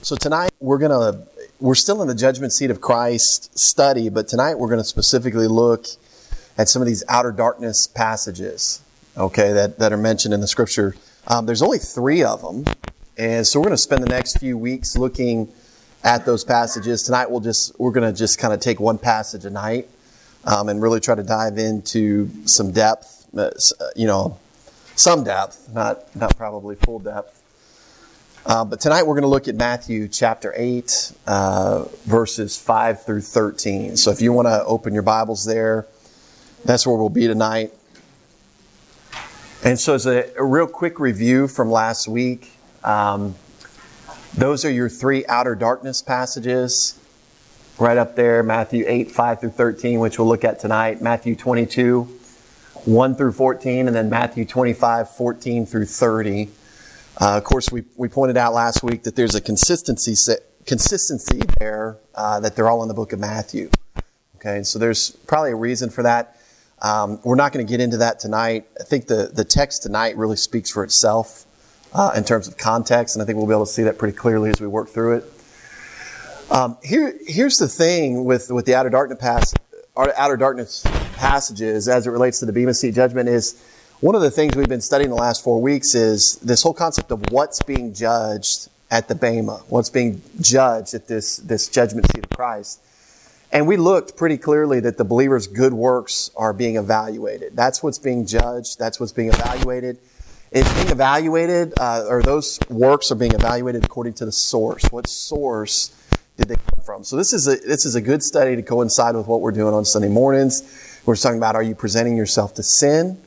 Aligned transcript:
So 0.00 0.14
tonight 0.14 0.52
we're 0.60 0.78
gonna 0.78 1.26
we're 1.58 1.74
still 1.74 2.00
in 2.02 2.08
the 2.08 2.14
judgment 2.14 2.52
seat 2.52 2.70
of 2.70 2.80
Christ 2.80 3.58
study, 3.58 4.08
but 4.08 4.28
tonight 4.28 4.54
we're 4.54 4.68
going 4.68 4.78
to 4.78 4.84
specifically 4.84 5.48
look 5.48 5.86
at 6.56 6.68
some 6.68 6.80
of 6.80 6.86
these 6.86 7.02
outer 7.08 7.32
darkness 7.32 7.88
passages, 7.88 8.80
okay, 9.16 9.52
that, 9.52 9.80
that 9.80 9.92
are 9.92 9.96
mentioned 9.96 10.32
in 10.32 10.40
the 10.40 10.46
scripture. 10.46 10.94
Um, 11.26 11.46
there's 11.46 11.62
only 11.62 11.78
three 11.78 12.22
of 12.22 12.42
them, 12.42 12.64
and 13.16 13.44
so 13.44 13.58
we're 13.58 13.64
going 13.64 13.76
to 13.76 13.82
spend 13.82 14.04
the 14.04 14.08
next 14.08 14.38
few 14.38 14.56
weeks 14.56 14.96
looking 14.96 15.52
at 16.04 16.24
those 16.24 16.44
passages. 16.44 17.02
Tonight 17.02 17.28
we'll 17.28 17.40
just 17.40 17.78
we're 17.80 17.92
going 17.92 18.10
to 18.10 18.16
just 18.16 18.38
kind 18.38 18.54
of 18.54 18.60
take 18.60 18.78
one 18.78 18.98
passage 18.98 19.44
a 19.44 19.50
night 19.50 19.88
um, 20.44 20.68
and 20.68 20.80
really 20.80 21.00
try 21.00 21.16
to 21.16 21.24
dive 21.24 21.58
into 21.58 22.30
some 22.46 22.70
depth, 22.70 23.26
uh, 23.36 23.50
you 23.96 24.06
know, 24.06 24.38
some 24.94 25.24
depth, 25.24 25.68
not 25.74 26.14
not 26.14 26.36
probably 26.36 26.76
full 26.76 27.00
depth. 27.00 27.37
Uh, 28.48 28.64
but 28.64 28.80
tonight 28.80 29.02
we're 29.02 29.12
going 29.12 29.20
to 29.20 29.28
look 29.28 29.46
at 29.46 29.56
Matthew 29.56 30.08
chapter 30.08 30.54
8, 30.56 31.12
uh, 31.26 31.84
verses 32.06 32.58
5 32.58 33.04
through 33.04 33.20
13. 33.20 33.98
So 33.98 34.10
if 34.10 34.22
you 34.22 34.32
want 34.32 34.48
to 34.48 34.64
open 34.64 34.94
your 34.94 35.02
Bibles 35.02 35.44
there, 35.44 35.86
that's 36.64 36.86
where 36.86 36.96
we'll 36.96 37.10
be 37.10 37.26
tonight. 37.26 37.74
And 39.62 39.78
so, 39.78 39.92
as 39.92 40.06
a, 40.06 40.32
a 40.38 40.42
real 40.42 40.66
quick 40.66 40.98
review 40.98 41.46
from 41.46 41.70
last 41.70 42.08
week, 42.08 42.50
um, 42.84 43.34
those 44.32 44.64
are 44.64 44.70
your 44.70 44.88
three 44.88 45.26
outer 45.26 45.54
darkness 45.54 46.00
passages 46.00 46.98
right 47.78 47.98
up 47.98 48.16
there 48.16 48.42
Matthew 48.42 48.86
8, 48.88 49.10
5 49.10 49.40
through 49.40 49.50
13, 49.50 50.00
which 50.00 50.18
we'll 50.18 50.26
look 50.26 50.44
at 50.44 50.58
tonight, 50.58 51.02
Matthew 51.02 51.36
22, 51.36 52.04
1 52.86 53.14
through 53.14 53.32
14, 53.32 53.88
and 53.88 53.94
then 53.94 54.08
Matthew 54.08 54.46
25, 54.46 55.10
14 55.10 55.66
through 55.66 55.84
30. 55.84 56.48
Uh, 57.20 57.36
of 57.36 57.42
course, 57.42 57.70
we, 57.72 57.84
we 57.96 58.08
pointed 58.08 58.36
out 58.36 58.54
last 58.54 58.84
week 58.84 59.02
that 59.02 59.16
there's 59.16 59.34
a 59.34 59.40
consistency 59.40 60.14
consistency 60.66 61.40
there 61.58 61.98
uh, 62.14 62.38
that 62.38 62.54
they're 62.54 62.68
all 62.68 62.82
in 62.82 62.88
the 62.88 62.94
book 62.94 63.12
of 63.12 63.18
Matthew. 63.18 63.70
Okay, 64.36 64.62
so 64.62 64.78
there's 64.78 65.10
probably 65.26 65.50
a 65.50 65.56
reason 65.56 65.90
for 65.90 66.04
that. 66.04 66.36
Um, 66.80 67.18
we're 67.24 67.34
not 67.34 67.52
going 67.52 67.66
to 67.66 67.68
get 67.68 67.80
into 67.80 67.96
that 67.96 68.20
tonight. 68.20 68.66
I 68.78 68.84
think 68.84 69.08
the, 69.08 69.30
the 69.34 69.44
text 69.44 69.82
tonight 69.82 70.16
really 70.16 70.36
speaks 70.36 70.70
for 70.70 70.84
itself 70.84 71.44
uh, 71.92 72.12
in 72.14 72.22
terms 72.22 72.46
of 72.46 72.56
context, 72.56 73.16
and 73.16 73.22
I 73.22 73.26
think 73.26 73.36
we'll 73.36 73.48
be 73.48 73.52
able 73.52 73.66
to 73.66 73.72
see 73.72 73.82
that 73.84 73.98
pretty 73.98 74.16
clearly 74.16 74.50
as 74.50 74.60
we 74.60 74.68
work 74.68 74.88
through 74.88 75.16
it. 75.16 75.24
Um, 76.52 76.78
here, 76.84 77.18
here's 77.26 77.56
the 77.56 77.66
thing 77.66 78.24
with, 78.24 78.52
with 78.52 78.64
the 78.64 78.76
outer 78.76 78.90
darkness, 78.90 79.18
pass, 79.20 79.54
outer 79.96 80.36
darkness 80.36 80.84
passages 81.16 81.88
as 81.88 82.06
it 82.06 82.10
relates 82.10 82.38
to 82.40 82.46
the 82.46 82.52
Bema 82.52 82.74
Seat 82.74 82.94
judgment 82.94 83.28
is 83.28 83.60
one 84.00 84.14
of 84.14 84.20
the 84.20 84.30
things 84.30 84.54
we've 84.54 84.68
been 84.68 84.80
studying 84.80 85.10
the 85.10 85.16
last 85.16 85.42
four 85.42 85.60
weeks 85.60 85.94
is 85.96 86.38
this 86.40 86.62
whole 86.62 86.74
concept 86.74 87.10
of 87.10 87.32
what's 87.32 87.60
being 87.62 87.92
judged 87.92 88.68
at 88.92 89.08
the 89.08 89.14
Bema, 89.14 89.56
what's 89.68 89.90
being 89.90 90.22
judged 90.40 90.94
at 90.94 91.08
this, 91.08 91.38
this 91.38 91.68
judgment 91.68 92.06
seat 92.12 92.24
of 92.24 92.30
Christ. 92.30 92.80
And 93.50 93.66
we 93.66 93.76
looked 93.76 94.16
pretty 94.16 94.38
clearly 94.38 94.78
that 94.80 94.98
the 94.98 95.04
believer's 95.04 95.48
good 95.48 95.72
works 95.72 96.30
are 96.36 96.52
being 96.52 96.76
evaluated. 96.76 97.56
That's 97.56 97.82
what's 97.82 97.98
being 97.98 98.24
judged. 98.24 98.78
That's 98.78 99.00
what's 99.00 99.12
being 99.12 99.30
evaluated. 99.30 99.98
It's 100.52 100.72
being 100.74 100.90
evaluated, 100.90 101.74
uh, 101.78 102.04
or 102.08 102.22
those 102.22 102.60
works 102.70 103.10
are 103.10 103.16
being 103.16 103.32
evaluated 103.32 103.84
according 103.84 104.14
to 104.14 104.24
the 104.24 104.32
source. 104.32 104.84
What 104.92 105.08
source 105.08 105.90
did 106.36 106.48
they 106.48 106.54
come 106.54 106.84
from? 106.84 107.04
So 107.04 107.16
this 107.16 107.32
is 107.32 107.48
a, 107.48 107.56
this 107.56 107.84
is 107.84 107.96
a 107.96 108.00
good 108.00 108.22
study 108.22 108.54
to 108.54 108.62
coincide 108.62 109.16
with 109.16 109.26
what 109.26 109.40
we're 109.40 109.50
doing 109.50 109.74
on 109.74 109.84
Sunday 109.84 110.08
mornings. 110.08 110.62
We're 111.04 111.16
talking 111.16 111.38
about, 111.38 111.56
are 111.56 111.62
you 111.62 111.74
presenting 111.74 112.16
yourself 112.16 112.54
to 112.54 112.62
sin? 112.62 113.20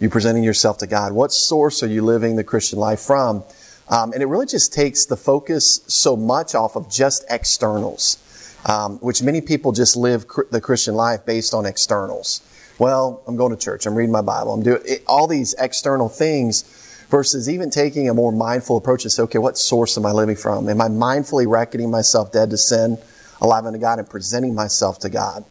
You 0.00 0.10
presenting 0.10 0.44
yourself 0.44 0.78
to 0.78 0.86
God? 0.86 1.12
What 1.12 1.32
source 1.32 1.82
are 1.82 1.88
you 1.88 2.02
living 2.02 2.36
the 2.36 2.44
Christian 2.44 2.78
life 2.78 3.00
from? 3.00 3.44
Um, 3.88 4.12
and 4.12 4.22
it 4.22 4.26
really 4.26 4.46
just 4.46 4.72
takes 4.72 5.06
the 5.06 5.16
focus 5.16 5.80
so 5.86 6.16
much 6.16 6.54
off 6.54 6.76
of 6.76 6.90
just 6.90 7.24
externals, 7.30 8.18
um, 8.66 8.98
which 8.98 9.22
many 9.22 9.40
people 9.40 9.72
just 9.72 9.96
live 9.96 10.26
cr- 10.26 10.42
the 10.50 10.60
Christian 10.60 10.94
life 10.94 11.24
based 11.24 11.54
on 11.54 11.66
externals. 11.66 12.42
Well, 12.78 13.22
I'm 13.26 13.36
going 13.36 13.56
to 13.56 13.62
church. 13.62 13.86
I'm 13.86 13.94
reading 13.94 14.12
my 14.12 14.22
Bible. 14.22 14.52
I'm 14.52 14.62
doing 14.62 14.82
it, 14.84 15.04
all 15.06 15.26
these 15.26 15.54
external 15.58 16.08
things 16.08 16.62
versus 17.08 17.48
even 17.48 17.70
taking 17.70 18.08
a 18.08 18.14
more 18.14 18.32
mindful 18.32 18.76
approach 18.76 19.04
to 19.04 19.10
say, 19.10 19.22
okay, 19.22 19.38
what 19.38 19.56
source 19.56 19.96
am 19.96 20.04
I 20.04 20.12
living 20.12 20.36
from? 20.36 20.68
Am 20.68 20.80
I 20.80 20.88
mindfully 20.88 21.46
reckoning 21.48 21.90
myself 21.90 22.32
dead 22.32 22.50
to 22.50 22.58
sin, 22.58 22.98
alive 23.40 23.64
unto 23.64 23.78
God, 23.78 23.98
and 24.00 24.10
presenting 24.10 24.54
myself 24.54 24.98
to 25.00 25.08
God? 25.08 25.44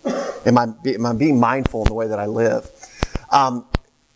Am 0.45 0.57
I, 0.57 0.67
am 0.85 1.05
I 1.05 1.13
being 1.13 1.39
mindful 1.39 1.83
in 1.83 1.87
the 1.87 1.93
way 1.93 2.07
that 2.07 2.19
I 2.19 2.25
live? 2.27 2.69
Um, 3.31 3.65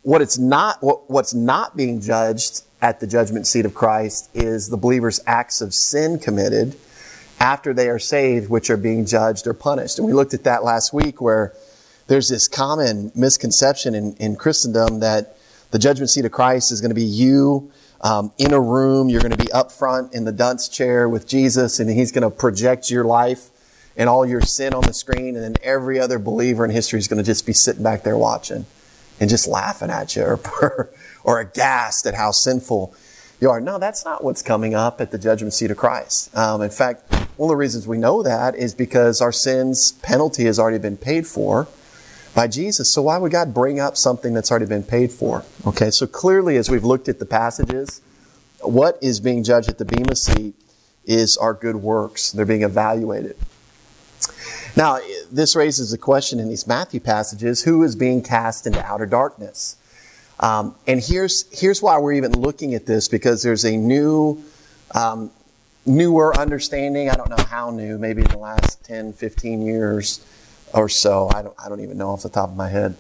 what 0.04 0.22
it's 0.22 0.38
not, 0.38 0.82
what, 0.82 1.10
what's 1.10 1.34
not 1.34 1.76
being 1.76 2.02
judged 2.02 2.64
at 2.82 3.00
the 3.00 3.08
judgment 3.08 3.46
seat 3.48 3.66
of 3.66 3.74
Christ 3.74 4.30
is 4.34 4.70
the 4.70 4.78
believer's 4.78 5.20
acts 5.28 5.62
of 5.62 5.74
sin 5.74 6.20
committed 6.20 6.76
after 7.40 7.74
they 7.74 7.90
are 7.90 8.00
saved, 8.00 8.50
which 8.50 8.70
are 8.70 8.78
being 8.78 9.06
judged 9.06 9.48
or 9.48 9.54
punished. 9.54 9.98
And 9.98 10.08
we 10.08 10.14
looked 10.14 10.34
at 10.34 10.44
that 10.46 10.64
last 10.64 10.94
week 10.94 11.22
where 11.22 11.54
there's 12.08 12.30
this 12.30 12.48
common 12.48 13.12
misconception 13.16 13.96
in, 13.96 14.16
in 14.16 14.36
Christendom 14.36 15.00
that 15.02 15.38
the 15.72 15.80
judgment 15.80 16.10
seat 16.10 16.26
of 16.26 16.32
Christ 16.32 16.72
is 16.72 16.82
going 16.82 16.90
to 16.90 16.96
be 16.96 17.04
you 17.04 17.72
um, 18.02 18.32
in 18.38 18.54
a 18.54 18.60
room. 18.60 19.10
You're 19.10 19.22
going 19.22 19.36
to 19.36 19.38
be 19.38 19.52
up 19.52 19.72
front 19.72 20.14
in 20.14 20.24
the 20.24 20.32
dunce 20.32 20.68
chair 20.68 21.08
with 21.08 21.28
Jesus, 21.28 21.80
and 21.80 21.90
He's 21.90 22.12
going 22.12 22.24
to 22.24 22.36
project 22.36 22.90
your 22.90 23.04
life 23.04 23.50
and 23.96 24.10
all 24.10 24.26
your 24.26 24.42
sin 24.42 24.74
on 24.74 24.82
the 24.84 24.94
screen, 24.94 25.36
and 25.36 25.44
then 25.44 25.56
every 25.62 26.00
other 26.00 26.20
believer 26.20 26.64
in 26.64 26.72
history 26.72 27.00
is 27.00 27.08
going 27.08 27.18
to 27.18 27.24
just 27.24 27.46
be 27.46 27.54
sitting 27.54 27.84
back 27.84 28.04
there 28.04 28.18
watching 28.18 28.66
and 29.20 29.30
just 29.30 29.48
laughing 29.48 29.90
at 29.90 30.16
you 30.16 30.24
or, 30.24 30.90
or 31.24 31.40
aghast 31.40 32.06
at 32.06 32.16
how 32.16 32.32
sinful 32.32 32.94
you 33.40 33.50
are. 33.50 33.62
No, 33.62 33.80
that's 33.80 34.04
not 34.06 34.24
what's 34.24 34.42
coming 34.42 34.76
up 34.76 35.00
at 35.00 35.12
the 35.12 35.18
judgment 35.18 35.54
seat 35.54 35.72
of 35.72 35.78
Christ. 35.78 36.36
Um, 36.36 36.62
in 36.62 36.70
fact, 36.70 37.12
one 37.38 37.48
of 37.48 37.52
the 37.52 37.56
reasons 37.56 37.88
we 37.88 37.98
know 37.98 38.22
that 38.24 38.56
is 38.56 38.74
because 38.74 39.22
our 39.22 39.32
sins 39.32 39.94
penalty 40.02 40.46
has 40.46 40.60
already 40.60 40.80
been 40.80 40.98
paid 40.98 41.26
for 41.26 41.68
by 42.36 42.48
Jesus. 42.48 42.94
So 42.94 43.04
why 43.04 43.18
would 43.18 43.32
God 43.32 43.54
bring 43.54 43.80
up 43.80 43.98
something 43.98 44.34
that's 44.34 44.52
already 44.52 44.66
been 44.66 44.84
paid 44.84 45.12
for? 45.12 45.46
Okay, 45.66 45.90
so 45.90 46.06
clearly 46.06 46.58
as 46.58 46.70
we've 46.70 46.84
looked 46.84 47.08
at 47.08 47.20
the 47.20 47.26
passages, 47.26 48.02
what 48.62 48.98
is 49.02 49.20
being 49.20 49.44
judged 49.44 49.70
at 49.70 49.78
the 49.78 49.86
Bema 49.86 50.16
seat 50.16 50.54
is 51.06 51.38
our 51.38 51.54
good 51.54 51.78
works. 51.78 52.32
They're 52.32 52.46
being 52.46 52.64
evaluated. 52.64 53.38
Now, 54.76 55.00
this 55.32 55.56
raises 55.56 55.94
a 55.94 55.98
question 55.98 56.40
in 56.40 56.48
these 56.48 56.68
Matthew 56.68 57.00
passages 57.00 57.64
who 57.64 57.84
is 57.84 57.96
being 57.96 58.22
cast 58.22 58.68
into 58.68 58.84
outer 58.86 59.06
darkness? 59.06 59.76
Um, 60.40 60.76
and 60.88 61.02
here's, 61.02 61.46
here's 61.58 61.82
why 61.82 61.98
we're 61.98 62.14
even 62.14 62.32
looking 62.32 62.74
at 62.74 62.86
this 62.86 63.08
because 63.08 63.44
there's 63.44 63.66
a 63.66 63.76
new, 63.76 64.42
um, 64.96 65.32
newer 65.86 66.38
understanding. 66.38 67.10
I 67.10 67.16
don't 67.16 67.30
know 67.30 67.44
how 67.44 67.72
new, 67.72 67.98
maybe 67.98 68.22
in 68.22 68.30
the 68.30 68.38
last 68.38 68.84
10, 68.86 69.14
15 69.14 69.62
years 69.62 70.26
or 70.74 70.88
so. 70.88 71.30
I 71.34 71.42
don't, 71.42 71.56
I 71.64 71.68
don't 71.68 71.82
even 71.82 71.98
know 71.98 72.12
off 72.12 72.24
the 72.24 72.30
top 72.30 72.50
of 72.50 72.56
my 72.56 72.70
head. 72.70 72.96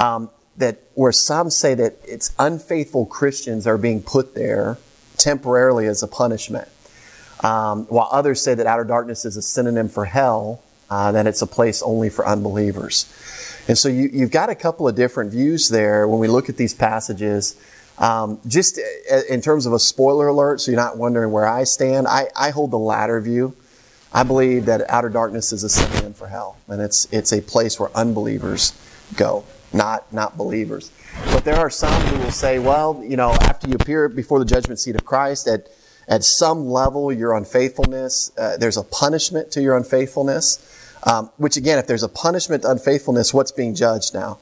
Um, 0.00 0.30
that 0.56 0.78
where 0.94 1.12
some 1.12 1.50
say 1.50 1.74
that 1.74 1.96
it's 2.04 2.32
unfaithful 2.38 3.06
Christians 3.06 3.66
are 3.66 3.78
being 3.78 4.02
put 4.02 4.34
there 4.34 4.78
temporarily 5.18 5.86
as 5.86 6.02
a 6.02 6.08
punishment. 6.08 6.68
Um, 7.40 7.84
while 7.86 8.08
others 8.10 8.42
say 8.42 8.54
that 8.54 8.66
outer 8.66 8.84
darkness 8.84 9.24
is 9.26 9.36
a 9.36 9.42
synonym 9.42 9.88
for 9.88 10.06
hell, 10.06 10.62
uh, 10.90 11.12
that 11.12 11.26
it's 11.26 11.42
a 11.42 11.46
place 11.46 11.82
only 11.82 12.08
for 12.08 12.26
unbelievers. 12.26 13.06
And 13.68 13.76
so 13.76 13.88
you, 13.88 14.20
have 14.20 14.30
got 14.30 14.48
a 14.48 14.54
couple 14.54 14.86
of 14.86 14.94
different 14.94 15.32
views 15.32 15.68
there 15.68 16.06
when 16.06 16.20
we 16.20 16.28
look 16.28 16.48
at 16.48 16.56
these 16.56 16.74
passages. 16.74 17.56
Um, 17.98 18.38
just 18.46 18.78
uh, 18.78 19.20
in 19.28 19.40
terms 19.40 19.66
of 19.66 19.72
a 19.72 19.78
spoiler 19.78 20.28
alert, 20.28 20.60
so 20.60 20.70
you're 20.70 20.80
not 20.80 20.96
wondering 20.96 21.32
where 21.32 21.48
I 21.48 21.64
stand, 21.64 22.06
I, 22.06 22.28
I 22.36 22.50
hold 22.50 22.70
the 22.70 22.78
latter 22.78 23.20
view. 23.20 23.56
I 24.12 24.22
believe 24.22 24.66
that 24.66 24.88
outer 24.88 25.08
darkness 25.08 25.52
is 25.52 25.64
a 25.64 25.68
synonym 25.68 26.14
for 26.14 26.26
hell, 26.28 26.56
and 26.68 26.80
it's 26.80 27.06
it's 27.10 27.32
a 27.32 27.42
place 27.42 27.78
where 27.78 27.90
unbelievers 27.94 28.72
go, 29.16 29.44
not 29.72 30.10
not 30.12 30.38
believers. 30.38 30.90
But 31.32 31.44
there 31.44 31.56
are 31.56 31.70
some 31.70 31.92
who 32.02 32.24
will 32.24 32.30
say, 32.30 32.58
well, 32.58 33.02
you 33.04 33.16
know, 33.16 33.32
after 33.32 33.68
you 33.68 33.74
appear 33.74 34.08
before 34.08 34.38
the 34.38 34.44
judgment 34.44 34.80
seat 34.80 34.94
of 34.94 35.04
Christ, 35.04 35.48
at 35.48 35.68
at 36.08 36.24
some 36.24 36.68
level, 36.68 37.12
your 37.12 37.36
unfaithfulness, 37.36 38.30
uh, 38.38 38.56
there's 38.56 38.76
a 38.76 38.84
punishment 38.84 39.50
to 39.52 39.62
your 39.62 39.76
unfaithfulness. 39.76 40.72
Um, 41.02 41.30
which 41.36 41.56
again, 41.56 41.78
if 41.78 41.86
there's 41.86 42.02
a 42.02 42.08
punishment 42.08 42.62
to 42.62 42.70
unfaithfulness, 42.70 43.32
what's 43.32 43.52
being 43.52 43.74
judged 43.74 44.12
now? 44.12 44.38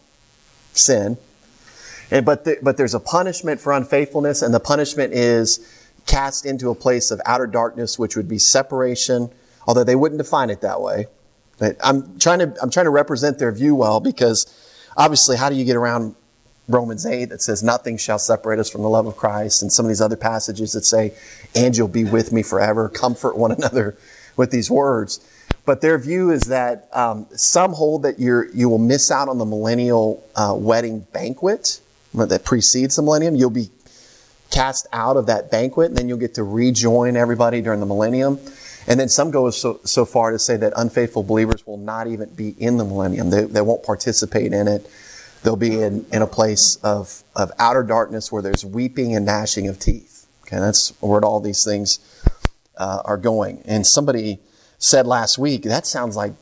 Sin. 0.72 1.18
And, 2.10 2.24
but, 2.24 2.44
the, 2.44 2.58
but 2.62 2.76
there's 2.76 2.94
a 2.94 3.00
punishment 3.00 3.60
for 3.60 3.72
unfaithfulness, 3.72 4.40
and 4.42 4.54
the 4.54 4.60
punishment 4.60 5.12
is 5.12 5.58
cast 6.06 6.46
into 6.46 6.70
a 6.70 6.74
place 6.74 7.10
of 7.10 7.20
outer 7.26 7.46
darkness, 7.46 7.98
which 7.98 8.16
would 8.16 8.28
be 8.28 8.38
separation, 8.38 9.30
although 9.66 9.84
they 9.84 9.96
wouldn't 9.96 10.18
define 10.18 10.50
it 10.50 10.60
that 10.60 10.80
way. 10.80 11.06
But 11.58 11.76
I'm 11.82 12.18
trying 12.18 12.40
to, 12.40 12.54
I'm 12.62 12.70
trying 12.70 12.86
to 12.86 12.90
represent 12.90 13.38
their 13.38 13.52
view 13.52 13.74
well 13.74 14.00
because 14.00 14.46
obviously, 14.96 15.36
how 15.36 15.48
do 15.48 15.56
you 15.56 15.64
get 15.64 15.76
around 15.76 16.14
Romans 16.68 17.04
8 17.04 17.26
that 17.26 17.42
says, 17.42 17.62
Nothing 17.62 17.96
shall 17.96 18.18
separate 18.18 18.58
us 18.58 18.70
from 18.70 18.82
the 18.82 18.88
love 18.88 19.06
of 19.06 19.16
Christ, 19.16 19.62
and 19.62 19.72
some 19.72 19.84
of 19.84 19.88
these 19.88 20.00
other 20.00 20.16
passages 20.16 20.72
that 20.72 20.84
say, 20.84 21.12
And 21.54 21.76
you'll 21.76 21.88
be 21.88 22.04
with 22.04 22.32
me 22.32 22.42
forever, 22.42 22.88
comfort 22.88 23.36
one 23.36 23.52
another 23.58 23.96
with 24.36 24.50
these 24.50 24.70
words. 24.70 25.20
But 25.66 25.80
their 25.80 25.98
view 25.98 26.30
is 26.30 26.42
that 26.42 26.88
um, 26.92 27.26
some 27.34 27.72
hold 27.72 28.02
that 28.02 28.18
you 28.18 28.50
you 28.52 28.68
will 28.68 28.78
miss 28.78 29.10
out 29.10 29.28
on 29.28 29.38
the 29.38 29.46
millennial 29.46 30.22
uh, 30.36 30.54
wedding 30.56 31.06
banquet 31.12 31.80
that 32.12 32.44
precedes 32.44 32.96
the 32.96 33.02
millennium. 33.02 33.34
You'll 33.34 33.50
be 33.50 33.70
cast 34.50 34.86
out 34.92 35.16
of 35.16 35.26
that 35.26 35.50
banquet, 35.50 35.88
and 35.88 35.96
then 35.96 36.08
you'll 36.08 36.18
get 36.18 36.34
to 36.34 36.44
rejoin 36.44 37.16
everybody 37.16 37.62
during 37.62 37.80
the 37.80 37.86
millennium. 37.86 38.38
And 38.86 39.00
then 39.00 39.08
some 39.08 39.30
go 39.30 39.48
so, 39.50 39.80
so 39.84 40.04
far 40.04 40.30
to 40.30 40.38
say 40.38 40.56
that 40.58 40.74
unfaithful 40.76 41.22
believers 41.22 41.66
will 41.66 41.78
not 41.78 42.06
even 42.06 42.28
be 42.34 42.50
in 42.58 42.76
the 42.76 42.84
millennium. 42.84 43.30
They, 43.30 43.44
they 43.44 43.62
won't 43.62 43.82
participate 43.82 44.52
in 44.52 44.68
it. 44.68 44.88
They'll 45.44 45.56
be 45.56 45.80
in, 45.80 46.06
in 46.10 46.22
a 46.22 46.26
place 46.26 46.76
of, 46.82 47.22
of 47.36 47.52
outer 47.58 47.82
darkness 47.82 48.32
where 48.32 48.42
there's 48.42 48.64
weeping 48.64 49.14
and 49.14 49.26
gnashing 49.26 49.68
of 49.68 49.78
teeth. 49.78 50.26
Okay, 50.42 50.56
that's 50.56 50.94
where 51.00 51.22
all 51.22 51.38
these 51.38 51.64
things 51.64 51.98
uh, 52.76 53.02
are 53.04 53.18
going. 53.18 53.62
And 53.66 53.86
somebody 53.86 54.40
said 54.78 55.06
last 55.06 55.38
week, 55.38 55.62
that 55.64 55.86
sounds 55.86 56.16
like 56.16 56.32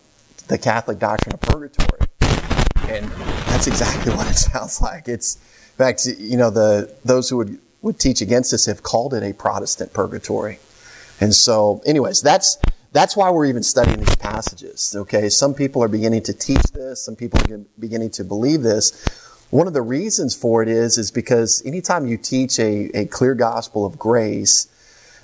the 0.46 0.56
Catholic 0.56 1.00
doctrine 1.00 1.34
of 1.34 1.40
purgatory. 1.40 2.08
And 2.88 3.10
that's 3.48 3.66
exactly 3.66 4.12
what 4.16 4.30
it 4.30 4.36
sounds 4.36 4.80
like. 4.80 5.08
It's, 5.08 5.34
in 5.34 5.76
fact, 5.78 6.06
you 6.06 6.36
know, 6.36 6.50
the, 6.50 6.94
those 7.04 7.28
who 7.28 7.38
would, 7.38 7.58
would 7.82 7.98
teach 7.98 8.20
against 8.20 8.52
this 8.52 8.66
have 8.66 8.84
called 8.84 9.14
it 9.14 9.24
a 9.24 9.32
Protestant 9.34 9.92
purgatory. 9.92 10.60
And 11.20 11.34
so, 11.34 11.82
anyways, 11.84 12.20
that's 12.22 12.56
that's 12.92 13.16
why 13.16 13.30
we're 13.30 13.46
even 13.46 13.62
studying 13.62 13.98
these 13.98 14.16
passages. 14.16 14.94
Okay, 14.96 15.28
some 15.28 15.54
people 15.54 15.82
are 15.82 15.88
beginning 15.88 16.22
to 16.24 16.32
teach 16.32 16.62
this. 16.72 17.04
Some 17.04 17.16
people 17.16 17.40
are 17.50 17.58
beginning 17.78 18.10
to 18.10 18.24
believe 18.24 18.62
this. 18.62 18.92
One 19.50 19.66
of 19.66 19.74
the 19.74 19.82
reasons 19.82 20.34
for 20.34 20.62
it 20.62 20.68
is 20.68 20.96
is 20.96 21.10
because 21.10 21.62
anytime 21.66 22.06
you 22.06 22.16
teach 22.16 22.58
a, 22.58 22.90
a 22.94 23.04
clear 23.06 23.34
gospel 23.34 23.84
of 23.84 23.98
grace, 23.98 24.66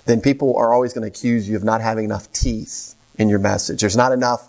then 0.05 0.21
people 0.21 0.57
are 0.57 0.73
always 0.73 0.93
going 0.93 1.03
to 1.03 1.09
accuse 1.09 1.49
you 1.49 1.57
of 1.57 1.65
not 1.65 1.81
having 1.81 2.05
enough 2.05 2.31
teeth 2.33 2.95
in 3.19 3.29
your 3.29 3.39
message. 3.39 3.81
There's 3.81 3.97
not 3.97 4.13
enough. 4.13 4.49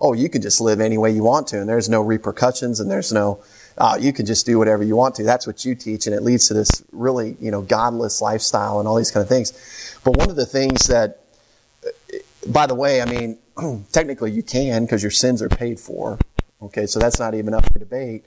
Oh, 0.00 0.14
you 0.14 0.28
can 0.28 0.40
just 0.40 0.60
live 0.60 0.80
any 0.80 0.96
way 0.98 1.10
you 1.10 1.22
want 1.22 1.46
to, 1.48 1.60
and 1.60 1.68
there's 1.68 1.88
no 1.88 2.00
repercussions, 2.00 2.80
and 2.80 2.90
there's 2.90 3.12
no. 3.12 3.42
Uh, 3.76 3.98
you 4.00 4.12
can 4.12 4.26
just 4.26 4.46
do 4.46 4.58
whatever 4.58 4.82
you 4.82 4.96
want 4.96 5.14
to. 5.16 5.22
That's 5.22 5.46
what 5.46 5.64
you 5.64 5.74
teach, 5.74 6.06
and 6.06 6.14
it 6.14 6.22
leads 6.22 6.48
to 6.48 6.54
this 6.54 6.82
really, 6.92 7.36
you 7.40 7.50
know, 7.50 7.62
godless 7.62 8.20
lifestyle 8.20 8.78
and 8.78 8.88
all 8.88 8.96
these 8.96 9.10
kind 9.10 9.22
of 9.22 9.28
things. 9.28 9.52
But 10.04 10.16
one 10.16 10.30
of 10.30 10.36
the 10.36 10.46
things 10.46 10.86
that, 10.88 11.19
by 12.46 12.66
the 12.66 12.74
way, 12.74 13.02
I 13.02 13.04
mean, 13.04 13.38
technically 13.92 14.32
you 14.32 14.42
can 14.42 14.84
because 14.84 15.02
your 15.02 15.10
sins 15.10 15.42
are 15.42 15.48
paid 15.48 15.78
for. 15.78 16.18
Okay, 16.62 16.86
so 16.86 16.98
that's 16.98 17.18
not 17.18 17.34
even 17.34 17.54
up 17.54 17.70
for 17.72 17.78
debate. 17.78 18.24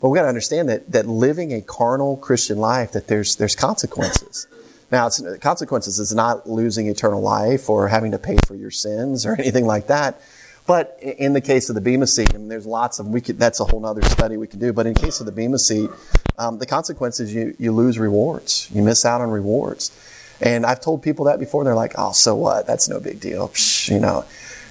But 0.00 0.10
we 0.10 0.16
got 0.16 0.22
to 0.22 0.28
understand 0.28 0.68
that 0.68 0.90
that 0.92 1.06
living 1.06 1.52
a 1.52 1.62
carnal 1.62 2.16
Christian 2.16 2.58
life, 2.58 2.92
that 2.92 3.06
there's 3.08 3.36
there's 3.36 3.54
consequences. 3.54 4.46
Now, 4.90 5.08
it's, 5.08 5.20
consequences 5.38 5.98
is 5.98 6.14
not 6.14 6.48
losing 6.48 6.86
eternal 6.86 7.20
life 7.20 7.68
or 7.68 7.88
having 7.88 8.12
to 8.12 8.18
pay 8.18 8.36
for 8.46 8.54
your 8.54 8.70
sins 8.70 9.26
or 9.26 9.32
anything 9.38 9.66
like 9.66 9.88
that. 9.88 10.20
But 10.66 10.98
in 11.00 11.32
the 11.32 11.40
case 11.40 11.68
of 11.68 11.76
the 11.76 11.80
Bema 11.80 12.06
seat, 12.08 12.34
and 12.34 12.50
there's 12.50 12.66
lots 12.66 12.98
of 12.98 13.06
we 13.06 13.20
could 13.20 13.38
that's 13.38 13.60
a 13.60 13.64
whole 13.64 13.84
other 13.86 14.02
study 14.02 14.36
we 14.36 14.48
could 14.48 14.60
do. 14.60 14.72
But 14.72 14.86
in 14.86 14.94
case 14.94 15.20
of 15.20 15.26
the 15.26 15.32
Bema 15.32 15.58
seat, 15.58 15.90
um, 16.38 16.58
the 16.58 16.66
consequences 16.66 17.32
you 17.32 17.54
you 17.58 17.72
lose 17.72 17.98
rewards, 17.98 18.68
you 18.72 18.82
miss 18.82 19.04
out 19.04 19.20
on 19.20 19.30
rewards. 19.30 19.92
And 20.40 20.66
I've 20.66 20.80
told 20.80 21.02
people 21.02 21.24
that 21.26 21.38
before. 21.38 21.64
They're 21.64 21.74
like, 21.74 21.94
"Oh, 21.96 22.12
so 22.12 22.34
what? 22.34 22.66
That's 22.66 22.88
no 22.88 23.00
big 23.00 23.20
deal." 23.20 23.48
Psh, 23.48 23.90
you 23.90 24.00
know, 24.00 24.24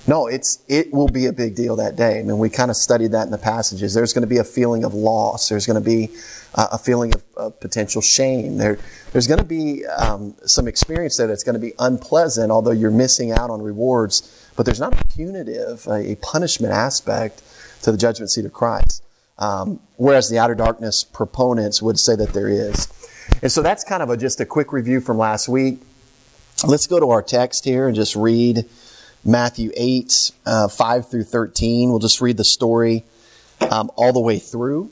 no, 0.08 0.28
it's 0.28 0.60
it 0.68 0.94
will 0.94 1.08
be 1.08 1.26
a 1.26 1.34
big 1.34 1.56
deal 1.56 1.76
that 1.78 1.96
day. 1.96 2.20
I 2.20 2.24
mean, 2.24 2.38
we 2.38 2.50
kind 2.50 2.70
of 2.70 2.78
studied 2.78 3.12
that 3.14 3.26
in 3.26 3.32
the 3.32 3.40
passages. 3.40 3.94
There's 3.94 4.14
going 4.14 4.22
to 4.22 4.28
be 4.28 4.38
a 4.38 4.44
feeling 4.44 4.84
of 4.84 4.94
loss. 4.94 5.50
There's 5.50 5.66
going 5.66 5.82
to 5.82 5.86
be 5.86 6.10
uh, 6.54 6.68
a 6.74 6.78
feeling 6.78 7.14
of, 7.16 7.24
of, 7.36 7.60
potential 7.60 8.02
shame. 8.02 8.58
There, 8.58 8.78
there's 9.12 9.26
going 9.26 9.40
to 9.40 9.46
be 9.46 9.86
um, 9.86 10.36
some 10.46 10.68
experience 10.68 11.18
that 11.18 11.30
it's 11.30 11.44
going 11.44 11.56
to 11.56 11.60
be 11.60 11.74
unpleasant, 11.80 12.52
although 12.52 12.72
you're 12.72 12.92
missing 12.92 13.32
out 13.32 13.50
on 13.50 13.62
rewards. 13.62 14.52
But 14.56 14.66
there's 14.66 14.80
not 14.80 14.94
a 14.94 15.08
punitive, 15.08 15.88
a, 15.88 16.12
a 16.12 16.16
punishment 16.18 16.72
aspect 16.72 17.42
to 17.82 17.92
the 17.92 17.98
judgment 17.98 18.32
seat 18.32 18.46
of 18.46 18.54
Christ. 18.54 19.02
Um, 19.38 19.80
whereas 19.98 20.30
the 20.30 20.40
outer 20.40 20.56
darkness 20.56 21.04
proponents 21.04 21.82
would 21.82 22.00
say 22.00 22.16
that 22.16 22.34
there 22.34 22.48
is. 22.48 22.88
And 23.42 23.52
so 23.52 23.62
that's 23.62 23.84
kind 23.84 24.02
of 24.02 24.10
a, 24.10 24.18
just 24.18 24.40
a 24.40 24.46
quick 24.46 24.72
review 24.72 25.02
from 25.02 25.18
last 25.18 25.50
week. 25.50 25.80
Let's 26.66 26.88
go 26.88 27.00
to 27.00 27.10
our 27.10 27.22
text 27.22 27.66
here 27.66 27.88
and 27.88 27.96
just 27.96 28.16
read 28.16 28.66
Matthew 29.26 29.72
8, 29.76 30.32
uh, 30.46 30.68
5 30.70 31.10
through 31.10 31.24
13. 31.24 31.90
We'll 31.90 32.00
just 32.00 32.22
read 32.22 32.38
the 32.38 32.46
story 32.46 33.04
um, 33.72 33.92
all 33.96 34.14
the 34.14 34.22
way 34.22 34.40
through. 34.40 34.92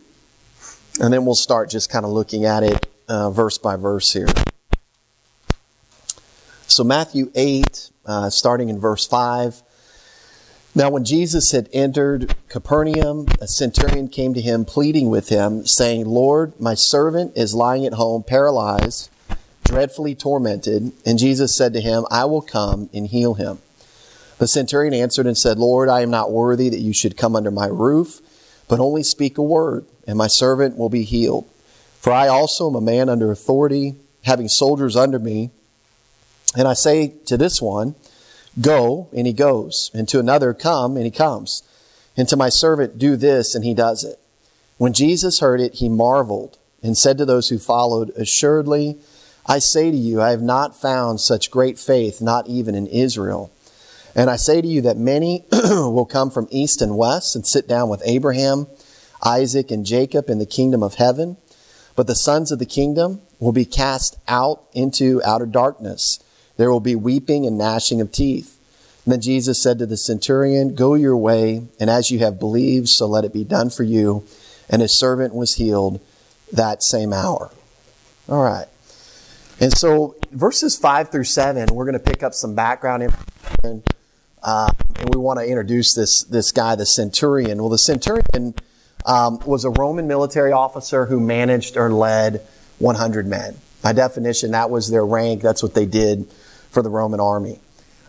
And 1.00 1.13
then 1.13 1.25
we'll 1.25 1.36
start 1.36 1.69
just 1.69 1.89
kind 1.89 2.06
of 2.06 2.12
looking 2.12 2.46
at 2.46 2.63
it 2.63 2.88
uh, 3.07 3.30
verse 3.30 3.57
by 3.57 3.75
verse 3.75 4.12
here. 4.12 4.28
So, 6.68 6.84
Matthew 6.84 7.31
8, 7.36 7.89
uh, 8.06 8.30
starting 8.30 8.69
in 8.69 8.80
verse 8.80 9.06
5. 9.06 9.62
Now, 10.75 10.90
when 10.90 11.06
Jesus 11.06 11.52
had 11.52 11.70
entered 11.72 12.36
Capernaum, 12.50 13.28
a 13.40 13.48
centurion 13.48 14.08
came 14.08 14.34
to 14.34 14.42
him, 14.42 14.66
pleading 14.66 15.12
with 15.12 15.30
him, 15.30 15.68
saying, 15.68 16.08
Lord, 16.08 16.60
my 16.60 16.74
servant 16.74 17.38
is 17.38 17.54
lying 17.54 17.86
at 17.86 17.94
home, 17.94 18.24
paralyzed, 18.24 19.12
dreadfully 19.64 20.16
tormented. 20.16 20.92
And 21.06 21.20
Jesus 21.20 21.56
said 21.56 21.74
to 21.74 21.81
him, 21.81 22.08
I 22.10 22.25
will 22.25 22.42
come 22.42 22.90
and 22.92 23.06
heal 23.06 23.36
him. 23.36 23.60
The 24.40 24.48
centurion 24.48 24.96
answered 24.96 25.28
and 25.28 25.38
said, 25.38 25.60
Lord, 25.60 25.90
I 25.90 26.02
am 26.02 26.10
not 26.10 26.31
worthy 26.31 26.70
that 26.70 26.80
you 26.80 26.92
should 26.92 27.18
come 27.18 27.36
under 27.36 27.52
my 27.52 27.68
roof, 27.68 28.20
but 28.68 28.80
only 28.80 29.04
speak 29.04 29.38
a 29.38 29.44
word, 29.44 29.86
and 30.08 30.18
my 30.18 30.28
servant 30.28 30.75
will 30.75 30.90
be 30.90 31.04
healed. 31.04 31.48
For 32.00 32.12
I 32.12 32.28
also 32.30 32.68
am 32.68 32.75
a 32.75 32.81
man 32.81 33.10
under 33.10 33.31
authority, 33.31 33.94
having 34.24 34.50
soldiers 34.50 34.96
under 34.96 35.20
me. 35.20 35.52
And 36.58 36.68
I 36.68 36.74
say 36.74 37.14
to 37.28 37.38
this 37.38 37.62
one, 37.62 37.94
Go, 38.60 39.08
and 39.16 39.26
he 39.26 39.34
goes. 39.34 39.92
And 39.94 40.08
to 40.10 40.20
another, 40.20 40.54
Come, 40.54 40.96
and 40.96 41.06
he 41.06 41.12
comes. 41.12 41.64
And 42.16 42.28
to 42.30 42.38
my 42.38 42.50
servant, 42.50 42.98
Do 42.98 43.16
this, 43.16 43.56
and 43.56 43.64
he 43.64 43.74
does 43.74 44.04
it. 44.04 44.20
When 44.78 44.94
Jesus 44.94 45.40
heard 45.40 45.62
it, 45.62 45.76
he 45.76 45.90
marveled 45.90 46.58
and 46.82 46.98
said 46.98 47.18
to 47.18 47.26
those 47.26 47.50
who 47.50 47.58
followed, 47.58 48.10
Assuredly, 48.12 48.98
I 49.46 49.60
say 49.60 49.92
to 49.92 49.98
you, 49.98 50.22
I 50.22 50.32
have 50.32 50.42
not 50.42 50.80
found 50.80 51.20
such 51.20 51.52
great 51.52 51.78
faith, 51.78 52.22
not 52.22 52.48
even 52.48 52.76
in 52.76 52.88
Israel. 52.88 53.52
And 54.16 54.30
I 54.30 54.36
say 54.36 54.62
to 54.62 54.68
you 54.68 54.82
that 54.82 54.98
many 54.98 55.46
will 55.52 56.06
come 56.06 56.30
from 56.30 56.48
east 56.52 56.82
and 56.82 56.98
west 56.98 57.36
and 57.36 57.46
sit 57.46 57.68
down 57.68 57.90
with 57.90 58.02
Abraham, 58.06 58.68
Isaac, 59.24 59.72
and 59.72 59.86
Jacob 59.86 60.30
in 60.30 60.38
the 60.38 60.46
kingdom 60.46 60.84
of 60.84 60.96
heaven. 60.96 61.38
But 61.96 62.08
the 62.08 62.16
sons 62.16 62.52
of 62.52 62.60
the 62.60 62.66
kingdom 62.66 63.22
will 63.40 63.52
be 63.52 63.66
cast 63.66 64.18
out 64.28 64.64
into 64.74 65.22
outer 65.24 65.46
darkness. 65.46 66.20
There 66.58 66.72
will 66.72 66.80
be 66.80 66.96
weeping 66.96 67.46
and 67.46 67.58
gnashing 67.58 68.02
of 68.02 68.12
teeth. 68.12 68.60
And 69.06 69.12
then 69.12 69.22
Jesus 69.22 69.62
said 69.62 69.80
to 69.80 69.86
the 69.86 69.98
centurion, 69.98 70.76
Go 70.76 70.94
your 70.94 71.18
way, 71.18 71.64
and 71.80 71.90
as 71.90 72.10
you 72.12 72.20
have 72.20 72.40
believed, 72.40 72.90
so 72.90 73.06
let 73.06 73.26
it 73.26 73.34
be 73.34 73.44
done 73.44 73.70
for 73.70 73.84
you. 73.84 74.24
And 74.70 74.82
his 74.82 74.98
servant 74.98 75.34
was 75.34 75.56
healed 75.56 76.00
that 76.52 76.84
same 76.84 77.12
hour. 77.12 77.52
All 78.30 78.44
right. 78.44 78.68
And 79.60 79.76
so, 79.78 80.16
verses 80.32 80.78
5 80.78 81.10
through 81.10 81.26
7, 81.26 81.68
we're 81.74 81.86
going 81.86 81.94
to 81.94 82.00
pick 82.00 82.24
up 82.24 82.34
some 82.34 82.56
background 82.56 83.04
information. 83.04 83.84
Uh, 84.42 84.72
and 85.00 85.13
we 85.13 85.20
want 85.20 85.39
to 85.39 85.46
introduce 85.46 85.94
this, 85.94 86.24
this 86.24 86.51
guy, 86.51 86.75
the 86.75 86.86
centurion. 86.86 87.60
Well, 87.60 87.70
the 87.70 87.77
centurion 87.77 88.56
um, 89.06 89.39
was 89.46 89.66
a 89.66 89.70
Roman 89.70 90.08
military 90.08 90.51
officer 90.51 91.06
who 91.06 91.20
managed 91.20 91.77
or 91.77 91.92
led 91.92 92.42
100 92.80 93.27
men. 93.27 93.58
By 93.82 93.94
definition, 93.94 94.51
that 94.51 94.70
was 94.70 94.89
their 94.89 95.06
rank. 95.06 95.42
That's 95.42 95.62
what 95.62 95.74
they 95.74 95.86
did 95.86 96.27
for 96.74 96.82
the 96.82 96.89
Roman 96.89 97.20
army. 97.20 97.60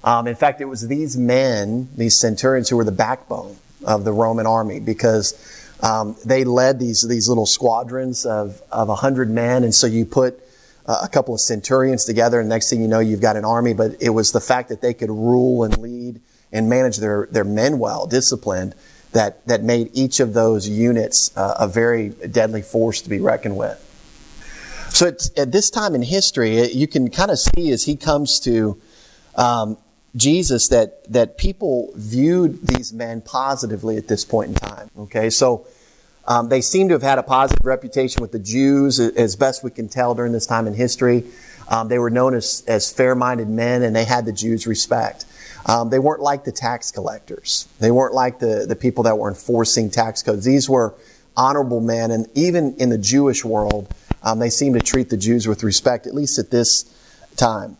Um, 0.02 0.26
in 0.26 0.34
fact, 0.34 0.60
it 0.60 0.66
was 0.66 0.86
these 0.86 1.16
men, 1.16 1.88
these 1.96 2.18
centurions, 2.18 2.68
who 2.68 2.76
were 2.76 2.84
the 2.84 2.92
backbone 2.92 3.56
of 3.84 4.04
the 4.04 4.12
Roman 4.12 4.46
army 4.46 4.80
because 4.80 5.34
um, 5.82 6.16
they 6.24 6.44
led 6.44 6.78
these 6.78 7.06
these 7.08 7.28
little 7.28 7.46
squadrons 7.46 8.26
of 8.26 8.60
of 8.70 8.88
hundred 8.98 9.30
men, 9.30 9.64
and 9.64 9.74
so 9.74 9.86
you 9.86 10.04
put 10.04 10.40
uh, 10.86 11.00
a 11.02 11.08
couple 11.08 11.34
of 11.34 11.40
centurions 11.40 12.04
together, 12.04 12.40
and 12.40 12.48
next 12.48 12.70
thing 12.70 12.82
you 12.82 12.88
know, 12.88 13.00
you've 13.00 13.20
got 13.20 13.36
an 13.36 13.44
army. 13.44 13.74
But 13.74 13.96
it 14.00 14.10
was 14.10 14.32
the 14.32 14.40
fact 14.40 14.68
that 14.70 14.80
they 14.80 14.94
could 14.94 15.10
rule 15.10 15.64
and 15.64 15.76
lead 15.78 16.20
and 16.52 16.68
manage 16.68 16.98
their 16.98 17.28
their 17.30 17.44
men 17.44 17.78
well, 17.78 18.06
disciplined, 18.06 18.74
that 19.12 19.46
that 19.46 19.62
made 19.62 19.90
each 19.94 20.20
of 20.20 20.34
those 20.34 20.68
units 20.68 21.34
uh, 21.36 21.56
a 21.60 21.68
very 21.68 22.10
deadly 22.10 22.62
force 22.62 23.02
to 23.02 23.08
be 23.08 23.20
reckoned 23.20 23.56
with. 23.56 23.80
So 24.94 25.08
at 25.08 25.50
this 25.50 25.70
time 25.70 25.96
in 25.96 26.02
history, 26.02 26.70
you 26.70 26.86
can 26.86 27.10
kind 27.10 27.32
of 27.32 27.40
see 27.40 27.72
as 27.72 27.82
he 27.82 27.96
comes 27.96 28.38
to 28.40 28.80
um, 29.34 29.76
Jesus 30.14 30.68
that 30.68 31.12
that 31.12 31.36
people 31.36 31.92
viewed 31.96 32.64
these 32.64 32.92
men 32.92 33.20
positively 33.20 33.96
at 33.96 34.06
this 34.06 34.24
point 34.24 34.50
in 34.50 34.54
time. 34.54 34.90
Okay, 34.96 35.30
so 35.30 35.66
um, 36.28 36.48
they 36.48 36.60
seem 36.60 36.86
to 36.88 36.94
have 36.94 37.02
had 37.02 37.18
a 37.18 37.24
positive 37.24 37.66
reputation 37.66 38.22
with 38.22 38.30
the 38.30 38.38
Jews, 38.38 39.00
as 39.00 39.34
best 39.34 39.64
we 39.64 39.72
can 39.72 39.88
tell 39.88 40.14
during 40.14 40.30
this 40.30 40.46
time 40.46 40.68
in 40.68 40.74
history. 40.74 41.24
Um, 41.68 41.88
they 41.88 41.98
were 41.98 42.10
known 42.10 42.32
as, 42.34 42.62
as 42.68 42.92
fair-minded 42.92 43.48
men, 43.48 43.82
and 43.82 43.96
they 43.96 44.04
had 44.04 44.26
the 44.26 44.32
Jews' 44.32 44.64
respect. 44.64 45.24
Um, 45.66 45.90
they 45.90 45.98
weren't 45.98 46.22
like 46.22 46.44
the 46.44 46.52
tax 46.52 46.92
collectors. 46.92 47.66
They 47.80 47.90
weren't 47.90 48.14
like 48.14 48.38
the, 48.38 48.64
the 48.68 48.76
people 48.76 49.02
that 49.04 49.18
were 49.18 49.28
enforcing 49.28 49.90
tax 49.90 50.22
codes. 50.22 50.44
These 50.44 50.68
were 50.68 50.94
honorable 51.36 51.80
men, 51.80 52.12
and 52.12 52.28
even 52.34 52.76
in 52.76 52.90
the 52.90 52.98
Jewish 52.98 53.44
world, 53.44 53.92
um, 54.24 54.40
they 54.40 54.50
seem 54.50 54.72
to 54.74 54.80
treat 54.80 55.10
the 55.10 55.16
Jews 55.16 55.46
with 55.46 55.62
respect, 55.62 56.08
at 56.08 56.14
least 56.14 56.38
at 56.40 56.50
this 56.50 56.84
time. 57.36 57.76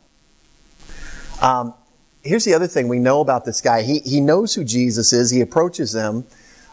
Um, 1.43 1.75
here's 2.23 2.45
the 2.45 2.55
other 2.55 2.69
thing 2.69 2.87
we 2.87 3.01
know 3.01 3.21
about 3.21 3.45
this 3.45 3.61
guy. 3.61 3.83
He, 3.83 3.99
he 4.01 4.21
knows 4.21 4.55
who 4.55 4.63
Jesus 4.63 5.13
is. 5.13 5.31
He 5.31 5.41
approaches 5.41 5.93
them. 5.93 6.25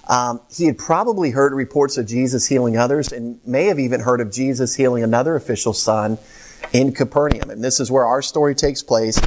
Um, 0.08 0.42
he 0.54 0.66
had 0.66 0.78
probably 0.78 1.32
heard 1.32 1.54
reports 1.54 1.98
of 1.98 2.06
Jesus 2.06 2.48
healing 2.48 2.78
others 2.78 3.12
and 3.12 3.40
may 3.46 3.66
have 3.66 3.80
even 3.80 4.02
heard 4.02 4.20
of 4.20 4.32
Jesus 4.32 4.76
healing 4.76 5.04
another 5.04 5.36
official's 5.36 5.82
son 5.82 6.18
in 6.74 6.94
Capernaum. 6.94 7.50
And 7.50 7.64
this 7.64 7.80
is 7.80 7.90
where 7.90 8.06
our 8.06 8.22
story 8.22 8.56
takes 8.56 8.84
place. 8.84 9.20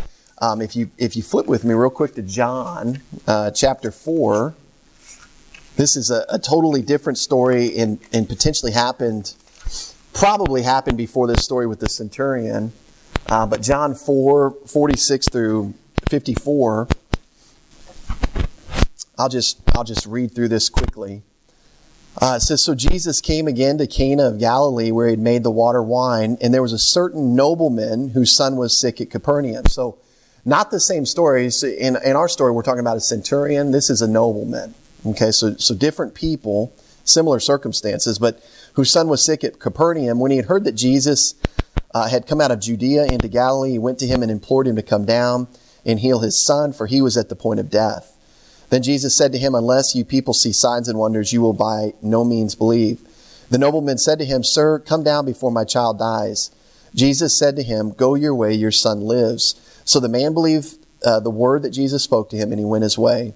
Um, 0.43 0.61
if, 0.61 0.77
you, 0.77 0.91
if 0.99 1.17
you 1.17 1.23
flip 1.23 1.47
with 1.47 1.65
me 1.65 1.75
real 1.75 1.91
quick 1.91 2.15
to 2.17 2.23
John 2.23 3.01
uh, 3.27 3.51
chapter 3.53 3.91
4, 3.91 4.55
this 5.77 5.97
is 5.97 6.11
a, 6.11 6.25
a, 6.29 6.39
totally 6.39 6.83
different 6.83 7.19
story 7.19 7.77
and, 7.79 7.99
and 8.13 8.29
potentially 8.29 8.73
happened, 8.73 9.35
probably 10.15 10.63
happened 10.63 10.97
before 10.97 11.27
this 11.27 11.45
story 11.45 11.67
with 11.67 11.81
the 11.81 11.89
centurion. 11.89 12.73
Uh, 13.27 13.47
but 13.47 13.61
John 13.61 13.95
4, 13.95 14.53
46 14.67 15.29
through 15.29 15.75
54, 16.09 16.89
I'll 19.19 19.29
just, 19.29 19.61
I'll 19.75 19.85
just 19.85 20.07
read 20.07 20.35
through 20.35 20.49
this 20.49 20.69
quickly. 20.69 21.23
Uh, 22.21 22.35
it 22.37 22.41
says, 22.41 22.63
So 22.63 22.75
Jesus 22.75 23.21
came 23.21 23.49
again 23.49 23.79
to 23.79 23.87
Cana 23.87 24.29
of 24.29 24.39
Galilee, 24.39 24.93
where 24.93 25.09
he 25.09 25.13
had 25.13 25.21
made 25.21 25.43
the 25.43 25.51
water 25.51 25.83
wine, 25.83 26.39
and 26.41 26.55
there 26.55 26.63
was 26.63 26.73
a 26.73 26.79
certain 26.79 27.35
nobleman 27.35 28.11
whose 28.11 28.35
son 28.35 28.57
was 28.57 28.79
sick 28.79 29.01
at 29.01 29.11
Capernaum. 29.11 29.67
So, 29.67 29.99
not 30.45 30.71
the 30.71 30.79
same 30.79 31.07
stories. 31.07 31.63
In, 31.65 31.97
in 32.05 32.17
our 32.17 32.29
story, 32.29 32.53
we're 32.53 32.63
talking 32.63 32.81
about 32.81 32.99
a 32.99 33.01
centurion. 33.01 33.73
This 33.73 33.89
is 33.89 34.03
a 34.03 34.09
nobleman. 34.09 34.75
Okay, 35.07 35.31
so, 35.31 35.57
so 35.57 35.75
different 35.75 36.15
people, 36.15 36.73
similar 37.05 37.41
circumstances, 37.41 38.19
but 38.19 38.43
whose 38.75 38.91
son 38.91 39.09
was 39.09 39.25
sick 39.25 39.45
at 39.45 39.61
Capernaum. 39.61 40.19
When 40.19 40.31
he 40.31 40.39
had 40.39 40.47
heard 40.47 40.65
that 40.65 40.75
Jesus 40.75 41.35
uh, 41.95 42.09
had 42.09 42.27
come 42.27 42.41
out 42.41 42.51
of 42.51 42.61
Judea 42.61 43.05
into 43.07 43.29
Galilee, 43.29 43.73
he 43.73 43.79
went 43.79 43.99
to 44.01 44.07
him 44.07 44.23
and 44.23 44.31
implored 44.31 44.67
him 44.67 44.77
to 44.77 44.83
come 44.83 45.05
down 45.05 45.49
and 45.85 46.01
heal 46.01 46.21
his 46.21 46.45
son, 46.45 46.73
for 46.73 46.87
he 46.87 47.03
was 47.03 47.17
at 47.17 47.29
the 47.29 47.37
point 47.37 47.61
of 47.61 47.71
death. 47.71 48.17
Then 48.71 48.83
Jesus 48.83 49.17
said 49.17 49.33
to 49.33 49.39
him, 49.39 49.55
Unless 49.55 49.95
you 49.95 50.05
people 50.05 50.35
see 50.35 50.53
signs 50.53 50.89
and 50.89 50.99
wonders, 50.99 51.33
you 51.33 51.41
will 51.41 51.53
by 51.53 51.93
no 52.03 52.25
means 52.25 52.55
believe. 52.55 53.01
The 53.51 53.59
nobleman 53.59 53.99
said 53.99 54.19
to 54.19 54.25
him, 54.25 54.43
Sir, 54.43 54.79
come 54.79 55.05
down 55.05 55.27
before 55.27 55.53
my 55.53 55.65
child 55.65 55.99
dies. 55.99 56.51
Jesus 56.95 57.39
said 57.39 57.57
to 57.57 57.63
him, 57.63 57.91
Go 57.91 58.15
your 58.15 58.35
way, 58.35 58.55
your 58.55 58.71
son 58.71 59.03
lives. 59.03 59.55
So 59.85 60.01
the 60.01 60.09
man 60.09 60.33
believed 60.33 60.79
uh, 61.05 61.21
the 61.21 61.31
word 61.31 61.63
that 61.63 61.71
Jesus 61.71 62.03
spoke 62.03 62.31
to 62.31 62.37
him, 62.37 62.51
and 62.51 62.59
he 62.59 62.65
went 62.65 62.83
his 62.83 62.97
way. 62.97 63.35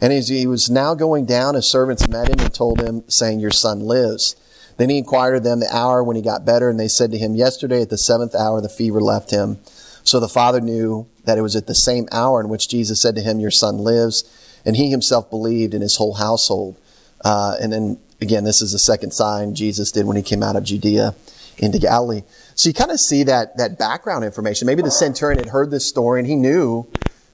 And 0.00 0.12
as 0.12 0.28
he 0.28 0.46
was 0.46 0.70
now 0.70 0.94
going 0.94 1.26
down, 1.26 1.54
his 1.54 1.70
servants 1.70 2.08
met 2.08 2.28
him 2.28 2.40
and 2.40 2.52
told 2.52 2.80
him, 2.80 3.04
saying, 3.08 3.40
Your 3.40 3.50
son 3.50 3.80
lives. 3.80 4.36
Then 4.78 4.88
he 4.88 4.98
inquired 4.98 5.36
of 5.36 5.44
them 5.44 5.60
the 5.60 5.74
hour 5.74 6.02
when 6.02 6.16
he 6.16 6.22
got 6.22 6.46
better, 6.46 6.70
and 6.70 6.80
they 6.80 6.88
said 6.88 7.10
to 7.10 7.18
him, 7.18 7.34
Yesterday 7.34 7.82
at 7.82 7.90
the 7.90 7.98
seventh 7.98 8.34
hour 8.34 8.60
the 8.60 8.68
fever 8.68 9.00
left 9.00 9.30
him. 9.30 9.58
So 10.04 10.18
the 10.18 10.28
father 10.28 10.60
knew 10.60 11.06
that 11.24 11.36
it 11.36 11.42
was 11.42 11.54
at 11.54 11.66
the 11.66 11.74
same 11.74 12.08
hour 12.12 12.40
in 12.40 12.48
which 12.48 12.68
Jesus 12.68 13.02
said 13.02 13.14
to 13.16 13.20
him, 13.20 13.40
Your 13.40 13.50
son 13.50 13.78
lives. 13.78 14.24
And 14.64 14.76
he 14.76 14.90
himself 14.90 15.30
believed 15.30 15.74
in 15.74 15.82
his 15.82 15.96
whole 15.96 16.14
household. 16.14 16.76
Uh, 17.22 17.56
and 17.60 17.72
then 17.72 17.98
again, 18.20 18.44
this 18.44 18.62
is 18.62 18.72
the 18.72 18.78
second 18.78 19.12
sign 19.12 19.54
Jesus 19.54 19.90
did 19.90 20.06
when 20.06 20.16
he 20.16 20.22
came 20.22 20.42
out 20.42 20.56
of 20.56 20.64
Judea 20.64 21.14
into 21.58 21.78
Galilee. 21.78 22.22
So 22.54 22.68
you 22.68 22.74
kind 22.74 22.90
of 22.90 22.98
see 22.98 23.22
that, 23.24 23.56
that 23.58 23.78
background 23.78 24.24
information. 24.24 24.66
Maybe 24.66 24.82
the 24.82 24.90
centurion 24.90 25.38
had 25.38 25.48
heard 25.48 25.70
this 25.70 25.86
story 25.86 26.20
and 26.20 26.28
he 26.28 26.36
knew 26.36 26.86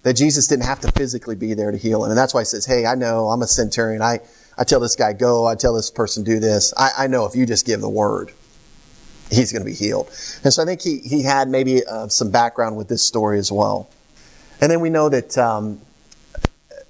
that 0.06 0.14
Jesus 0.14 0.46
didn't 0.46 0.66
have 0.66 0.78
to 0.82 0.92
physically 0.92 1.34
be 1.34 1.52
there 1.54 1.72
to 1.72 1.76
heal 1.76 2.04
him. 2.04 2.12
And 2.12 2.16
that's 2.16 2.32
why 2.32 2.42
he 2.42 2.44
says, 2.44 2.64
Hey, 2.64 2.86
I 2.86 2.94
know 2.94 3.26
I'm 3.26 3.42
a 3.42 3.46
centurion. 3.48 4.02
I, 4.02 4.20
I 4.56 4.62
tell 4.62 4.78
this 4.78 4.94
guy, 4.94 5.12
go. 5.12 5.46
I 5.46 5.56
tell 5.56 5.75
this 5.75 5.90
person, 5.90 6.22
do 6.22 6.38
this. 6.38 6.72
I, 6.76 6.90
I 6.96 7.06
know 7.08 7.26
if 7.26 7.34
you 7.34 7.44
just 7.44 7.66
give 7.66 7.80
the 7.80 7.88
word, 7.88 8.30
he's 9.32 9.50
going 9.50 9.64
to 9.64 9.68
be 9.68 9.75
healed. 9.75 10.06
And 10.44 10.54
so 10.54 10.62
I 10.62 10.64
think 10.64 10.80
he, 10.80 10.98
he 10.98 11.25
had 11.25 11.48
maybe 11.48 11.84
uh, 11.84 12.06
some 12.06 12.30
background 12.30 12.76
with 12.76 12.86
this 12.86 13.04
story 13.04 13.40
as 13.40 13.50
well. 13.50 13.90
And 14.60 14.70
then 14.70 14.78
we 14.78 14.90
know 14.90 15.08
that 15.08 15.36
um, 15.36 15.80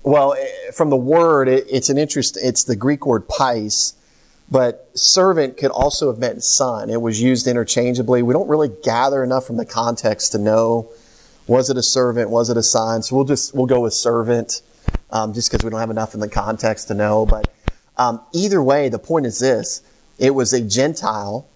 well, 0.02 0.34
eh, 0.34 0.70
from 0.72 0.90
the 0.90 0.96
word, 0.96 1.48
it, 1.48 1.64
it's 1.70 1.88
an 1.88 1.96
interest. 1.96 2.36
It's 2.42 2.64
the 2.64 2.76
Greek 2.76 3.06
word 3.06 3.26
pais, 3.30 3.94
but 4.50 4.90
servant 4.92 5.56
could 5.56 5.70
also 5.70 6.10
have 6.10 6.18
meant 6.18 6.44
son. 6.44 6.90
It 6.90 7.00
was 7.00 7.22
used 7.22 7.46
interchangeably. 7.46 8.22
We 8.22 8.34
don't 8.34 8.48
really 8.48 8.72
gather 8.84 9.24
enough 9.24 9.46
from 9.46 9.56
the 9.56 9.64
context 9.64 10.32
to 10.32 10.38
know 10.38 10.90
was 11.46 11.70
it 11.70 11.76
a 11.76 11.82
servant, 11.82 12.30
was 12.30 12.50
it 12.50 12.56
a 12.56 12.62
sign? 12.62 13.02
So 13.02 13.16
we'll 13.16 13.24
just 13.24 13.54
we'll 13.54 13.66
go 13.66 13.80
with 13.80 13.94
servant, 13.94 14.62
um, 15.10 15.32
just 15.32 15.50
because 15.50 15.64
we 15.64 15.70
don't 15.70 15.80
have 15.80 15.90
enough 15.90 16.14
in 16.14 16.20
the 16.20 16.28
context 16.28 16.88
to 16.88 16.94
know. 16.94 17.26
But 17.26 17.48
um, 17.96 18.20
either 18.32 18.62
way, 18.62 18.88
the 18.88 18.98
point 18.98 19.26
is 19.26 19.38
this: 19.38 19.82
it 20.18 20.34
was 20.34 20.52
a 20.52 20.60
Gentile, 20.60 21.46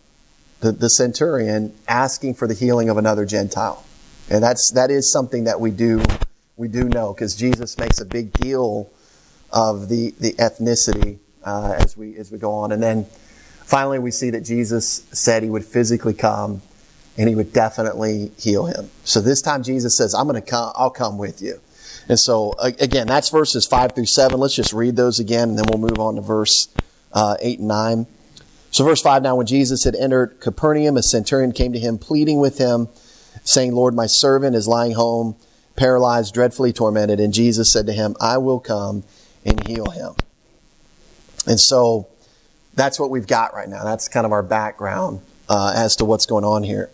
the, 0.60 0.72
the 0.72 0.90
centurion, 0.90 1.74
asking 1.88 2.34
for 2.34 2.46
the 2.46 2.54
healing 2.54 2.88
of 2.88 2.98
another 2.98 3.24
Gentile, 3.24 3.84
and 4.30 4.42
that's 4.42 4.70
that 4.72 4.90
is 4.90 5.10
something 5.10 5.44
that 5.44 5.60
we 5.60 5.70
do 5.70 6.02
we 6.56 6.68
do 6.68 6.84
know 6.84 7.12
because 7.12 7.34
Jesus 7.34 7.78
makes 7.78 8.00
a 8.00 8.04
big 8.04 8.32
deal 8.32 8.90
of 9.52 9.88
the, 9.88 10.14
the 10.20 10.32
ethnicity 10.34 11.18
uh, 11.44 11.74
as 11.78 11.96
we 11.96 12.16
as 12.16 12.30
we 12.30 12.38
go 12.38 12.52
on. 12.52 12.70
And 12.70 12.82
then 12.82 13.06
finally, 13.64 13.98
we 13.98 14.10
see 14.10 14.30
that 14.30 14.42
Jesus 14.42 15.06
said 15.10 15.42
he 15.42 15.50
would 15.50 15.64
physically 15.64 16.14
come 16.14 16.62
and 17.20 17.28
he 17.28 17.34
would 17.34 17.52
definitely 17.52 18.32
heal 18.38 18.64
him. 18.64 18.88
So 19.04 19.20
this 19.20 19.42
time, 19.42 19.62
Jesus 19.62 19.96
says, 19.96 20.14
"I'm 20.14 20.26
going 20.26 20.40
to 20.40 20.48
come. 20.48 20.72
I'll 20.74 20.90
come 20.90 21.18
with 21.18 21.42
you." 21.42 21.60
And 22.08 22.18
so 22.18 22.54
again, 22.58 23.06
that's 23.06 23.28
verses 23.28 23.66
five 23.66 23.92
through 23.92 24.06
seven. 24.06 24.40
Let's 24.40 24.56
just 24.56 24.72
read 24.72 24.96
those 24.96 25.20
again, 25.20 25.50
and 25.50 25.58
then 25.58 25.66
we'll 25.68 25.78
move 25.78 26.00
on 26.00 26.14
to 26.16 26.22
verse 26.22 26.68
uh, 27.12 27.36
eight 27.40 27.58
and 27.58 27.68
nine. 27.68 28.06
So 28.70 28.84
verse 28.84 29.02
five. 29.02 29.22
Now, 29.22 29.36
when 29.36 29.46
Jesus 29.46 29.84
had 29.84 29.94
entered 29.94 30.40
Capernaum, 30.40 30.96
a 30.96 31.02
centurion 31.02 31.52
came 31.52 31.74
to 31.74 31.78
him, 31.78 31.98
pleading 31.98 32.40
with 32.40 32.56
him, 32.56 32.88
saying, 33.44 33.74
"Lord, 33.74 33.94
my 33.94 34.06
servant 34.06 34.56
is 34.56 34.66
lying 34.66 34.92
home." 34.92 35.36
paralyzed, 35.76 36.34
dreadfully 36.34 36.74
tormented, 36.74 37.20
and 37.20 37.32
Jesus 37.32 37.72
said 37.72 37.86
to 37.86 37.92
him, 37.92 38.14
I 38.20 38.36
will 38.36 38.60
come 38.60 39.02
and 39.46 39.66
heal 39.66 39.90
him. 39.90 40.12
And 41.46 41.58
so 41.58 42.08
that's 42.74 43.00
what 43.00 43.08
we've 43.08 43.26
got 43.26 43.54
right 43.54 43.68
now. 43.68 43.82
That's 43.82 44.06
kind 44.06 44.26
of 44.26 44.32
our 44.32 44.42
background 44.42 45.20
uh, 45.48 45.72
as 45.74 45.96
to 45.96 46.04
what's 46.04 46.26
going 46.26 46.44
on 46.44 46.64
here. 46.64 46.90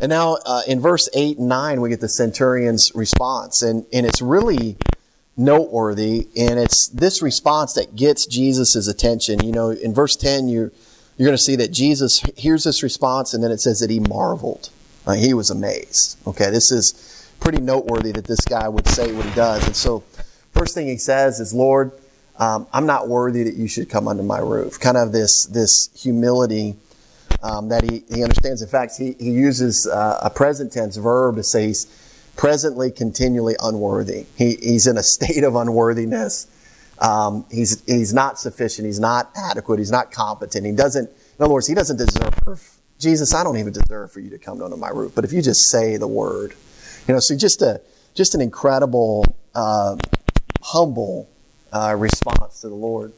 And 0.00 0.10
now 0.10 0.38
uh, 0.44 0.62
in 0.66 0.80
verse 0.80 1.08
8 1.14 1.38
and 1.38 1.48
9, 1.48 1.80
we 1.80 1.88
get 1.88 2.00
the 2.00 2.08
centurion's 2.08 2.92
response. 2.94 3.62
And, 3.62 3.86
and 3.92 4.06
it's 4.06 4.22
really 4.22 4.76
noteworthy. 5.36 6.28
And 6.36 6.58
it's 6.58 6.88
this 6.88 7.22
response 7.22 7.74
that 7.74 7.96
gets 7.96 8.26
Jesus' 8.26 8.88
attention. 8.88 9.44
You 9.44 9.52
know, 9.52 9.70
in 9.70 9.94
verse 9.94 10.16
10, 10.16 10.48
you're, 10.48 10.72
you're 11.16 11.26
going 11.26 11.36
to 11.36 11.42
see 11.42 11.56
that 11.56 11.72
Jesus 11.72 12.20
hears 12.36 12.64
this 12.64 12.82
response, 12.82 13.34
and 13.34 13.42
then 13.42 13.50
it 13.50 13.60
says 13.60 13.80
that 13.80 13.90
he 13.90 14.00
marveled. 14.00 14.70
he 15.16 15.34
was 15.34 15.50
amazed. 15.50 16.18
Okay, 16.26 16.50
this 16.50 16.70
is 16.70 17.28
pretty 17.40 17.60
noteworthy 17.60 18.12
that 18.12 18.26
this 18.26 18.40
guy 18.40 18.68
would 18.68 18.86
say 18.88 19.12
what 19.12 19.24
he 19.24 19.34
does. 19.34 19.64
And 19.66 19.74
so, 19.74 20.00
first 20.52 20.74
thing 20.74 20.86
he 20.86 20.98
says 20.98 21.40
is, 21.40 21.54
Lord, 21.54 21.92
um, 22.38 22.66
I'm 22.72 22.86
not 22.86 23.08
worthy 23.08 23.42
that 23.44 23.54
you 23.54 23.66
should 23.66 23.88
come 23.88 24.06
under 24.06 24.22
my 24.22 24.38
roof. 24.38 24.78
Kind 24.78 24.96
of 24.96 25.12
this, 25.12 25.46
this 25.46 25.90
humility 26.00 26.76
um, 27.42 27.68
that 27.68 27.88
he, 27.88 28.04
he 28.12 28.22
understands. 28.22 28.62
In 28.62 28.68
fact, 28.68 28.96
he, 28.98 29.14
he 29.18 29.30
uses 29.30 29.86
uh, 29.86 30.20
a 30.22 30.30
present 30.30 30.72
tense 30.72 30.96
verb 30.96 31.36
to 31.36 31.44
say 31.44 31.68
he's 31.68 31.86
presently, 32.36 32.90
continually 32.90 33.56
unworthy. 33.60 34.26
He, 34.36 34.56
he's 34.56 34.86
in 34.86 34.96
a 34.96 35.02
state 35.02 35.44
of 35.44 35.56
unworthiness. 35.56 36.46
Um, 37.00 37.46
he's, 37.50 37.82
he's 37.86 38.12
not 38.12 38.38
sufficient. 38.38 38.86
He's 38.86 39.00
not 39.00 39.30
adequate. 39.36 39.78
He's 39.78 39.90
not 39.90 40.10
competent. 40.10 40.66
He 40.66 40.72
doesn't, 40.72 41.08
in 41.08 41.44
other 41.44 41.52
words, 41.52 41.66
he 41.66 41.74
doesn't 41.74 41.96
deserve. 41.96 42.78
Jesus, 42.98 43.32
I 43.32 43.44
don't 43.44 43.56
even 43.56 43.72
deserve 43.72 44.10
for 44.10 44.18
you 44.18 44.30
to 44.30 44.38
come 44.38 44.60
under 44.60 44.76
my 44.76 44.88
roof. 44.88 45.12
But 45.14 45.24
if 45.24 45.32
you 45.32 45.40
just 45.40 45.70
say 45.70 45.96
the 45.96 46.08
word, 46.08 46.54
you 47.06 47.14
know, 47.14 47.20
so 47.20 47.36
just 47.36 47.62
a 47.62 47.80
just 48.14 48.34
an 48.34 48.40
incredible, 48.40 49.24
uh, 49.54 49.96
humble 50.60 51.28
uh, 51.72 51.94
response 51.96 52.62
to 52.62 52.68
the 52.68 52.74
Lord. 52.74 53.12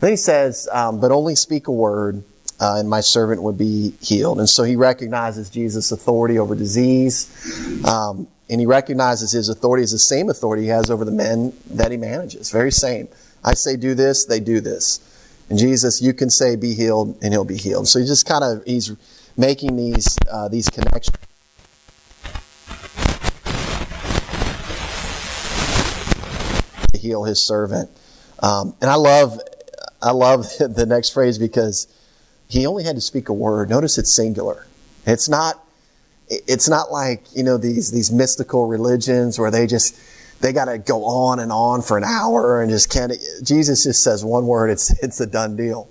Then 0.00 0.10
he 0.10 0.16
says, 0.16 0.68
um, 0.70 1.00
"But 1.00 1.10
only 1.10 1.34
speak 1.34 1.68
a 1.68 1.72
word, 1.72 2.22
uh, 2.60 2.76
and 2.78 2.88
my 2.88 3.00
servant 3.00 3.42
would 3.42 3.58
be 3.58 3.94
healed." 4.00 4.38
And 4.38 4.48
so 4.48 4.62
he 4.62 4.76
recognizes 4.76 5.50
Jesus' 5.50 5.92
authority 5.92 6.38
over 6.38 6.54
disease, 6.54 7.84
um, 7.84 8.26
and 8.48 8.60
he 8.60 8.66
recognizes 8.66 9.32
his 9.32 9.48
authority 9.48 9.82
as 9.82 9.92
the 9.92 9.98
same 9.98 10.28
authority 10.28 10.62
he 10.62 10.68
has 10.68 10.90
over 10.90 11.04
the 11.04 11.12
men 11.12 11.52
that 11.70 11.90
he 11.90 11.96
manages. 11.96 12.50
Very 12.50 12.72
same. 12.72 13.08
I 13.44 13.54
say 13.54 13.76
do 13.76 13.94
this, 13.94 14.24
they 14.24 14.40
do 14.40 14.60
this. 14.60 15.00
And 15.50 15.58
Jesus, 15.58 16.00
you 16.00 16.14
can 16.14 16.30
say 16.30 16.56
be 16.56 16.74
healed, 16.74 17.18
and 17.22 17.32
he'll 17.32 17.44
be 17.44 17.58
healed. 17.58 17.88
So 17.88 17.98
he 17.98 18.06
just 18.06 18.26
kind 18.26 18.42
of 18.42 18.64
he's 18.64 18.92
making 19.36 19.76
these 19.76 20.16
uh, 20.30 20.48
these 20.48 20.68
connections. 20.70 21.16
To 26.92 26.98
heal 26.98 27.24
his 27.24 27.42
servant. 27.42 27.90
Um, 28.40 28.74
and 28.80 28.90
I 28.90 28.96
love, 28.96 29.40
I 30.02 30.12
love 30.12 30.46
the 30.58 30.86
next 30.86 31.10
phrase 31.10 31.38
because 31.38 31.86
he 32.54 32.66
only 32.66 32.84
had 32.84 32.94
to 32.94 33.00
speak 33.00 33.28
a 33.28 33.32
word. 33.32 33.68
Notice 33.68 33.98
it's 33.98 34.14
singular. 34.14 34.64
It's 35.06 35.28
not, 35.28 35.66
it's 36.28 36.68
not 36.68 36.92
like, 36.92 37.24
you 37.34 37.42
know, 37.42 37.58
these, 37.58 37.90
these 37.90 38.12
mystical 38.12 38.66
religions 38.66 39.40
where 39.40 39.50
they 39.50 39.66
just, 39.66 39.98
they 40.40 40.52
got 40.52 40.66
to 40.66 40.78
go 40.78 41.04
on 41.04 41.40
and 41.40 41.50
on 41.50 41.82
for 41.82 41.98
an 41.98 42.04
hour 42.04 42.62
and 42.62 42.70
just 42.70 42.90
can't, 42.90 43.12
Jesus 43.42 43.82
just 43.82 44.04
says 44.04 44.24
one 44.24 44.46
word. 44.46 44.70
It's, 44.70 44.90
it's 45.02 45.20
a 45.20 45.26
done 45.26 45.56
deal. 45.56 45.88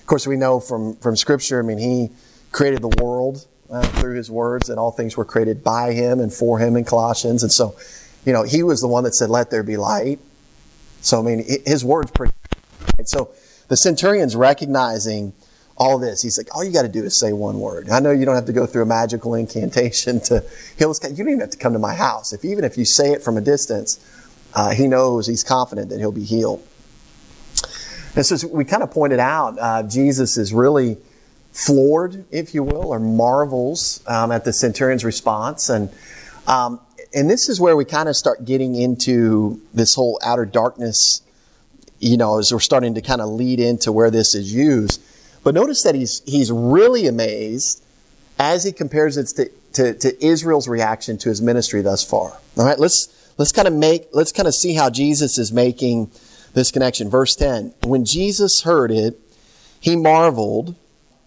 Of 0.00 0.06
course, 0.06 0.26
we 0.26 0.34
know 0.34 0.58
from, 0.58 0.96
from 0.96 1.14
scripture, 1.14 1.60
I 1.60 1.62
mean, 1.62 1.78
he 1.78 2.10
created 2.50 2.82
the 2.82 3.00
world 3.00 3.46
uh, 3.70 3.86
through 4.00 4.16
his 4.16 4.28
words 4.28 4.68
and 4.68 4.80
all 4.80 4.90
things 4.90 5.16
were 5.16 5.24
created 5.24 5.62
by 5.62 5.92
him 5.92 6.18
and 6.18 6.32
for 6.32 6.58
him 6.58 6.76
in 6.76 6.84
Colossians. 6.84 7.44
And 7.44 7.52
so, 7.52 7.76
you 8.26 8.32
know, 8.32 8.42
he 8.42 8.64
was 8.64 8.80
the 8.80 8.88
one 8.88 9.04
that 9.04 9.14
said, 9.14 9.30
let 9.30 9.52
there 9.52 9.62
be 9.62 9.76
light. 9.76 10.18
So, 11.02 11.20
I 11.20 11.22
mean, 11.22 11.44
his 11.64 11.84
word's 11.84 12.10
pretty. 12.10 12.32
Right? 12.98 13.08
So, 13.08 13.30
the 13.68 13.76
centurion's 13.76 14.34
recognizing 14.34 15.32
all 15.80 15.98
this. 15.98 16.20
He's 16.20 16.36
like, 16.36 16.54
all 16.54 16.62
you 16.62 16.72
got 16.72 16.82
to 16.82 16.88
do 16.88 17.02
is 17.04 17.18
say 17.18 17.32
one 17.32 17.58
word. 17.58 17.88
I 17.88 18.00
know 18.00 18.10
you 18.10 18.26
don't 18.26 18.34
have 18.34 18.44
to 18.44 18.52
go 18.52 18.66
through 18.66 18.82
a 18.82 18.86
magical 18.86 19.34
incantation 19.34 20.20
to 20.20 20.44
heal 20.78 20.88
this 20.88 20.98
guy. 20.98 21.08
You 21.08 21.16
don't 21.16 21.28
even 21.28 21.40
have 21.40 21.50
to 21.50 21.58
come 21.58 21.72
to 21.72 21.78
my 21.78 21.94
house. 21.94 22.34
If 22.34 22.44
even 22.44 22.64
if 22.64 22.76
you 22.76 22.84
say 22.84 23.12
it 23.12 23.22
from 23.22 23.38
a 23.38 23.40
distance, 23.40 23.98
uh, 24.54 24.72
he 24.72 24.86
knows 24.86 25.26
he's 25.26 25.42
confident 25.42 25.88
that 25.88 25.98
he'll 25.98 26.12
be 26.12 26.22
healed. 26.24 26.62
And 28.14 28.26
so 28.26 28.46
we 28.48 28.66
kind 28.66 28.82
of 28.82 28.90
pointed 28.90 29.20
out, 29.20 29.58
uh, 29.58 29.82
Jesus 29.84 30.36
is 30.36 30.52
really 30.52 30.98
floored, 31.52 32.26
if 32.30 32.54
you 32.54 32.62
will, 32.62 32.88
or 32.88 33.00
marvels 33.00 34.02
um, 34.06 34.32
at 34.32 34.44
the 34.44 34.52
centurion's 34.52 35.04
response. 35.04 35.70
And 35.70 35.90
um, 36.46 36.78
and 37.14 37.30
this 37.30 37.48
is 37.48 37.58
where 37.58 37.74
we 37.74 37.86
kind 37.86 38.08
of 38.08 38.16
start 38.16 38.44
getting 38.44 38.74
into 38.74 39.60
this 39.72 39.94
whole 39.94 40.20
outer 40.22 40.44
darkness, 40.44 41.22
you 41.98 42.18
know, 42.18 42.38
as 42.38 42.52
we're 42.52 42.60
starting 42.60 42.94
to 42.96 43.00
kind 43.00 43.20
of 43.20 43.30
lead 43.30 43.60
into 43.60 43.92
where 43.92 44.10
this 44.10 44.34
is 44.34 44.52
used. 44.52 45.00
But 45.42 45.54
notice 45.54 45.82
that 45.82 45.94
he's 45.94 46.22
he's 46.26 46.52
really 46.52 47.06
amazed 47.06 47.82
as 48.38 48.64
he 48.64 48.72
compares 48.72 49.16
it 49.16 49.26
to, 49.36 49.50
to, 49.74 49.98
to 49.98 50.24
Israel's 50.24 50.68
reaction 50.68 51.18
to 51.18 51.28
his 51.28 51.42
ministry 51.42 51.82
thus 51.82 52.02
far. 52.02 52.38
All 52.56 52.66
right, 52.66 52.78
let's 52.78 53.34
let's 53.38 53.52
kind 53.52 53.68
of 53.68 53.74
make 53.74 54.08
let's 54.12 54.32
kind 54.32 54.48
of 54.48 54.54
see 54.54 54.74
how 54.74 54.90
Jesus 54.90 55.38
is 55.38 55.52
making 55.52 56.10
this 56.54 56.70
connection. 56.70 57.08
Verse 57.08 57.34
10. 57.36 57.74
When 57.84 58.04
Jesus 58.04 58.62
heard 58.62 58.90
it, 58.90 59.18
he 59.80 59.96
marveled 59.96 60.74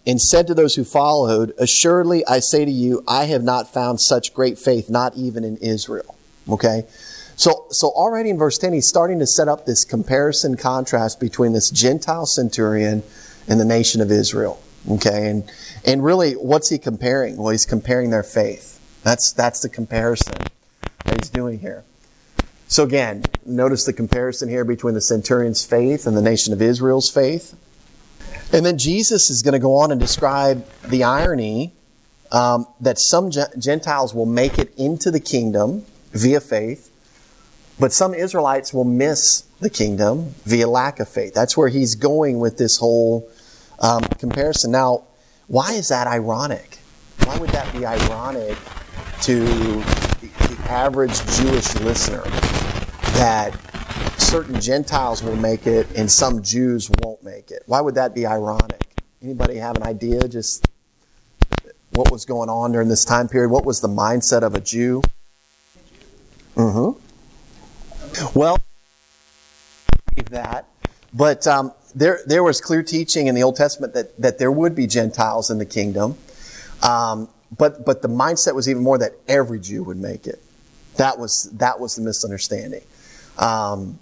and 0.06 0.20
said 0.20 0.46
to 0.46 0.54
those 0.54 0.74
who 0.74 0.84
followed, 0.84 1.54
Assuredly, 1.58 2.26
I 2.26 2.40
say 2.40 2.64
to 2.64 2.70
you, 2.70 3.02
I 3.08 3.24
have 3.24 3.42
not 3.42 3.72
found 3.72 4.00
such 4.00 4.34
great 4.34 4.58
faith, 4.58 4.90
not 4.90 5.16
even 5.16 5.44
in 5.44 5.56
Israel. 5.58 6.16
Okay? 6.48 6.84
So, 7.36 7.66
so 7.70 7.88
already 7.88 8.30
in 8.30 8.38
verse 8.38 8.58
10, 8.58 8.74
he's 8.74 8.86
starting 8.86 9.18
to 9.18 9.26
set 9.26 9.48
up 9.48 9.66
this 9.66 9.84
comparison 9.84 10.56
contrast 10.56 11.18
between 11.18 11.52
this 11.52 11.70
Gentile 11.70 12.26
centurion 12.26 13.02
and 13.48 13.60
the 13.60 13.64
nation 13.64 14.00
of 14.00 14.10
Israel. 14.10 14.62
Okay? 14.90 15.28
And, 15.28 15.50
and 15.84 16.04
really, 16.04 16.32
what's 16.32 16.68
he 16.68 16.78
comparing? 16.78 17.36
Well, 17.36 17.50
he's 17.50 17.66
comparing 17.66 18.10
their 18.10 18.22
faith. 18.22 18.80
That's, 19.02 19.32
that's 19.32 19.60
the 19.60 19.68
comparison 19.68 20.34
that 21.04 21.20
he's 21.20 21.30
doing 21.30 21.58
here. 21.58 21.84
So 22.68 22.82
again, 22.82 23.24
notice 23.44 23.84
the 23.84 23.92
comparison 23.92 24.48
here 24.48 24.64
between 24.64 24.94
the 24.94 25.00
centurion's 25.00 25.64
faith 25.64 26.06
and 26.06 26.16
the 26.16 26.22
nation 26.22 26.52
of 26.52 26.62
Israel's 26.62 27.10
faith. 27.10 27.54
And 28.52 28.64
then 28.64 28.78
Jesus 28.78 29.30
is 29.30 29.42
going 29.42 29.52
to 29.52 29.58
go 29.58 29.76
on 29.76 29.90
and 29.90 30.00
describe 30.00 30.66
the 30.88 31.04
irony 31.04 31.72
um, 32.32 32.66
that 32.80 32.98
some 32.98 33.30
Gentiles 33.30 34.14
will 34.14 34.26
make 34.26 34.58
it 34.58 34.72
into 34.76 35.10
the 35.10 35.20
kingdom 35.20 35.84
via 36.12 36.40
faith, 36.40 36.90
but 37.78 37.92
some 37.92 38.14
Israelites 38.14 38.72
will 38.72 38.84
miss 38.84 39.42
the 39.60 39.70
kingdom 39.70 40.34
via 40.44 40.66
lack 40.66 41.00
of 41.00 41.08
faith. 41.08 41.34
That's 41.34 41.56
where 41.56 41.68
he's 41.68 41.94
going 41.94 42.38
with 42.38 42.58
this 42.58 42.78
whole 42.78 43.28
um, 43.80 44.02
comparison. 44.18 44.70
Now, 44.70 45.04
why 45.46 45.72
is 45.72 45.88
that 45.88 46.06
ironic? 46.06 46.78
Why 47.24 47.38
would 47.38 47.50
that 47.50 47.72
be 47.72 47.86
ironic 47.86 48.56
to 49.22 49.40
the, 49.40 50.30
average 50.68 51.14
Jewish 51.36 51.74
listener 51.76 52.22
that 53.18 53.54
certain 54.18 54.60
Gentiles 54.60 55.22
will 55.22 55.36
make 55.36 55.66
it 55.66 55.86
and 55.94 56.10
some 56.10 56.42
Jews 56.42 56.90
won't 57.02 57.22
make 57.22 57.50
it. 57.50 57.62
Why 57.66 57.80
would 57.80 57.94
that 57.94 58.14
be 58.14 58.26
ironic? 58.26 58.82
Anybody 59.22 59.56
have 59.56 59.76
an 59.76 59.82
idea 59.82 60.26
just 60.26 60.68
what 61.90 62.10
was 62.10 62.24
going 62.24 62.48
on 62.48 62.72
during 62.72 62.88
this 62.88 63.04
time 63.04 63.28
period? 63.28 63.50
What 63.50 63.64
was 63.64 63.80
the 63.80 63.88
mindset 63.88 64.42
of 64.42 64.54
a 64.54 64.60
Jew? 64.60 65.02
Mm-hmm. 66.56 68.38
Well, 68.38 68.58
that, 70.30 70.66
but 71.12 71.46
um, 71.46 71.72
there 71.94 72.20
there 72.26 72.42
was 72.42 72.60
clear 72.60 72.82
teaching 72.82 73.26
in 73.26 73.34
the 73.34 73.42
Old 73.42 73.56
Testament 73.56 73.94
that 73.94 74.16
that 74.20 74.38
there 74.38 74.50
would 74.50 74.74
be 74.74 74.86
Gentiles 74.86 75.50
in 75.50 75.58
the 75.58 75.66
kingdom, 75.66 76.16
um, 76.82 77.28
but 77.56 77.84
but 77.84 78.02
the 78.02 78.08
mindset 78.08 78.54
was 78.54 78.68
even 78.68 78.82
more 78.82 78.98
that 78.98 79.12
every 79.28 79.60
Jew 79.60 79.82
would 79.84 79.98
make 79.98 80.26
it. 80.26 80.40
That 80.96 81.18
was 81.18 81.50
that 81.54 81.80
was 81.80 81.96
the 81.96 82.02
misunderstanding. 82.02 82.82
Um, 83.38 83.98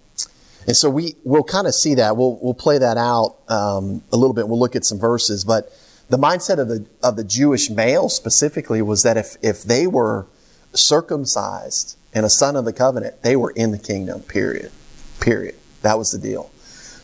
and 0.67 0.77
so 0.77 0.89
we 0.89 1.17
we'll 1.25 1.43
kind 1.43 1.67
of 1.67 1.75
see 1.75 1.95
that. 1.97 2.17
We'll 2.17 2.39
we'll 2.41 2.55
play 2.55 2.79
that 2.79 2.97
out 2.97 3.37
um, 3.49 4.03
a 4.13 4.17
little 4.17 4.35
bit. 4.35 4.49
We'll 4.49 4.61
look 4.61 4.77
at 4.77 4.85
some 4.85 4.99
verses, 4.99 5.45
but 5.45 5.73
the 6.09 6.19
mindset 6.19 6.59
of 6.59 6.69
the 6.69 6.87
of 7.03 7.17
the 7.17 7.25
Jewish 7.25 7.71
male 7.71 8.09
specifically 8.09 8.83
was 8.83 9.03
that 9.03 9.17
if 9.17 9.37
if 9.43 9.63
they 9.63 9.87
were 9.87 10.27
circumcised 10.75 11.97
and 12.15 12.25
a 12.25 12.31
son 12.31 12.57
of 12.57 12.65
the 12.65 12.73
covenant, 12.73 13.23
they 13.23 13.37
were 13.37 13.51
in 13.51 13.73
the 13.73 13.79
kingdom. 13.79 14.21
Period. 14.21 14.71
Period. 15.21 15.57
That 15.83 15.99
was 15.99 16.11
the 16.11 16.19
deal. 16.19 16.52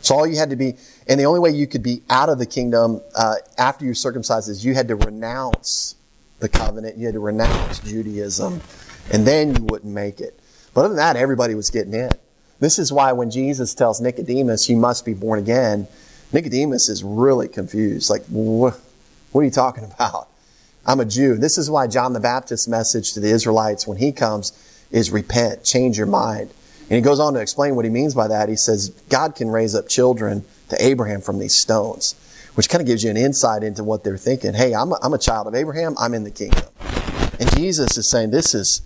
So 0.01 0.15
all 0.15 0.27
you 0.27 0.37
had 0.37 0.51
to 0.51 0.57
be, 0.57 0.77
and 1.09 1.19
the 1.19 1.25
only 1.25 1.41
way 1.41 1.51
you 1.51 1.67
could 1.67 1.83
be 1.83 2.03
out 2.09 2.29
of 2.29 2.39
the 2.39 2.47
kingdom 2.47 3.01
uh, 3.17 3.37
after 3.59 3.85
you 3.85 3.95
circumcised 3.95 4.49
is 4.49 4.65
you 4.65 4.75
had 4.75 4.89
to 4.89 4.97
renounce 4.97 5.97
the 6.39 6.49
covenant. 6.49 6.97
You 6.97 7.07
had 7.07 7.15
to 7.15 7.21
renounce 7.21 7.81
Judaism, 7.81 8.61
and 9.13 9.27
then 9.27 9.57
you 9.57 9.65
wouldn't 9.65 9.93
make 9.93 10.21
it. 10.21 10.39
But 10.73 10.81
other 10.81 10.89
than 10.91 10.99
that, 10.99 11.17
everybody 11.17 11.55
was 11.55 11.71
getting 11.71 11.95
in. 11.95 12.11
This 12.61 12.79
is 12.79 12.93
why 12.93 13.13
when 13.13 13.31
Jesus 13.31 13.75
tells 13.75 14.01
Nicodemus, 14.01 14.69
you 14.69 14.77
must 14.77 15.05
be 15.05 15.15
born 15.15 15.39
again, 15.39 15.87
Nicodemus 16.33 16.89
is 16.89 17.03
really 17.03 17.49
confused. 17.49 18.11
Like, 18.11 18.25
what, 18.27 18.79
what 19.33 19.41
are 19.41 19.45
you 19.45 19.51
talking 19.51 19.85
about? 19.85 20.29
I'm 20.87 21.01
a 21.01 21.05
Jew. 21.05 21.37
This 21.37 21.59
is 21.59 21.71
why 21.71 21.87
John 21.87 22.13
the 22.13 22.21
Baptist's 22.21 22.69
message 22.69 23.13
to 23.13 23.21
the 23.21 23.29
Israelites 23.29 23.87
when 23.87 23.99
he 23.99 24.13
comes 24.13 24.53
is 24.91 25.11
repent, 25.11 25.65
change 25.65 25.99
your 25.99 26.07
mind. 26.07 26.51
And 26.91 26.97
he 26.97 27.01
goes 27.03 27.21
on 27.21 27.35
to 27.35 27.41
explain 27.41 27.77
what 27.77 27.85
he 27.85 27.91
means 27.91 28.15
by 28.15 28.29
that. 28.29 28.49
He 28.49 28.57
says, 28.57 28.91
God 29.11 29.35
can 29.35 29.49
raise 29.49 29.75
up 29.75 29.89
children 29.89 30.45
to 30.71 30.83
Abraham 30.83 31.21
from 31.21 31.39
these 31.39 31.55
stones, 31.55 32.15
which 32.55 32.71
kind 32.71 32.81
of 32.81 32.87
gives 32.87 33.05
you 33.05 33.11
an 33.11 33.17
insight 33.17 33.63
into 33.63 33.85
what 33.85 34.05
they're 34.05 34.17
thinking. 34.17 34.55
Hey, 34.55 34.75
I'm 34.75 34.93
a, 34.93 34.99
I'm 35.03 35.13
a 35.13 35.19
child 35.19 35.47
of 35.47 35.55
Abraham. 35.55 35.95
I'm 35.99 36.15
in 36.15 36.25
the 36.25 36.31
kingdom. 36.31 36.65
And 37.39 37.55
Jesus 37.57 37.97
is 37.99 38.11
saying, 38.11 38.31
this 38.31 38.55
is, 38.55 38.83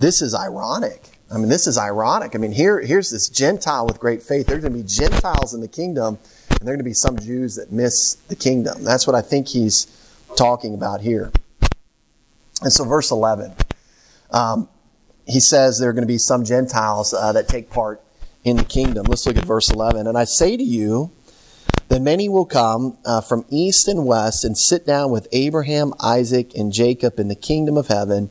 this 0.00 0.20
is 0.20 0.34
ironic. 0.34 1.08
I 1.30 1.36
mean, 1.36 1.48
this 1.48 1.66
is 1.66 1.78
ironic. 1.78 2.34
I 2.34 2.38
mean, 2.38 2.52
here, 2.52 2.80
here's 2.80 3.10
this 3.10 3.28
Gentile 3.28 3.86
with 3.86 4.00
great 4.00 4.22
faith. 4.22 4.46
There's 4.46 4.62
going 4.62 4.72
to 4.72 4.78
be 4.78 4.88
Gentiles 4.88 5.54
in 5.54 5.60
the 5.60 5.68
kingdom, 5.68 6.18
and 6.50 6.60
there 6.60 6.74
are 6.74 6.76
going 6.76 6.78
to 6.78 6.84
be 6.84 6.94
some 6.94 7.18
Jews 7.18 7.56
that 7.56 7.70
miss 7.70 8.14
the 8.28 8.36
kingdom. 8.36 8.82
That's 8.82 9.06
what 9.06 9.14
I 9.14 9.20
think 9.20 9.46
he's 9.46 9.86
talking 10.36 10.74
about 10.74 11.02
here. 11.02 11.30
And 12.62 12.72
so, 12.72 12.84
verse 12.84 13.10
11, 13.10 13.52
um, 14.30 14.68
he 15.28 15.40
says 15.40 15.78
there 15.78 15.90
are 15.90 15.92
going 15.92 16.02
to 16.02 16.08
be 16.08 16.18
some 16.18 16.44
Gentiles 16.44 17.12
uh, 17.12 17.32
that 17.32 17.48
take 17.48 17.70
part 17.70 18.02
in 18.44 18.56
the 18.56 18.64
kingdom. 18.64 19.04
Let's 19.06 19.26
look 19.26 19.36
at 19.36 19.44
verse 19.44 19.70
11. 19.70 20.06
And 20.06 20.16
I 20.16 20.24
say 20.24 20.56
to 20.56 20.62
you 20.62 21.10
that 21.88 22.00
many 22.00 22.28
will 22.28 22.46
come 22.46 22.96
uh, 23.04 23.20
from 23.20 23.44
east 23.50 23.88
and 23.88 24.06
west 24.06 24.44
and 24.44 24.56
sit 24.56 24.86
down 24.86 25.10
with 25.10 25.28
Abraham, 25.32 25.92
Isaac, 26.00 26.54
and 26.56 26.72
Jacob 26.72 27.18
in 27.18 27.28
the 27.28 27.34
kingdom 27.34 27.76
of 27.76 27.88
heaven 27.88 28.30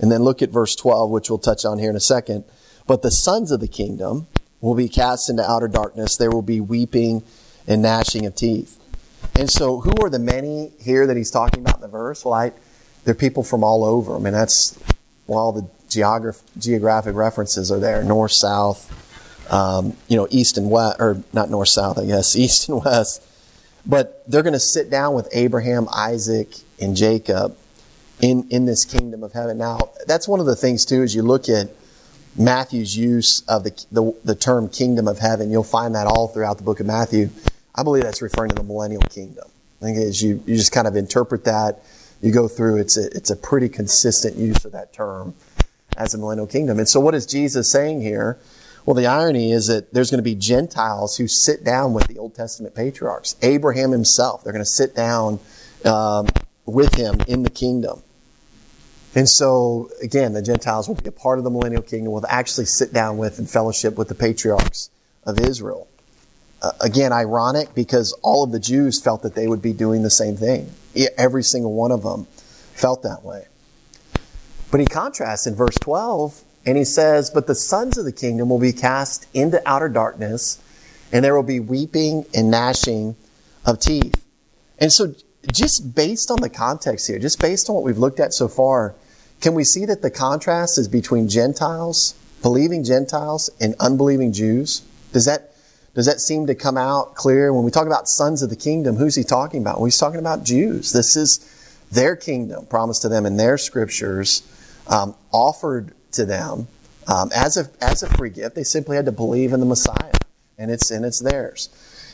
and 0.00 0.10
then 0.10 0.22
look 0.22 0.40
at 0.40 0.50
verse 0.50 0.74
12, 0.74 1.10
which 1.10 1.28
we'll 1.28 1.38
touch 1.38 1.64
on 1.64 1.78
here 1.78 1.90
in 1.90 1.96
a 1.96 2.00
second. 2.00 2.44
But 2.86 3.02
the 3.02 3.10
sons 3.10 3.50
of 3.50 3.60
the 3.60 3.68
kingdom 3.68 4.26
will 4.60 4.74
be 4.74 4.88
cast 4.88 5.28
into 5.28 5.48
outer 5.48 5.68
darkness. 5.68 6.16
There 6.16 6.30
will 6.30 6.42
be 6.42 6.60
weeping 6.60 7.24
and 7.66 7.82
gnashing 7.82 8.24
of 8.24 8.34
teeth. 8.34 8.76
And 9.34 9.50
so, 9.50 9.80
who 9.80 9.92
are 10.02 10.08
the 10.08 10.18
many 10.18 10.72
here 10.80 11.06
that 11.06 11.16
he's 11.16 11.30
talking 11.30 11.60
about 11.60 11.76
in 11.76 11.80
the 11.82 11.88
verse? 11.88 12.24
Well, 12.24 12.34
I, 12.34 12.52
they're 13.04 13.14
people 13.14 13.42
from 13.42 13.62
all 13.62 13.84
over. 13.84 14.16
I 14.16 14.18
mean, 14.20 14.32
that's 14.32 14.78
well, 15.26 15.52
the 15.52 15.68
geograph- 15.88 16.42
geographic 16.58 17.14
references 17.14 17.70
are 17.70 17.80
there 17.80 18.02
north, 18.02 18.32
south, 18.32 18.92
um, 19.50 19.96
you 20.08 20.16
know, 20.16 20.26
east 20.30 20.58
and 20.58 20.70
west, 20.70 20.96
or 21.00 21.22
not 21.32 21.50
north, 21.50 21.68
south, 21.68 21.98
I 21.98 22.06
guess, 22.06 22.36
east 22.44 22.68
and 22.68 22.84
west. 22.84 23.22
But 23.86 24.22
they're 24.30 24.42
going 24.42 24.52
to 24.54 24.60
sit 24.60 24.90
down 24.90 25.14
with 25.14 25.28
Abraham, 25.32 25.88
Isaac, 25.94 26.48
and 26.80 26.94
Jacob 26.94 27.56
in, 28.20 28.46
in 28.50 28.66
this 28.66 28.84
kingdom 28.84 29.22
of 29.22 29.32
heaven. 29.32 29.58
Now, 29.58 29.90
that's 30.06 30.28
one 30.28 30.40
of 30.40 30.46
the 30.46 30.56
things, 30.56 30.84
too, 30.84 31.02
as 31.02 31.14
you 31.14 31.22
look 31.22 31.48
at 31.48 31.70
Matthew's 32.36 32.96
use 32.96 33.42
of 33.48 33.64
the, 33.64 33.84
the, 33.90 34.14
the 34.24 34.34
term 34.34 34.68
kingdom 34.68 35.08
of 35.08 35.18
heaven, 35.18 35.50
you'll 35.50 35.64
find 35.64 35.94
that 35.94 36.06
all 36.06 36.28
throughout 36.28 36.58
the 36.58 36.64
book 36.64 36.80
of 36.80 36.86
Matthew. 36.86 37.30
I 37.74 37.82
believe 37.82 38.02
that's 38.02 38.22
referring 38.22 38.50
to 38.50 38.56
the 38.56 38.62
millennial 38.62 39.02
kingdom. 39.02 39.44
I 39.80 39.84
think 39.84 39.98
as 39.98 40.22
you, 40.22 40.42
you 40.46 40.56
just 40.56 40.72
kind 40.72 40.86
of 40.86 40.96
interpret 40.96 41.44
that, 41.44 41.80
you 42.20 42.32
go 42.32 42.48
through, 42.48 42.78
it's 42.78 42.96
a, 42.96 43.06
it's 43.16 43.30
a 43.30 43.36
pretty 43.36 43.68
consistent 43.68 44.36
use 44.36 44.64
of 44.64 44.72
that 44.72 44.92
term 44.92 45.34
as 45.98 46.14
a 46.14 46.18
millennial 46.18 46.46
kingdom. 46.46 46.78
And 46.78 46.88
so, 46.88 47.00
what 47.00 47.14
is 47.14 47.26
Jesus 47.26 47.70
saying 47.70 48.00
here? 48.00 48.38
Well, 48.86 48.94
the 48.94 49.06
irony 49.06 49.52
is 49.52 49.66
that 49.66 49.92
there's 49.92 50.10
going 50.10 50.18
to 50.18 50.24
be 50.24 50.34
Gentiles 50.34 51.18
who 51.18 51.28
sit 51.28 51.62
down 51.62 51.92
with 51.92 52.06
the 52.06 52.16
Old 52.16 52.34
Testament 52.34 52.74
patriarchs. 52.74 53.36
Abraham 53.42 53.90
himself, 53.90 54.42
they're 54.42 54.52
going 54.52 54.64
to 54.64 54.70
sit 54.70 54.96
down 54.96 55.40
um, 55.84 56.28
with 56.64 56.94
him 56.94 57.20
in 57.28 57.42
the 57.42 57.50
kingdom. 57.50 58.02
And 59.14 59.28
so, 59.28 59.90
again, 60.02 60.32
the 60.32 60.40
Gentiles 60.40 60.88
will 60.88 60.94
be 60.94 61.08
a 61.08 61.12
part 61.12 61.38
of 61.38 61.44
the 61.44 61.50
millennial 61.50 61.82
kingdom, 61.82 62.12
will 62.12 62.24
actually 62.28 62.66
sit 62.66 62.92
down 62.92 63.18
with 63.18 63.38
and 63.38 63.50
fellowship 63.50 63.98
with 63.98 64.08
the 64.08 64.14
patriarchs 64.14 64.90
of 65.24 65.38
Israel. 65.40 65.88
Uh, 66.62 66.72
again, 66.80 67.12
ironic 67.12 67.74
because 67.74 68.12
all 68.22 68.44
of 68.44 68.52
the 68.52 68.58
Jews 68.58 69.00
felt 69.00 69.22
that 69.22 69.34
they 69.34 69.46
would 69.46 69.62
be 69.62 69.72
doing 69.72 70.02
the 70.02 70.10
same 70.10 70.36
thing. 70.36 70.72
Every 71.16 71.42
single 71.42 71.74
one 71.74 71.92
of 71.92 72.02
them 72.02 72.26
felt 72.74 73.02
that 73.02 73.22
way. 73.22 73.46
But 74.70 74.80
he 74.80 74.86
contrasts 74.86 75.46
in 75.46 75.54
verse 75.54 75.76
12 75.80 76.42
and 76.66 76.76
he 76.76 76.84
says, 76.84 77.30
But 77.30 77.46
the 77.46 77.54
sons 77.54 77.96
of 77.96 78.04
the 78.04 78.12
kingdom 78.12 78.50
will 78.50 78.58
be 78.58 78.72
cast 78.72 79.26
into 79.32 79.62
outer 79.66 79.88
darkness, 79.88 80.60
and 81.12 81.24
there 81.24 81.34
will 81.34 81.42
be 81.42 81.60
weeping 81.60 82.26
and 82.34 82.50
gnashing 82.50 83.16
of 83.64 83.80
teeth. 83.80 84.24
And 84.78 84.92
so, 84.92 85.14
just 85.52 85.94
based 85.94 86.30
on 86.30 86.40
the 86.40 86.50
context 86.50 87.06
here, 87.06 87.18
just 87.18 87.40
based 87.40 87.70
on 87.70 87.74
what 87.74 87.84
we've 87.84 87.98
looked 87.98 88.20
at 88.20 88.34
so 88.34 88.48
far, 88.48 88.94
can 89.40 89.54
we 89.54 89.64
see 89.64 89.86
that 89.86 90.02
the 90.02 90.10
contrast 90.10 90.78
is 90.78 90.88
between 90.88 91.28
Gentiles, 91.28 92.14
believing 92.42 92.84
Gentiles, 92.84 93.48
and 93.60 93.74
unbelieving 93.80 94.32
Jews? 94.32 94.82
Does 95.12 95.24
that 95.24 95.54
does 95.94 96.06
that 96.06 96.20
seem 96.20 96.46
to 96.46 96.54
come 96.54 96.76
out 96.76 97.14
clear 97.14 97.52
when 97.52 97.64
we 97.64 97.70
talk 97.70 97.86
about 97.86 98.08
sons 98.08 98.42
of 98.42 98.50
the 98.50 98.56
kingdom? 98.56 98.96
Who's 98.96 99.16
he 99.16 99.24
talking 99.24 99.62
about? 99.62 99.78
Well, 99.78 99.86
he's 99.86 99.98
talking 99.98 100.20
about 100.20 100.44
Jews. 100.44 100.92
This 100.92 101.16
is 101.16 101.40
their 101.90 102.14
kingdom 102.14 102.66
promised 102.66 103.02
to 103.02 103.08
them 103.08 103.26
in 103.26 103.36
their 103.36 103.58
scriptures, 103.58 104.42
um, 104.88 105.14
offered 105.32 105.92
to 106.12 106.24
them 106.24 106.66
um, 107.06 107.30
as 107.34 107.56
a 107.56 107.70
as 107.80 108.02
a 108.02 108.08
free 108.16 108.30
gift. 108.30 108.54
They 108.54 108.64
simply 108.64 108.96
had 108.96 109.06
to 109.06 109.12
believe 109.12 109.52
in 109.52 109.60
the 109.60 109.66
Messiah, 109.66 110.12
and 110.56 110.70
it's 110.70 110.90
and 110.90 111.04
it's 111.04 111.20
theirs. 111.20 111.70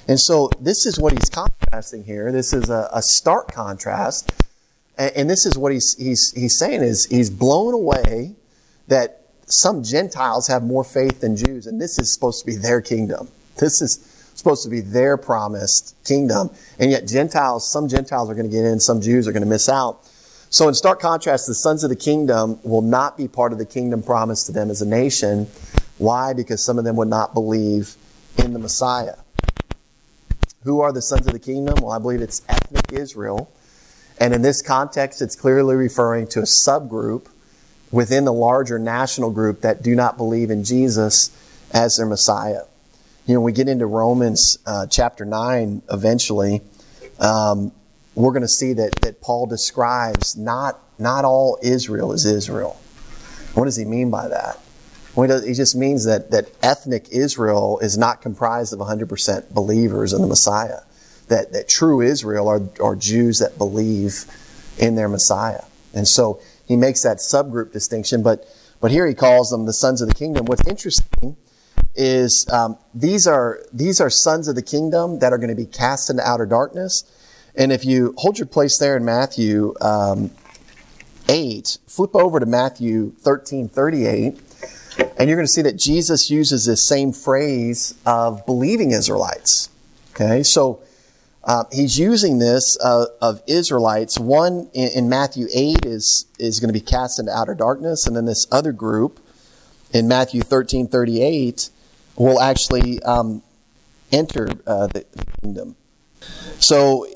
And 0.06 0.20
so 0.20 0.50
this 0.60 0.84
is 0.86 0.98
what 0.98 1.12
he's 1.12 1.30
contrasting 1.30 2.04
here. 2.04 2.30
This 2.30 2.52
is 2.52 2.68
a, 2.68 2.90
a 2.92 3.02
stark 3.02 3.52
contrast, 3.52 4.32
and, 4.98 5.12
and 5.16 5.30
this 5.30 5.46
is 5.46 5.56
what 5.56 5.72
he's 5.72 5.96
he's 5.98 6.32
he's 6.32 6.58
saying 6.58 6.82
is 6.82 7.06
he's 7.06 7.30
blown 7.30 7.74
away 7.74 8.34
that 8.88 9.22
some 9.46 9.82
Gentiles 9.82 10.48
have 10.48 10.62
more 10.62 10.84
faith 10.84 11.20
than 11.20 11.36
Jews, 11.36 11.66
and 11.66 11.80
this 11.80 11.98
is 11.98 12.12
supposed 12.12 12.40
to 12.40 12.46
be 12.46 12.56
their 12.56 12.80
kingdom. 12.80 13.28
This 13.56 13.80
is 13.80 14.30
supposed 14.34 14.64
to 14.64 14.68
be 14.68 14.80
their 14.80 15.16
promised 15.16 15.96
kingdom, 16.04 16.50
and 16.78 16.90
yet 16.90 17.06
Gentiles, 17.06 17.70
some 17.70 17.88
Gentiles 17.88 18.30
are 18.30 18.34
going 18.34 18.50
to 18.50 18.54
get 18.54 18.64
in, 18.64 18.80
some 18.80 19.00
Jews 19.00 19.28
are 19.28 19.32
going 19.32 19.42
to 19.42 19.48
miss 19.48 19.68
out. 19.68 20.08
So, 20.54 20.68
in 20.68 20.74
stark 20.74 21.00
contrast, 21.00 21.48
the 21.48 21.54
sons 21.54 21.82
of 21.82 21.90
the 21.90 21.96
kingdom 21.96 22.60
will 22.62 22.80
not 22.80 23.16
be 23.16 23.26
part 23.26 23.50
of 23.50 23.58
the 23.58 23.66
kingdom 23.66 24.04
promised 24.04 24.46
to 24.46 24.52
them 24.52 24.70
as 24.70 24.82
a 24.82 24.86
nation. 24.86 25.48
Why? 25.98 26.32
Because 26.32 26.62
some 26.62 26.78
of 26.78 26.84
them 26.84 26.94
would 26.94 27.08
not 27.08 27.34
believe 27.34 27.96
in 28.38 28.52
the 28.52 28.60
Messiah. 28.60 29.16
Who 30.62 30.80
are 30.80 30.92
the 30.92 31.02
sons 31.02 31.26
of 31.26 31.32
the 31.32 31.40
kingdom? 31.40 31.82
Well, 31.82 31.90
I 31.90 31.98
believe 31.98 32.20
it's 32.20 32.40
ethnic 32.48 32.92
Israel. 32.92 33.52
And 34.20 34.32
in 34.32 34.42
this 34.42 34.62
context, 34.62 35.20
it's 35.20 35.34
clearly 35.34 35.74
referring 35.74 36.28
to 36.28 36.38
a 36.38 36.44
subgroup 36.44 37.26
within 37.90 38.24
the 38.24 38.32
larger 38.32 38.78
national 38.78 39.32
group 39.32 39.62
that 39.62 39.82
do 39.82 39.96
not 39.96 40.16
believe 40.16 40.52
in 40.52 40.62
Jesus 40.62 41.36
as 41.72 41.96
their 41.96 42.06
Messiah. 42.06 42.62
You 43.26 43.34
know, 43.34 43.40
we 43.40 43.50
get 43.50 43.66
into 43.68 43.86
Romans 43.86 44.58
uh, 44.66 44.86
chapter 44.86 45.24
9 45.24 45.82
eventually. 45.90 46.62
Um, 47.18 47.72
we're 48.14 48.32
going 48.32 48.42
to 48.42 48.48
see 48.48 48.72
that, 48.74 48.96
that 49.02 49.20
Paul 49.20 49.46
describes 49.46 50.36
not, 50.36 50.80
not 50.98 51.24
all 51.24 51.58
Israel 51.62 52.12
is 52.12 52.24
Israel. 52.24 52.80
What 53.54 53.64
does 53.64 53.76
he 53.76 53.84
mean 53.84 54.10
by 54.10 54.28
that? 54.28 54.58
Well, 55.14 55.42
he 55.42 55.54
just 55.54 55.76
means 55.76 56.04
that, 56.06 56.32
that 56.32 56.50
ethnic 56.62 57.08
Israel 57.10 57.78
is 57.78 57.96
not 57.96 58.20
comprised 58.20 58.72
of 58.72 58.80
100% 58.80 59.54
believers 59.54 60.12
in 60.12 60.20
the 60.20 60.26
Messiah. 60.26 60.80
That, 61.28 61.52
that 61.52 61.68
true 61.68 62.00
Israel 62.00 62.48
are, 62.48 62.62
are 62.82 62.96
Jews 62.96 63.38
that 63.38 63.56
believe 63.56 64.24
in 64.78 64.96
their 64.96 65.08
Messiah. 65.08 65.62
And 65.94 66.06
so 66.06 66.40
he 66.66 66.76
makes 66.76 67.02
that 67.02 67.18
subgroup 67.18 67.72
distinction, 67.72 68.22
but, 68.22 68.44
but 68.80 68.90
here 68.90 69.06
he 69.06 69.14
calls 69.14 69.50
them 69.50 69.66
the 69.66 69.72
sons 69.72 70.02
of 70.02 70.08
the 70.08 70.14
kingdom. 70.14 70.46
What's 70.46 70.66
interesting 70.66 71.36
is 71.94 72.46
um, 72.52 72.76
these, 72.92 73.26
are, 73.26 73.60
these 73.72 74.00
are 74.00 74.10
sons 74.10 74.48
of 74.48 74.56
the 74.56 74.62
kingdom 74.62 75.20
that 75.20 75.32
are 75.32 75.38
going 75.38 75.48
to 75.48 75.54
be 75.54 75.66
cast 75.66 76.10
into 76.10 76.28
outer 76.28 76.46
darkness. 76.46 77.04
And 77.56 77.72
if 77.72 77.84
you 77.84 78.14
hold 78.18 78.38
your 78.38 78.46
place 78.46 78.78
there 78.78 78.96
in 78.96 79.04
Matthew 79.04 79.74
um, 79.80 80.30
8, 81.28 81.78
flip 81.86 82.14
over 82.14 82.40
to 82.40 82.46
Matthew 82.46 83.12
13 83.12 83.68
38 83.68 84.40
and 85.16 85.28
you're 85.28 85.36
going 85.36 85.46
to 85.46 85.52
see 85.52 85.62
that 85.62 85.76
Jesus 85.76 86.30
uses 86.30 86.66
this 86.66 86.86
same 86.86 87.12
phrase 87.12 87.94
of 88.04 88.44
believing 88.46 88.90
Israelites. 88.90 89.70
Okay, 90.10 90.42
so 90.42 90.80
uh, 91.42 91.64
he's 91.72 91.98
using 91.98 92.38
this 92.38 92.76
uh, 92.82 93.06
of 93.20 93.42
Israelites. 93.46 94.18
One 94.18 94.70
in, 94.72 94.88
in, 94.90 95.08
Matthew 95.08 95.48
8 95.52 95.84
is, 95.84 96.26
is 96.38 96.60
going 96.60 96.68
to 96.68 96.72
be 96.72 96.80
cast 96.80 97.18
into 97.18 97.32
outer 97.32 97.54
darkness, 97.54 98.06
and 98.06 98.16
then 98.16 98.24
this 98.24 98.46
other 98.52 98.72
group 98.72 99.20
in 99.92 100.08
Matthew 100.08 100.42
13 100.42 100.86
38 100.86 101.70
will 102.16 102.40
actually 102.40 103.02
um, 103.02 103.42
enter 104.12 104.48
uh, 104.66 104.86
the, 104.86 105.04
the, 105.12 105.26
kingdom. 105.40 105.76
So 106.60 107.06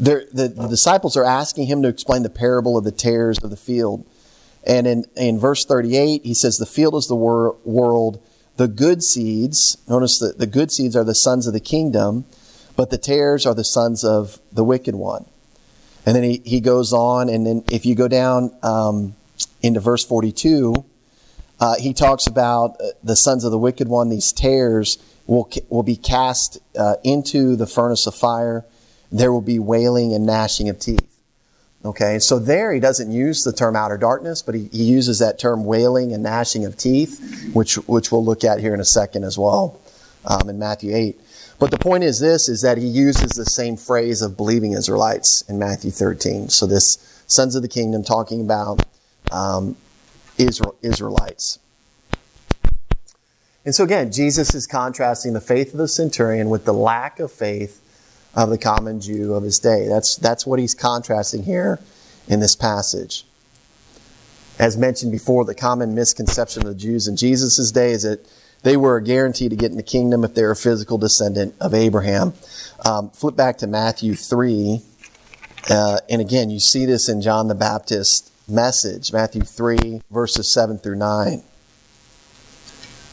the, 0.00 0.48
the 0.48 0.68
disciples 0.68 1.16
are 1.16 1.24
asking 1.24 1.66
him 1.66 1.82
to 1.82 1.88
explain 1.88 2.22
the 2.22 2.30
parable 2.30 2.76
of 2.78 2.84
the 2.84 2.92
tares 2.92 3.38
of 3.38 3.50
the 3.50 3.56
field. 3.56 4.06
And 4.66 4.86
in, 4.86 5.04
in 5.16 5.38
verse 5.38 5.64
38, 5.64 6.24
he 6.24 6.34
says, 6.34 6.56
The 6.56 6.66
field 6.66 6.94
is 6.94 7.06
the 7.06 7.16
wor- 7.16 7.56
world, 7.64 8.22
the 8.56 8.68
good 8.68 9.02
seeds, 9.02 9.78
notice 9.88 10.18
that 10.18 10.38
the 10.38 10.46
good 10.46 10.70
seeds 10.70 10.96
are 10.96 11.04
the 11.04 11.14
sons 11.14 11.46
of 11.46 11.52
the 11.52 11.60
kingdom, 11.60 12.24
but 12.76 12.90
the 12.90 12.98
tares 12.98 13.46
are 13.46 13.54
the 13.54 13.64
sons 13.64 14.04
of 14.04 14.38
the 14.52 14.64
wicked 14.64 14.94
one. 14.94 15.24
And 16.06 16.16
then 16.16 16.24
he, 16.24 16.42
he 16.44 16.60
goes 16.60 16.92
on, 16.92 17.28
and 17.28 17.46
then 17.46 17.64
if 17.70 17.84
you 17.84 17.94
go 17.94 18.08
down 18.08 18.56
um, 18.62 19.14
into 19.62 19.80
verse 19.80 20.04
42, 20.04 20.84
uh, 21.60 21.76
he 21.78 21.92
talks 21.92 22.26
about 22.26 22.80
uh, 22.80 22.88
the 23.04 23.16
sons 23.16 23.44
of 23.44 23.50
the 23.50 23.58
wicked 23.58 23.86
one, 23.86 24.08
these 24.08 24.32
tares 24.32 24.98
will, 25.26 25.50
will 25.68 25.82
be 25.82 25.96
cast 25.96 26.58
uh, 26.78 26.96
into 27.04 27.54
the 27.54 27.66
furnace 27.66 28.06
of 28.06 28.14
fire. 28.14 28.64
There 29.12 29.32
will 29.32 29.40
be 29.40 29.58
wailing 29.58 30.14
and 30.14 30.26
gnashing 30.26 30.68
of 30.68 30.78
teeth. 30.78 31.06
Okay, 31.82 32.18
so 32.18 32.38
there 32.38 32.72
he 32.74 32.80
doesn't 32.80 33.10
use 33.10 33.42
the 33.42 33.52
term 33.52 33.74
outer 33.74 33.96
darkness, 33.96 34.42
but 34.42 34.54
he, 34.54 34.68
he 34.70 34.84
uses 34.84 35.18
that 35.20 35.38
term 35.38 35.64
wailing 35.64 36.12
and 36.12 36.22
gnashing 36.22 36.66
of 36.66 36.76
teeth, 36.76 37.50
which, 37.54 37.76
which 37.88 38.12
we'll 38.12 38.24
look 38.24 38.44
at 38.44 38.60
here 38.60 38.74
in 38.74 38.80
a 38.80 38.84
second 38.84 39.24
as 39.24 39.38
well 39.38 39.80
um, 40.26 40.50
in 40.50 40.58
Matthew 40.58 40.94
8. 40.94 41.18
But 41.58 41.70
the 41.70 41.78
point 41.78 42.04
is 42.04 42.20
this, 42.20 42.48
is 42.48 42.60
that 42.62 42.76
he 42.76 42.86
uses 42.86 43.30
the 43.30 43.46
same 43.46 43.78
phrase 43.78 44.20
of 44.20 44.36
believing 44.36 44.72
Israelites 44.72 45.42
in 45.48 45.58
Matthew 45.58 45.90
13. 45.90 46.50
So 46.50 46.66
this 46.66 47.22
sons 47.26 47.54
of 47.54 47.62
the 47.62 47.68
kingdom 47.68 48.04
talking 48.04 48.42
about 48.42 48.84
um, 49.30 49.76
Israel, 50.36 50.74
Israelites. 50.82 51.58
And 53.64 53.74
so 53.74 53.84
again, 53.84 54.10
Jesus 54.10 54.54
is 54.54 54.66
contrasting 54.66 55.32
the 55.32 55.40
faith 55.40 55.72
of 55.72 55.78
the 55.78 55.88
centurion 55.88 56.50
with 56.50 56.64
the 56.64 56.72
lack 56.72 57.20
of 57.20 57.30
faith 57.30 57.79
of 58.34 58.50
the 58.50 58.58
common 58.58 59.00
Jew 59.00 59.34
of 59.34 59.42
his 59.42 59.58
day. 59.58 59.86
That's, 59.88 60.16
that's 60.16 60.46
what 60.46 60.58
he's 60.58 60.74
contrasting 60.74 61.42
here 61.42 61.80
in 62.28 62.40
this 62.40 62.54
passage. 62.54 63.24
As 64.58 64.76
mentioned 64.76 65.10
before, 65.10 65.44
the 65.44 65.54
common 65.54 65.94
misconception 65.94 66.62
of 66.62 66.68
the 66.68 66.74
Jews 66.74 67.08
in 67.08 67.16
Jesus' 67.16 67.70
day 67.72 67.92
is 67.92 68.02
that 68.02 68.26
they 68.62 68.76
were 68.76 69.00
guaranteed 69.00 69.50
to 69.50 69.56
get 69.56 69.70
in 69.70 69.76
the 69.76 69.82
kingdom 69.82 70.22
if 70.22 70.34
they're 70.34 70.50
a 70.50 70.56
physical 70.56 70.98
descendant 70.98 71.54
of 71.60 71.72
Abraham. 71.72 72.34
Um, 72.84 73.10
flip 73.10 73.36
back 73.36 73.58
to 73.58 73.66
Matthew 73.66 74.14
3. 74.14 74.82
Uh, 75.70 75.98
and 76.08 76.20
again, 76.20 76.50
you 76.50 76.60
see 76.60 76.84
this 76.84 77.08
in 77.08 77.22
John 77.22 77.48
the 77.48 77.54
Baptist's 77.54 78.30
message, 78.48 79.12
Matthew 79.12 79.42
3, 79.42 80.02
verses 80.10 80.52
7 80.52 80.78
through 80.78 80.96
9. 80.96 81.42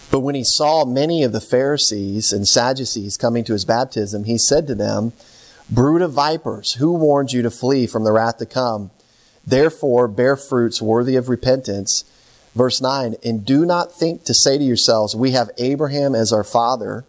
But 0.10 0.22
when 0.22 0.36
he 0.36 0.43
saw 0.43 0.86
many 0.86 1.24
of 1.24 1.32
the 1.32 1.41
Pharisees 1.41 2.32
and 2.32 2.48
Sadducees 2.48 3.17
coming 3.17 3.43
to 3.43 3.54
his 3.54 3.65
baptism, 3.65 4.24
he 4.24 4.38
said 4.38 4.67
to 4.67 4.76
them, 4.76 5.13
Brood 5.70 6.02
of 6.02 6.13
vipers, 6.13 6.74
who 6.74 6.93
warned 6.93 7.34
you 7.34 7.41
to 7.41 7.52
flee 7.52 7.88
from 7.88 8.06
the 8.06 8.13
wrath 8.13 8.38
to 8.38 8.46
come? 8.46 8.91
Therefore, 9.46 10.08
bear 10.08 10.38
fruits 10.38 10.82
worthy 10.82 11.15
of 11.15 11.30
repentance. 11.30 12.06
Verse 12.56 12.82
9, 12.82 13.15
and 13.24 13.46
do 13.46 13.65
not 13.65 13.91
think 13.91 14.24
to 14.24 14.34
say 14.34 14.58
to 14.58 14.63
yourselves, 14.63 15.15
We 15.15 15.32
have 15.32 15.52
Abraham 15.58 16.15
as 16.15 16.32
our 16.34 16.43
father. 16.43 17.06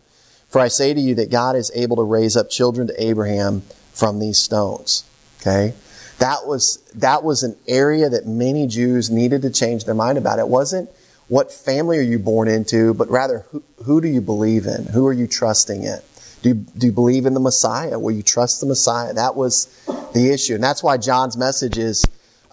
For 0.48 0.61
I 0.61 0.68
say 0.68 0.94
to 0.94 1.00
you 1.00 1.14
that 1.16 1.30
God 1.30 1.56
is 1.56 1.70
able 1.74 1.96
to 1.96 2.02
raise 2.02 2.37
up 2.37 2.50
children 2.50 2.87
to 2.87 3.02
Abraham 3.02 3.62
from 3.92 4.18
these 4.18 4.38
stones. 4.38 5.04
Okay? 5.40 5.74
That 6.18 6.46
was, 6.46 6.78
that 6.94 7.22
was 7.22 7.42
an 7.42 7.56
area 7.66 8.08
that 8.08 8.26
many 8.26 8.66
Jews 8.66 9.11
needed 9.11 9.42
to 9.42 9.50
change 9.50 9.84
their 9.84 9.94
mind 9.94 10.18
about. 10.18 10.38
It 10.38 10.48
wasn't 10.48 10.90
what 11.28 11.52
family 11.52 11.98
are 11.98 12.02
you 12.02 12.18
born 12.18 12.48
into, 12.48 12.94
but 12.94 13.10
rather 13.10 13.40
who, 13.50 13.62
who 13.84 14.00
do 14.00 14.08
you 14.08 14.20
believe 14.20 14.66
in? 14.66 14.86
Who 14.86 15.06
are 15.06 15.12
you 15.12 15.26
trusting 15.26 15.82
in? 15.84 15.98
Do 16.42 16.50
you, 16.50 16.54
do 16.54 16.86
you 16.86 16.92
believe 16.92 17.26
in 17.26 17.34
the 17.34 17.40
Messiah? 17.40 17.98
Will 17.98 18.12
you 18.12 18.22
trust 18.22 18.60
the 18.60 18.66
Messiah? 18.66 19.12
That 19.12 19.36
was 19.36 19.66
the 20.14 20.30
issue. 20.32 20.54
And 20.54 20.64
that's 20.64 20.82
why 20.82 20.96
John's 20.96 21.36
message 21.36 21.76
is 21.76 22.04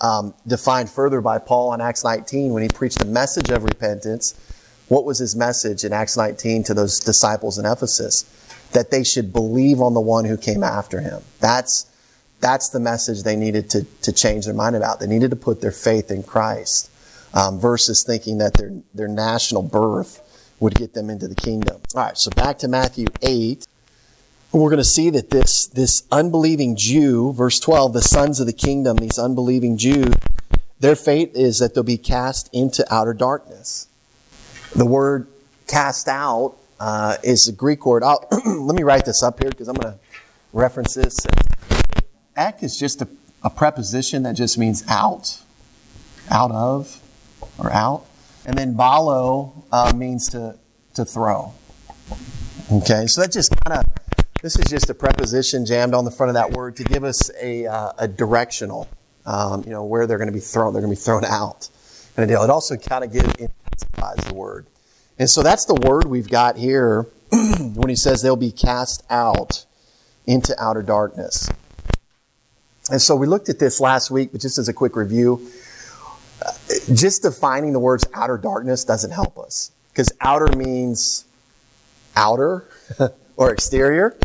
um, 0.02 0.34
defined 0.46 0.90
further 0.90 1.22
by 1.22 1.38
Paul 1.40 1.74
in 1.74 1.82
Acts 1.82 2.04
19 2.04 2.52
when 2.52 2.64
he 2.64 2.70
preached 2.70 3.00
the 3.00 3.06
message 3.06 3.50
of 3.50 3.64
repentance. 3.64 4.34
What 4.90 5.06
was 5.06 5.20
his 5.20 5.36
message 5.36 5.84
in 5.84 5.94
Acts 5.94 6.18
19 6.18 6.64
to 6.66 6.74
those 6.74 7.00
disciples 7.00 7.58
in 7.58 7.66
Ephesus? 7.66 8.24
That 8.74 8.92
they 8.92 9.04
should 9.04 9.32
believe 9.32 9.80
on 9.80 9.94
the 9.94 10.02
one 10.02 10.26
who 10.26 10.36
came 10.36 10.64
after 10.64 11.00
him. 11.00 11.22
That's, 11.40 11.86
that's 12.42 12.70
the 12.70 12.80
message 12.80 13.24
they 13.24 13.38
needed 13.38 13.70
to, 13.70 13.84
to 14.02 14.12
change 14.12 14.46
their 14.46 14.54
mind 14.54 14.76
about. 14.76 15.00
They 15.00 15.08
needed 15.08 15.30
to 15.30 15.38
put 15.38 15.62
their 15.62 15.72
faith 15.72 16.12
in 16.12 16.24
Christ 16.24 16.90
um, 17.36 17.60
versus 17.60 18.04
thinking 18.04 18.38
that 18.40 18.56
their, 18.56 18.72
their 18.94 19.08
national 19.08 19.62
birth 19.62 20.22
would 20.60 20.74
get 20.74 20.94
them 20.94 21.10
into 21.10 21.28
the 21.28 21.36
kingdom. 21.36 21.82
All 21.94 22.04
right, 22.04 22.18
so 22.18 22.32
back 22.32 22.58
to 22.60 22.68
Matthew 22.68 23.08
8. 23.22 23.68
We're 24.54 24.70
going 24.70 24.78
to 24.78 24.86
see 24.86 25.10
that 25.10 25.30
this, 25.30 25.68
this 25.68 26.04
unbelieving 26.14 26.78
Jew, 26.78 27.34
verse 27.34 27.60
12, 27.60 27.92
the 27.92 28.02
sons 28.02 28.40
of 28.40 28.48
the 28.48 28.54
kingdom, 28.54 28.96
these 28.98 29.20
unbelieving 29.20 29.78
Jews, 29.78 30.14
their 30.80 30.96
fate 30.96 31.32
is 31.36 31.60
that 31.60 31.74
they'll 31.74 31.84
be 31.84 31.98
cast 31.98 32.50
into 32.54 32.86
outer 32.94 33.14
darkness. 33.14 33.88
The 34.74 34.86
word 34.86 35.28
cast 35.68 36.08
out 36.08 36.56
uh, 36.80 37.18
is 37.22 37.50
a 37.50 37.52
Greek 37.52 37.86
word. 37.86 38.04
Let 38.46 38.76
me 38.76 38.84
write 38.84 39.06
this 39.06 39.24
up 39.24 39.42
here 39.42 39.50
because 39.50 39.68
I'm 39.68 39.76
going 39.76 39.94
to 39.94 40.00
reference 40.54 40.94
this. 40.94 41.18
ek 42.38 42.64
is 42.64 42.80
just 42.80 43.02
a, 43.02 43.10
a 43.44 43.50
preposition 43.50 44.24
that 44.24 44.36
just 44.36 44.58
means 44.58 44.86
out, 44.88 45.42
out 46.30 46.52
of, 46.52 47.02
or 47.58 47.72
out. 47.72 48.06
And 48.46 48.58
then 48.58 48.76
balo 48.76 49.64
uh, 49.72 49.94
means 49.96 50.30
to, 50.30 50.58
to 50.96 51.06
throw. 51.06 51.54
Okay, 52.72 53.08
so 53.08 53.22
that 53.22 53.32
just 53.32 53.54
kind 53.64 53.80
of, 53.80 53.86
this 54.42 54.58
is 54.58 54.66
just 54.66 54.90
a 54.90 54.94
preposition 54.94 55.66
jammed 55.66 55.94
on 55.94 56.06
the 56.06 56.12
front 56.12 56.30
of 56.30 56.36
that 56.36 56.52
word 56.52 56.76
to 56.78 56.84
give 56.84 57.04
us 57.04 57.32
a, 57.42 57.66
uh, 57.66 57.92
a 57.98 58.08
directional, 58.08 58.88
um, 59.26 59.64
you 59.64 59.72
know, 59.72 59.84
where 59.84 60.08
they're 60.08 60.18
going 60.18 60.28
to 60.30 60.34
be 60.34 60.40
thrown. 60.40 60.74
They're 60.74 60.82
going 60.82 60.94
to 60.94 61.00
be 61.00 61.04
thrown 61.04 61.26
out. 61.26 61.70
And 62.18 62.30
It 62.30 62.36
also 62.36 62.78
kind 62.78 63.04
of 63.04 63.12
gives 63.12 63.28
the 64.28 64.34
word. 64.34 64.68
And 65.18 65.30
so 65.30 65.44
that's 65.44 65.66
the 65.66 65.76
word 65.76 66.06
we've 66.06 66.30
got 66.30 66.58
here 66.58 67.08
when 67.32 67.90
he 67.90 67.96
says 67.96 68.22
they'll 68.22 68.36
be 68.36 68.52
cast 68.52 69.04
out 69.10 69.66
into 70.26 70.56
outer 70.62 70.82
darkness. 70.82 71.50
And 72.92 73.02
so 73.02 73.16
we 73.16 73.26
looked 73.26 73.50
at 73.50 73.60
this 73.60 73.80
last 73.80 74.12
week, 74.12 74.32
but 74.32 74.42
just 74.42 74.58
as 74.58 74.68
a 74.68 74.74
quick 74.74 74.96
review, 74.96 75.48
just 76.94 77.22
defining 77.22 77.74
the 77.74 77.80
words 77.80 78.06
outer 78.14 78.38
darkness 78.38 78.84
doesn't 78.84 79.12
help 79.12 79.38
us 79.38 79.72
because 79.90 80.12
outer 80.22 80.56
means 80.58 81.26
outer 82.16 82.68
or 83.38 83.52
exterior 83.52 84.16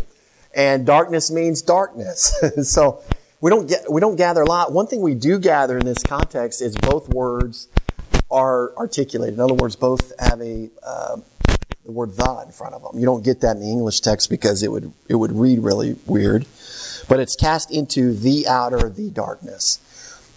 and 0.53 0.85
darkness 0.85 1.31
means 1.31 1.61
darkness. 1.61 2.33
so 2.63 3.01
we 3.39 3.49
don't 3.49 3.67
get, 3.67 3.91
we 3.91 4.01
don't 4.01 4.15
gather 4.15 4.41
a 4.41 4.45
lot. 4.45 4.71
One 4.71 4.87
thing 4.87 5.01
we 5.01 5.15
do 5.15 5.39
gather 5.39 5.77
in 5.77 5.85
this 5.85 6.03
context 6.03 6.61
is 6.61 6.75
both 6.75 7.09
words 7.09 7.67
are 8.29 8.75
articulated. 8.77 9.35
In 9.35 9.39
other 9.39 9.53
words, 9.53 9.75
both 9.75 10.13
have 10.19 10.41
a, 10.41 10.69
uh, 10.85 11.17
the 11.85 11.91
word 11.91 12.15
the 12.15 12.43
in 12.45 12.51
front 12.51 12.75
of 12.75 12.83
them. 12.83 12.99
You 12.99 13.05
don't 13.05 13.23
get 13.23 13.41
that 13.41 13.55
in 13.55 13.61
the 13.61 13.71
English 13.71 14.01
text 14.01 14.29
because 14.29 14.61
it 14.63 14.71
would, 14.71 14.91
it 15.07 15.15
would 15.15 15.31
read 15.31 15.59
really 15.59 15.95
weird. 16.05 16.45
But 17.09 17.19
it's 17.19 17.35
cast 17.35 17.71
into 17.71 18.13
the 18.13 18.47
outer, 18.47 18.89
the 18.89 19.09
darkness. 19.09 19.79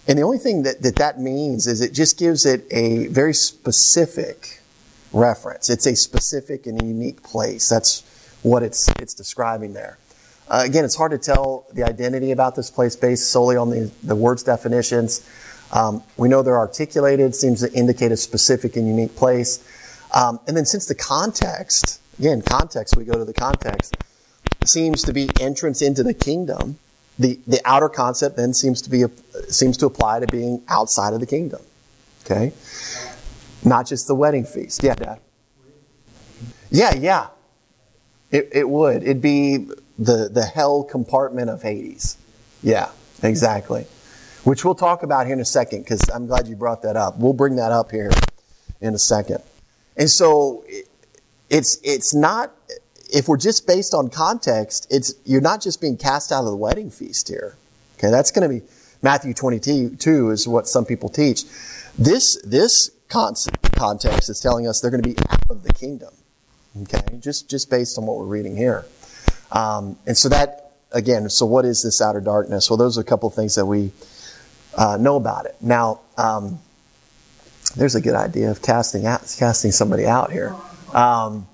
And 0.07 0.19
the 0.19 0.23
only 0.23 0.37
thing 0.37 0.63
that, 0.63 0.81
that 0.83 0.97
that 0.97 1.19
means 1.19 1.67
is 1.67 1.81
it 1.81 1.93
just 1.93 2.19
gives 2.19 2.45
it 2.45 2.65
a 2.71 3.07
very 3.07 3.33
specific 3.33 4.61
reference. 5.11 5.69
It's 5.69 5.87
a 5.87 5.95
specific 5.95 6.67
and 6.67 6.81
unique 6.81 7.23
place. 7.23 7.69
That's 7.69 8.03
what 8.43 8.61
it's, 8.61 8.87
it's 8.99 9.13
describing 9.13 9.73
there. 9.73 9.97
Uh, 10.47 10.61
again, 10.63 10.85
it's 10.85 10.95
hard 10.95 11.11
to 11.11 11.17
tell 11.17 11.65
the 11.73 11.83
identity 11.83 12.31
about 12.31 12.55
this 12.55 12.69
place 12.69 12.95
based 12.95 13.31
solely 13.31 13.55
on 13.55 13.71
the, 13.71 13.91
the 14.03 14.15
words 14.15 14.43
definitions. 14.43 15.27
Um, 15.71 16.03
we 16.17 16.29
know 16.29 16.43
they're 16.43 16.59
articulated, 16.59 17.33
seems 17.33 17.61
to 17.61 17.73
indicate 17.73 18.11
a 18.11 18.17
specific 18.17 18.75
and 18.75 18.87
unique 18.87 19.15
place. 19.15 19.67
Um, 20.13 20.39
and 20.47 20.55
then 20.55 20.65
since 20.65 20.85
the 20.85 20.93
context, 20.93 21.99
again, 22.19 22.43
context, 22.43 22.95
we 22.95 23.05
go 23.05 23.17
to 23.17 23.25
the 23.25 23.33
context, 23.33 23.97
seems 24.65 25.01
to 25.03 25.13
be 25.13 25.29
entrance 25.39 25.81
into 25.81 26.03
the 26.03 26.13
kingdom, 26.13 26.77
the, 27.17 27.39
the 27.47 27.61
outer 27.65 27.89
concept 27.89 28.35
then 28.35 28.53
seems 28.53 28.81
to 28.81 28.89
be 28.89 29.05
seems 29.47 29.77
to 29.77 29.85
apply 29.85 30.19
to 30.19 30.27
being 30.27 30.61
outside 30.67 31.13
of 31.13 31.19
the 31.19 31.25
kingdom. 31.25 31.61
Okay? 32.25 32.51
Not 33.63 33.87
just 33.87 34.07
the 34.07 34.15
wedding 34.15 34.45
feast. 34.45 34.83
Yeah, 34.83 34.95
Dad. 34.95 35.19
Yeah, 36.69 36.93
yeah. 36.95 37.27
It, 38.31 38.49
it 38.51 38.69
would. 38.69 39.03
It'd 39.03 39.21
be 39.21 39.69
the, 39.97 40.29
the 40.29 40.43
hell 40.43 40.83
compartment 40.83 41.49
of 41.49 41.61
Hades. 41.61 42.17
Yeah, 42.61 42.89
exactly. 43.23 43.85
Which 44.43 44.65
we'll 44.65 44.75
talk 44.75 45.03
about 45.03 45.25
here 45.25 45.35
in 45.35 45.41
a 45.41 45.45
second 45.45 45.83
because 45.83 46.01
I'm 46.13 46.27
glad 46.27 46.47
you 46.47 46.55
brought 46.55 46.81
that 46.81 46.95
up. 46.95 47.17
We'll 47.17 47.33
bring 47.33 47.55
that 47.55 47.71
up 47.71 47.91
here 47.91 48.11
in 48.81 48.93
a 48.93 48.99
second. 48.99 49.41
And 49.95 50.09
so 50.09 50.65
it's, 51.49 51.79
it's 51.83 52.13
not 52.13 52.51
if 53.13 53.27
we're 53.27 53.37
just 53.37 53.67
based 53.67 53.93
on 53.93 54.09
context, 54.09 54.87
it's 54.89 55.13
you're 55.25 55.41
not 55.41 55.61
just 55.61 55.81
being 55.81 55.97
cast 55.97 56.31
out 56.31 56.39
of 56.39 56.45
the 56.45 56.55
wedding 56.55 56.89
feast 56.89 57.27
here. 57.27 57.57
Okay, 57.97 58.11
that's 58.11 58.31
going 58.31 58.47
to 58.47 58.61
be 58.61 58.65
Matthew 59.01 59.33
22 59.33 60.31
is 60.31 60.47
what 60.47 60.67
some 60.67 60.85
people 60.85 61.09
teach. 61.09 61.43
This 61.97 62.41
this 62.43 62.91
context 63.07 64.29
is 64.29 64.39
telling 64.39 64.67
us 64.67 64.81
they're 64.81 64.91
going 64.91 65.03
to 65.03 65.09
be 65.09 65.15
out 65.29 65.49
of 65.49 65.63
the 65.63 65.73
kingdom. 65.73 66.13
Okay, 66.81 67.19
just 67.19 67.49
just 67.49 67.69
based 67.69 67.97
on 67.97 68.05
what 68.05 68.17
we're 68.17 68.25
reading 68.25 68.57
here, 68.57 68.85
um, 69.51 69.97
and 70.05 70.17
so 70.17 70.27
that 70.29 70.73
again. 70.91 71.29
So 71.29 71.45
what 71.45 71.65
is 71.65 71.83
this 71.83 72.01
outer 72.01 72.19
darkness? 72.19 72.69
Well, 72.69 72.77
those 72.77 72.97
are 72.97 73.01
a 73.01 73.05
couple 73.05 73.29
of 73.29 73.35
things 73.35 73.55
that 73.55 73.65
we 73.65 73.91
uh, 74.77 74.97
know 74.99 75.15
about 75.15 75.45
it. 75.45 75.55
Now, 75.61 76.01
um, 76.17 76.59
there's 77.77 77.95
a 77.95 78.01
good 78.01 78.15
idea 78.15 78.51
of 78.51 78.61
casting 78.61 79.05
out 79.05 79.21
casting 79.37 79.71
somebody 79.71 80.05
out 80.05 80.31
here. 80.31 80.55
Um, 80.93 81.47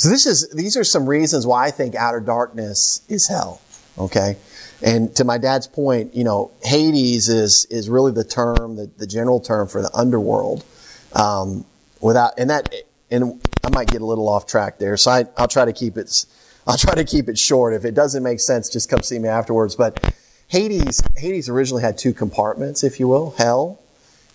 so 0.00 0.08
this 0.08 0.24
is 0.24 0.48
these 0.54 0.78
are 0.78 0.84
some 0.84 1.06
reasons 1.06 1.46
why 1.46 1.66
I 1.66 1.70
think 1.70 1.94
outer 1.94 2.20
darkness 2.20 3.02
is 3.10 3.28
hell. 3.28 3.60
Okay. 3.98 4.38
And 4.82 5.14
to 5.16 5.24
my 5.24 5.36
dad's 5.36 5.66
point, 5.66 6.14
you 6.14 6.24
know, 6.24 6.52
Hades 6.62 7.28
is 7.28 7.66
is 7.68 7.90
really 7.90 8.10
the 8.10 8.24
term, 8.24 8.76
the, 8.76 8.90
the 8.96 9.06
general 9.06 9.40
term 9.40 9.68
for 9.68 9.82
the 9.82 9.90
underworld. 9.94 10.64
Um, 11.12 11.66
without 12.00 12.32
and 12.38 12.48
that 12.48 12.74
and 13.10 13.42
I 13.62 13.68
might 13.68 13.88
get 13.88 14.00
a 14.00 14.06
little 14.06 14.26
off 14.26 14.46
track 14.46 14.78
there, 14.78 14.96
so 14.96 15.10
I, 15.10 15.26
I'll 15.36 15.48
try 15.48 15.66
to 15.66 15.72
keep 15.74 15.98
it. 15.98 16.24
I'll 16.66 16.78
try 16.78 16.94
to 16.94 17.04
keep 17.04 17.28
it 17.28 17.36
short. 17.36 17.74
If 17.74 17.84
it 17.84 17.92
doesn't 17.92 18.22
make 18.22 18.40
sense, 18.40 18.70
just 18.70 18.88
come 18.88 19.02
see 19.02 19.18
me 19.18 19.28
afterwards. 19.28 19.76
But 19.76 20.14
Hades, 20.48 21.02
Hades 21.18 21.50
originally 21.50 21.82
had 21.82 21.98
two 21.98 22.14
compartments, 22.14 22.82
if 22.82 22.98
you 23.00 23.06
will, 23.06 23.34
hell 23.36 23.82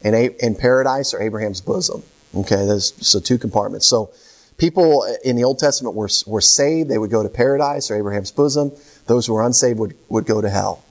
and, 0.04 0.16
and 0.16 0.60
paradise 0.60 1.12
or 1.12 1.24
Abraham's 1.24 1.62
bosom. 1.62 2.04
Okay, 2.36 2.68
so 2.78 3.20
two 3.20 3.40
compartments. 3.40 3.88
So 3.88 4.12
People 4.58 5.06
in 5.24 5.36
the 5.36 5.44
Old 5.44 5.60
Testament 5.60 5.96
were, 5.96 6.10
were 6.26 6.42
saved. 6.42 6.90
They 6.90 6.98
would 6.98 7.12
go 7.12 7.24
to 7.24 7.30
paradise 7.30 7.92
or 7.92 7.98
Abraham's 7.98 8.32
bosom. 8.32 8.72
Those 9.06 9.26
who 9.28 9.34
were 9.34 9.46
unsaved 9.46 9.80
would, 9.80 9.96
would 10.10 10.26
go 10.26 10.42
to 10.42 10.50
hell. 10.50 10.84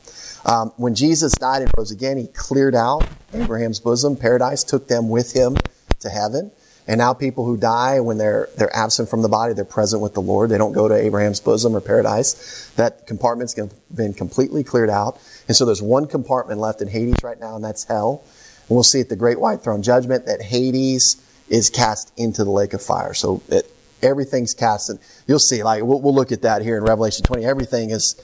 Um, 0.45 0.73
when 0.77 0.95
Jesus 0.95 1.33
died 1.33 1.63
and 1.63 1.71
rose 1.77 1.91
again, 1.91 2.19
he 2.19 2.27
cleared 2.27 2.75
out 2.75 3.07
Abraham's 3.33 3.81
bosom, 3.81 4.17
paradise, 4.17 4.63
took 4.63 4.89
them 4.89 5.09
with 5.09 5.33
him 5.33 5.57
to 6.01 6.11
heaven. 6.11 6.51
And 6.87 6.99
now 6.99 7.15
people 7.15 7.47
who 7.47 7.57
die 7.57 8.01
when 8.01 8.19
they're, 8.19 8.51
they're 8.59 8.75
absent 8.77 9.09
from 9.09 9.23
the 9.23 9.29
body, 9.29 9.55
they're 9.55 9.65
present 9.65 10.03
with 10.03 10.13
the 10.13 10.21
Lord. 10.21 10.51
They 10.51 10.59
don't 10.59 10.73
go 10.73 10.87
to 10.87 10.95
Abraham's 10.95 11.41
bosom 11.41 11.75
or 11.75 11.81
paradise. 11.81 12.71
That 12.77 13.07
compartment's 13.07 13.55
been 13.95 14.13
completely 14.13 14.63
cleared 14.65 14.91
out. 14.91 15.19
And 15.49 15.57
so 15.57 15.65
there's 15.65 15.81
one 15.81 16.07
compartment 16.07 16.61
left 16.61 16.83
in 16.83 16.89
Hades 16.89 17.25
right 17.25 17.41
now, 17.41 17.57
and 17.57 17.65
that's 17.65 17.85
hell. 17.85 18.23
And 18.69 18.77
we'll 18.77 18.83
see 18.83 19.01
at 19.01 19.09
the 19.09 19.17
great 19.17 19.41
white 19.41 19.63
throne 19.63 19.83
judgment 19.83 20.27
that 20.27 20.43
Hades 20.43 21.17
is 21.49 21.71
cast 21.71 22.13
into 22.17 22.45
the 22.45 22.51
lake 22.51 22.73
of 22.73 22.83
fire. 22.83 23.15
So 23.15 23.43
it, 23.49 23.71
everything's 24.03 24.55
cast, 24.55 24.91
and 24.91 24.99
you'll 25.27 25.39
see. 25.39 25.63
Like 25.63 25.83
we'll, 25.83 26.01
we'll 26.01 26.15
look 26.15 26.33
at 26.33 26.43
that 26.43 26.63
here 26.63 26.77
in 26.77 26.85
Revelation 26.85 27.25
20. 27.25 27.45
Everything 27.45 27.91
is 27.91 28.15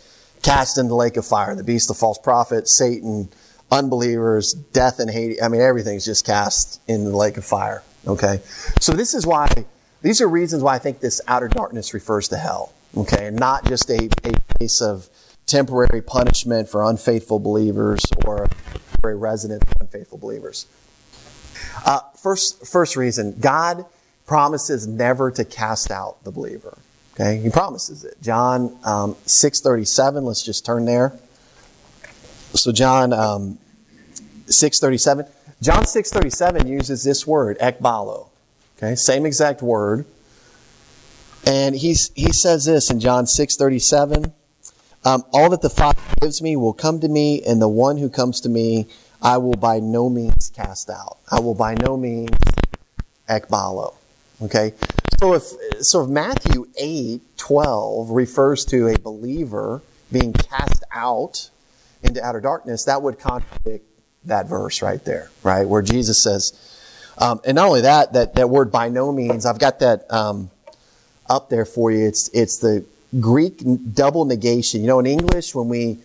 cast 0.43 0.79
into 0.79 0.89
the 0.89 0.95
lake 0.95 1.17
of 1.17 1.27
fire. 1.27 1.55
The 1.55 1.65
beast, 1.65 1.89
the 1.89 1.95
false 1.95 2.19
prophet, 2.19 2.69
Satan, 2.69 3.29
unbelievers, 3.71 4.53
death 4.53 4.99
and 4.99 5.11
Hades. 5.11 5.41
I 5.43 5.49
mean, 5.49 5.61
everything's 5.61 6.05
just 6.05 6.27
cast 6.27 6.81
in 6.89 7.05
the 7.05 7.17
lake 7.17 7.37
of 7.37 7.45
fire. 7.45 7.83
Okay, 8.07 8.41
so 8.81 8.93
this 8.93 9.15
is 9.15 9.27
why. 9.27 9.49
These 10.03 10.23
are 10.23 10.29
reasons 10.29 10.63
why 10.63 10.77
I 10.77 10.79
think 10.79 11.01
this 11.01 11.21
outer 11.29 11.49
darkness 11.49 11.93
refers 11.93 12.29
to 12.29 12.39
hell. 12.39 12.73
Okay, 12.97 13.27
and 13.27 13.39
not 13.39 13.67
just 13.67 13.91
a, 13.91 14.09
a 14.25 14.33
place 14.57 14.81
of 14.81 15.09
temporary 15.47 16.01
punishment 16.01 16.69
for 16.69 16.83
unfaithful 16.89 17.39
believers 17.39 18.01
or 18.25 18.49
a 19.03 19.15
resident 19.15 19.67
for 19.67 19.75
unfaithful 19.81 20.19
believers. 20.19 20.67
Uh, 21.85 22.01
first, 22.23 22.67
first 22.67 22.97
reason, 22.97 23.37
God 23.41 23.85
promises 24.27 24.87
never 24.87 25.31
to 25.33 25.45
cast 25.45 25.91
out 25.91 26.23
the 26.25 26.31
believer. 26.31 26.79
Okay, 27.15 27.39
He 27.39 27.51
promises 27.51 28.05
it. 28.05 28.21
John 28.23 28.79
um, 28.85 29.17
six 29.27 29.61
thirty 29.61 29.85
seven. 29.85 30.25
Let's 30.25 30.43
just 30.43 30.65
turn 30.65 30.85
there. 30.85 31.13
So 32.55 32.73
John 32.73 33.13
um, 33.13 33.59
six 34.47 34.79
thirty 34.79 34.99
seven. 34.99 35.27
John 35.61 35.85
six 35.85 36.11
thirty 36.11 36.31
seven 36.31 36.67
uses 36.67 37.05
this 37.05 37.27
word 37.27 37.59
ekbalo. 37.59 38.29
Okay, 38.79 38.95
same 38.95 39.27
exact 39.27 39.63
word. 39.63 40.07
And 41.47 41.75
he's, 41.75 42.11
he 42.15 42.33
says 42.33 42.65
this 42.65 42.91
in 42.91 43.01
John 43.01 43.27
six 43.27 43.57
thirty 43.57 43.79
seven. 43.79 44.33
Um, 45.05 45.25
all 45.33 45.51
that 45.51 45.63
the 45.63 45.71
Father 45.71 46.01
gives 46.21 46.43
me 46.43 46.57
will 46.57 46.75
come 46.75 47.01
to 47.01 47.09
me, 47.09 47.43
and 47.43 47.61
the 47.61 47.69
one 47.69 47.97
who 47.97 48.09
comes 48.09 48.41
to 48.43 48.49
me 48.49 48.87
I 49.23 49.37
will 49.39 49.55
by 49.55 49.81
no 49.81 50.09
means 50.09 50.51
cast 50.55 50.91
out. 50.91 51.19
I 51.31 51.41
will 51.41 51.55
by 51.55 51.75
no 51.75 51.97
means 51.97 52.31
ekbalo. 53.29 53.95
Okay? 54.43 54.73
So 55.19 55.35
if, 55.35 55.45
so 55.81 56.05
if 56.05 56.09
Matthew 56.09 56.67
8, 56.79 57.21
12 57.37 58.11
refers 58.11 58.65
to 58.67 58.89
a 58.89 58.99
believer 58.99 59.83
being 60.11 60.33
cast 60.33 60.83
out 60.93 61.51
into 62.03 62.25
outer 62.25 62.41
darkness, 62.41 62.85
that 62.85 63.03
would 63.03 63.19
contradict 63.19 63.87
that 64.25 64.49
verse 64.49 64.83
right 64.83 65.05
there, 65.05 65.31
right? 65.43 65.69
Where 65.69 65.83
Jesus 65.83 66.23
says, 66.23 66.53
um, 67.19 67.41
and 67.45 67.57
not 67.57 67.69
only 67.69 67.83
that, 67.83 68.15
that, 68.15 68.35
that 68.35 68.49
word 68.49 68.73
by 68.73 68.89
no 68.89 69.13
means, 69.13 69.45
I've 69.45 69.59
got 69.59 69.81
that 69.81 70.11
um, 70.11 70.51
up 71.29 71.51
there 71.51 71.67
for 71.67 71.91
you. 71.91 72.07
It's, 72.07 72.31
it's 72.33 72.59
the 72.59 72.85
Greek 73.19 73.63
double 73.93 74.25
negation. 74.25 74.81
You 74.81 74.87
know, 74.87 75.01
in 75.01 75.07
English, 75.07 75.55
when 75.55 75.69
we 75.69 75.99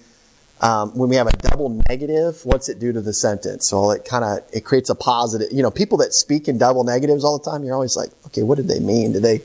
um, 0.61 0.97
when 0.97 1.09
we 1.09 1.15
have 1.15 1.27
a 1.27 1.35
double 1.37 1.81
negative, 1.89 2.45
what's 2.45 2.69
it 2.69 2.79
do 2.79 2.93
to 2.93 3.01
the 3.01 3.13
sentence? 3.13 3.69
So 3.69 3.91
it 3.91 4.05
kind 4.05 4.23
of 4.23 4.39
it 4.53 4.61
creates 4.63 4.89
a 4.89 4.95
positive. 4.95 5.51
You 5.51 5.63
know, 5.63 5.71
people 5.71 5.97
that 5.99 6.13
speak 6.13 6.47
in 6.47 6.57
double 6.57 6.83
negatives 6.83 7.23
all 7.23 7.37
the 7.37 7.49
time, 7.49 7.63
you're 7.63 7.75
always 7.75 7.95
like, 7.95 8.09
okay, 8.27 8.43
what 8.43 8.55
did 8.55 8.67
they 8.67 8.79
mean? 8.79 9.11
Did 9.11 9.23
they 9.23 9.41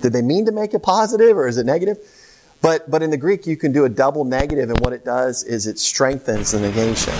did 0.00 0.12
they 0.12 0.22
mean 0.22 0.46
to 0.46 0.52
make 0.52 0.74
it 0.74 0.82
positive 0.82 1.36
or 1.36 1.46
is 1.48 1.58
it 1.58 1.66
negative? 1.66 1.98
But, 2.62 2.90
but 2.90 3.02
in 3.02 3.10
the 3.10 3.16
Greek, 3.16 3.46
you 3.46 3.56
can 3.56 3.72
do 3.72 3.84
a 3.84 3.88
double 3.88 4.24
negative, 4.24 4.68
and 4.68 4.78
what 4.80 4.92
it 4.92 5.04
does 5.04 5.44
is 5.44 5.66
it 5.66 5.78
strengthens 5.78 6.52
the 6.52 6.60
negation. 6.60 7.14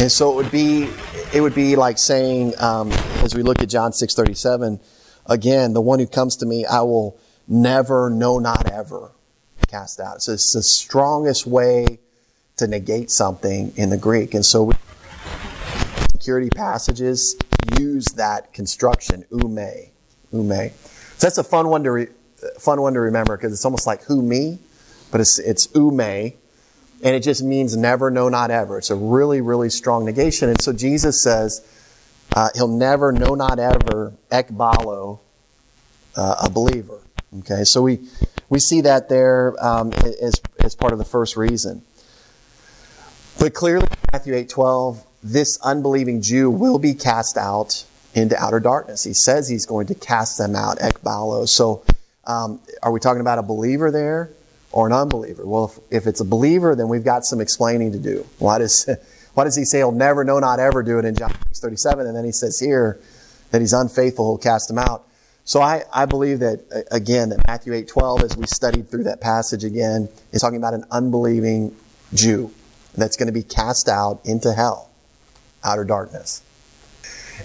And 0.00 0.10
so 0.10 0.32
it 0.32 0.36
would 0.36 0.52
be, 0.52 0.88
it 1.34 1.40
would 1.40 1.54
be 1.54 1.74
like 1.74 1.98
saying, 1.98 2.54
um, 2.60 2.92
as 3.22 3.34
we 3.34 3.42
look 3.42 3.60
at 3.60 3.68
John 3.68 3.90
6:37, 3.90 4.78
again, 5.26 5.72
the 5.72 5.80
one 5.80 5.98
who 5.98 6.06
comes 6.06 6.36
to 6.36 6.46
me, 6.46 6.64
I 6.64 6.82
will 6.82 7.18
never, 7.48 8.08
no, 8.08 8.38
not 8.38 8.70
ever 8.70 9.10
cast 9.66 9.98
out. 9.98 10.22
So 10.22 10.32
it's 10.32 10.52
the 10.52 10.62
strongest 10.62 11.44
way 11.44 11.98
to 12.58 12.66
negate 12.66 13.10
something 13.10 13.72
in 13.76 13.90
the 13.90 13.96
Greek. 13.96 14.34
And 14.34 14.44
so 14.44 14.64
we, 14.64 14.74
security 16.12 16.50
passages 16.50 17.36
use 17.78 18.04
that 18.16 18.52
construction, 18.52 19.24
ume, 19.30 19.90
ume. 20.32 20.70
So 21.16 21.26
that's 21.26 21.38
a 21.38 21.44
fun 21.44 21.68
one 21.68 21.84
to 21.84 21.90
re, 21.90 22.06
fun 22.58 22.80
one 22.80 22.94
to 22.94 23.00
remember 23.00 23.36
because 23.36 23.52
it's 23.52 23.64
almost 23.64 23.86
like 23.86 24.02
who 24.04 24.22
me, 24.22 24.58
but 25.10 25.20
it's 25.20 25.38
it's 25.38 25.68
ume, 25.74 26.00
and 26.00 26.34
it 27.02 27.22
just 27.22 27.42
means 27.42 27.76
never, 27.76 28.10
no, 28.10 28.28
not 28.28 28.50
ever. 28.50 28.78
It's 28.78 28.90
a 28.90 28.96
really, 28.96 29.40
really 29.40 29.70
strong 29.70 30.04
negation. 30.04 30.48
And 30.48 30.60
so 30.60 30.72
Jesus 30.72 31.22
says 31.22 31.66
uh, 32.36 32.50
he'll 32.54 32.68
never, 32.68 33.12
no, 33.12 33.34
not 33.34 33.58
ever, 33.58 34.12
ekbalo, 34.30 35.20
uh, 36.16 36.34
a 36.44 36.50
believer. 36.50 37.00
Okay, 37.40 37.64
so 37.64 37.82
we 37.82 38.00
we 38.48 38.58
see 38.58 38.80
that 38.82 39.08
there 39.08 39.54
um, 39.64 39.92
as 40.22 40.40
as 40.60 40.74
part 40.74 40.92
of 40.92 40.98
the 40.98 41.04
first 41.04 41.36
reason. 41.36 41.82
But 43.38 43.54
clearly, 43.54 43.86
Matthew 44.12 44.34
eight 44.34 44.48
twelve, 44.48 45.04
this 45.22 45.60
unbelieving 45.62 46.22
Jew 46.22 46.50
will 46.50 46.78
be 46.80 46.92
cast 46.92 47.36
out 47.36 47.84
into 48.12 48.36
outer 48.36 48.58
darkness. 48.58 49.04
He 49.04 49.14
says 49.14 49.48
he's 49.48 49.64
going 49.64 49.86
to 49.86 49.94
cast 49.94 50.38
them 50.38 50.56
out, 50.56 50.78
ekbalo. 50.78 51.48
So, 51.48 51.84
um, 52.26 52.60
are 52.82 52.90
we 52.90 52.98
talking 52.98 53.20
about 53.20 53.38
a 53.38 53.42
believer 53.42 53.92
there 53.92 54.30
or 54.72 54.88
an 54.88 54.92
unbeliever? 54.92 55.46
Well, 55.46 55.66
if, 55.90 56.02
if 56.02 56.06
it's 56.08 56.20
a 56.20 56.24
believer, 56.24 56.74
then 56.74 56.88
we've 56.88 57.04
got 57.04 57.24
some 57.24 57.40
explaining 57.40 57.92
to 57.92 57.98
do. 58.00 58.26
Why 58.40 58.58
does 58.58 58.88
why 59.34 59.44
does 59.44 59.54
he 59.54 59.64
say 59.64 59.78
he'll 59.78 59.92
never, 59.92 60.24
no, 60.24 60.40
not 60.40 60.58
ever 60.58 60.82
do 60.82 60.98
it 60.98 61.04
in 61.04 61.14
John 61.14 61.32
six 61.46 61.60
thirty 61.60 61.76
seven, 61.76 62.08
and 62.08 62.16
then 62.16 62.24
he 62.24 62.32
says 62.32 62.58
here 62.58 62.98
that 63.52 63.60
he's 63.60 63.72
unfaithful, 63.72 64.32
he'll 64.32 64.38
cast 64.38 64.66
them 64.66 64.78
out? 64.78 65.04
So 65.44 65.62
I, 65.62 65.84
I 65.94 66.06
believe 66.06 66.40
that, 66.40 66.86
again, 66.90 67.30
that 67.30 67.46
Matthew 67.46 67.72
8 67.72 67.88
12, 67.88 68.22
as 68.22 68.36
we 68.36 68.44
studied 68.44 68.90
through 68.90 69.04
that 69.04 69.22
passage 69.22 69.64
again, 69.64 70.10
is 70.30 70.42
talking 70.42 70.58
about 70.58 70.74
an 70.74 70.84
unbelieving 70.90 71.74
Jew 72.12 72.52
that's 72.98 73.16
going 73.16 73.26
to 73.26 73.32
be 73.32 73.42
cast 73.42 73.88
out 73.88 74.20
into 74.24 74.52
hell, 74.52 74.90
outer 75.64 75.84
darkness. 75.84 76.42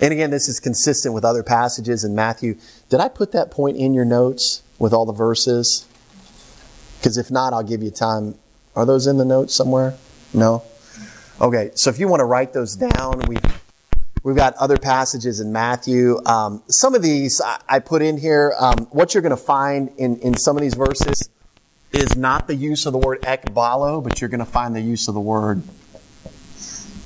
And 0.02 0.12
again, 0.12 0.32
this 0.32 0.50
is 0.50 0.60
consistent 0.60 1.14
with 1.14 1.24
other 1.24 1.44
passages 1.44 2.04
in 2.04 2.16
Matthew. 2.16 2.58
Did 2.90 3.00
I 3.00 3.10
put 3.10 3.32
that 3.34 3.52
point 3.52 3.78
in 3.78 3.94
your 3.94 4.06
notes 4.06 4.64
with 4.80 4.94
all 4.94 5.06
the 5.06 5.14
verses? 5.14 5.86
Because 7.00 7.18
if 7.18 7.30
not, 7.30 7.54
I'll 7.54 7.64
give 7.64 7.84
you 7.84 7.92
time. 7.92 8.36
Are 8.76 8.86
those 8.86 9.06
in 9.06 9.18
the 9.18 9.26
notes 9.26 9.54
somewhere? 9.54 9.96
No? 10.34 10.64
Okay, 11.40 11.72
so 11.76 11.90
if 11.90 12.00
you 12.00 12.08
want 12.08 12.22
to 12.22 12.26
write 12.26 12.54
those 12.54 12.76
down, 12.76 13.20
we 13.28 13.38
We've 14.24 14.38
got 14.38 14.56
other 14.56 14.78
passages 14.78 15.42
in 15.42 15.52
Matthew. 15.52 16.18
Um, 16.26 16.64
some 16.70 16.96
of 16.96 17.02
these 17.02 17.42
I, 17.44 17.60
I 17.68 17.80
put 17.80 18.02
in 18.02 18.18
here. 18.18 18.56
Um, 18.58 18.88
what 18.92 19.14
you're 19.14 19.22
going 19.22 19.32
to 19.32 19.38
find 19.38 19.92
in, 19.98 20.18
in 20.20 20.38
some 20.38 20.56
of 20.56 20.62
these 20.62 20.76
verses 20.76 21.30
is 21.94 22.16
not 22.16 22.48
the 22.48 22.56
use 22.56 22.86
of 22.86 22.94
the 22.94 23.00
word 23.00 23.22
ekbalo, 23.22 24.04
but 24.04 24.20
you're 24.20 24.30
going 24.30 24.40
to 24.40 24.46
find 24.46 24.76
the 24.76 24.82
use 24.82 25.08
of 25.08 25.14
the 25.14 25.22
word 25.22 25.62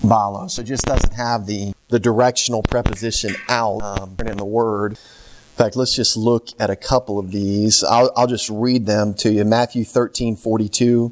balo. 0.02 0.50
So 0.50 0.62
it 0.62 0.66
just 0.66 0.86
doesn't 0.86 1.14
have 1.14 1.46
the, 1.46 1.74
the 1.90 2.00
directional 2.00 2.64
preposition 2.64 3.36
out 3.50 3.82
um, 3.82 4.16
in 4.26 4.38
the 4.38 4.46
word. 4.46 4.94
In 4.94 5.64
fact, 5.64 5.76
let's 5.76 5.96
just 5.96 6.16
look 6.16 6.50
at 6.60 6.70
a 6.70 6.76
couple 6.76 7.20
of 7.20 7.32
these. 7.32 7.84
I'll, 7.84 8.12
I'll 8.16 8.28
just 8.28 8.50
read 8.50 8.86
them 8.86 9.14
to 9.16 9.32
you. 9.32 9.44
Matthew 9.44 9.84
13, 9.84 10.36
42. 10.36 11.12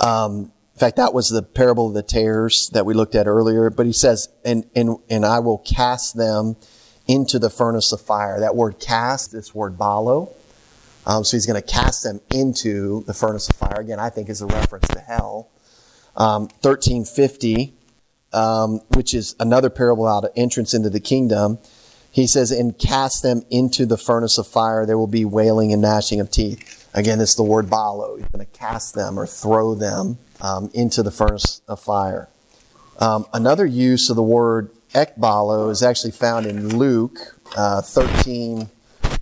Um, 0.00 0.52
in 0.74 0.78
fact, 0.78 0.96
that 0.96 1.14
was 1.14 1.28
the 1.28 1.42
parable 1.42 1.88
of 1.88 1.94
the 1.94 2.02
tares 2.02 2.68
that 2.72 2.84
we 2.84 2.94
looked 2.94 3.14
at 3.14 3.28
earlier. 3.28 3.70
But 3.70 3.86
he 3.86 3.92
says, 3.92 4.28
and, 4.44 4.68
and, 4.74 4.98
and 5.08 5.24
I 5.24 5.38
will 5.38 5.58
cast 5.58 6.16
them 6.16 6.56
into 7.06 7.38
the 7.38 7.48
furnace 7.48 7.92
of 7.92 8.00
fire. 8.00 8.40
That 8.40 8.56
word 8.56 8.80
cast, 8.80 9.30
this 9.32 9.54
word 9.54 9.78
balo. 9.78 10.32
Um, 11.06 11.24
so 11.24 11.36
he's 11.36 11.46
going 11.46 11.60
to 11.60 11.66
cast 11.66 12.02
them 12.02 12.20
into 12.30 13.04
the 13.04 13.14
furnace 13.14 13.48
of 13.48 13.56
fire. 13.56 13.80
Again, 13.80 14.00
I 14.00 14.10
think 14.10 14.28
is 14.28 14.40
a 14.40 14.46
reference 14.46 14.88
to 14.88 15.00
hell. 15.00 15.50
Um, 16.16 16.42
1350, 16.62 17.74
um, 18.32 18.80
which 18.94 19.12
is 19.14 19.34
another 19.38 19.70
parable 19.70 20.06
out 20.06 20.24
of 20.24 20.30
entrance 20.36 20.72
into 20.72 20.90
the 20.90 21.00
kingdom. 21.00 21.58
He 22.10 22.26
says, 22.26 22.52
and 22.52 22.78
cast 22.78 23.22
them 23.22 23.42
into 23.50 23.86
the 23.86 23.98
furnace 23.98 24.38
of 24.38 24.46
fire. 24.46 24.86
There 24.86 24.96
will 24.96 25.08
be 25.08 25.24
wailing 25.24 25.72
and 25.72 25.82
gnashing 25.82 26.20
of 26.20 26.30
teeth. 26.30 26.88
Again, 26.94 27.20
it's 27.20 27.34
the 27.34 27.42
word 27.42 27.66
balo. 27.66 28.16
He's 28.16 28.28
going 28.28 28.46
to 28.46 28.52
cast 28.52 28.94
them 28.94 29.18
or 29.18 29.26
throw 29.26 29.74
them 29.74 30.18
um, 30.40 30.70
into 30.72 31.02
the 31.02 31.10
furnace 31.10 31.60
of 31.66 31.80
fire. 31.80 32.28
Um, 33.00 33.26
another 33.32 33.66
use 33.66 34.10
of 34.10 34.16
the 34.16 34.22
word 34.22 34.70
ekbalo 34.94 35.70
is 35.70 35.82
actually 35.82 36.12
found 36.12 36.46
in 36.46 36.78
Luke 36.78 37.18
uh, 37.56 37.82
13 37.82 38.70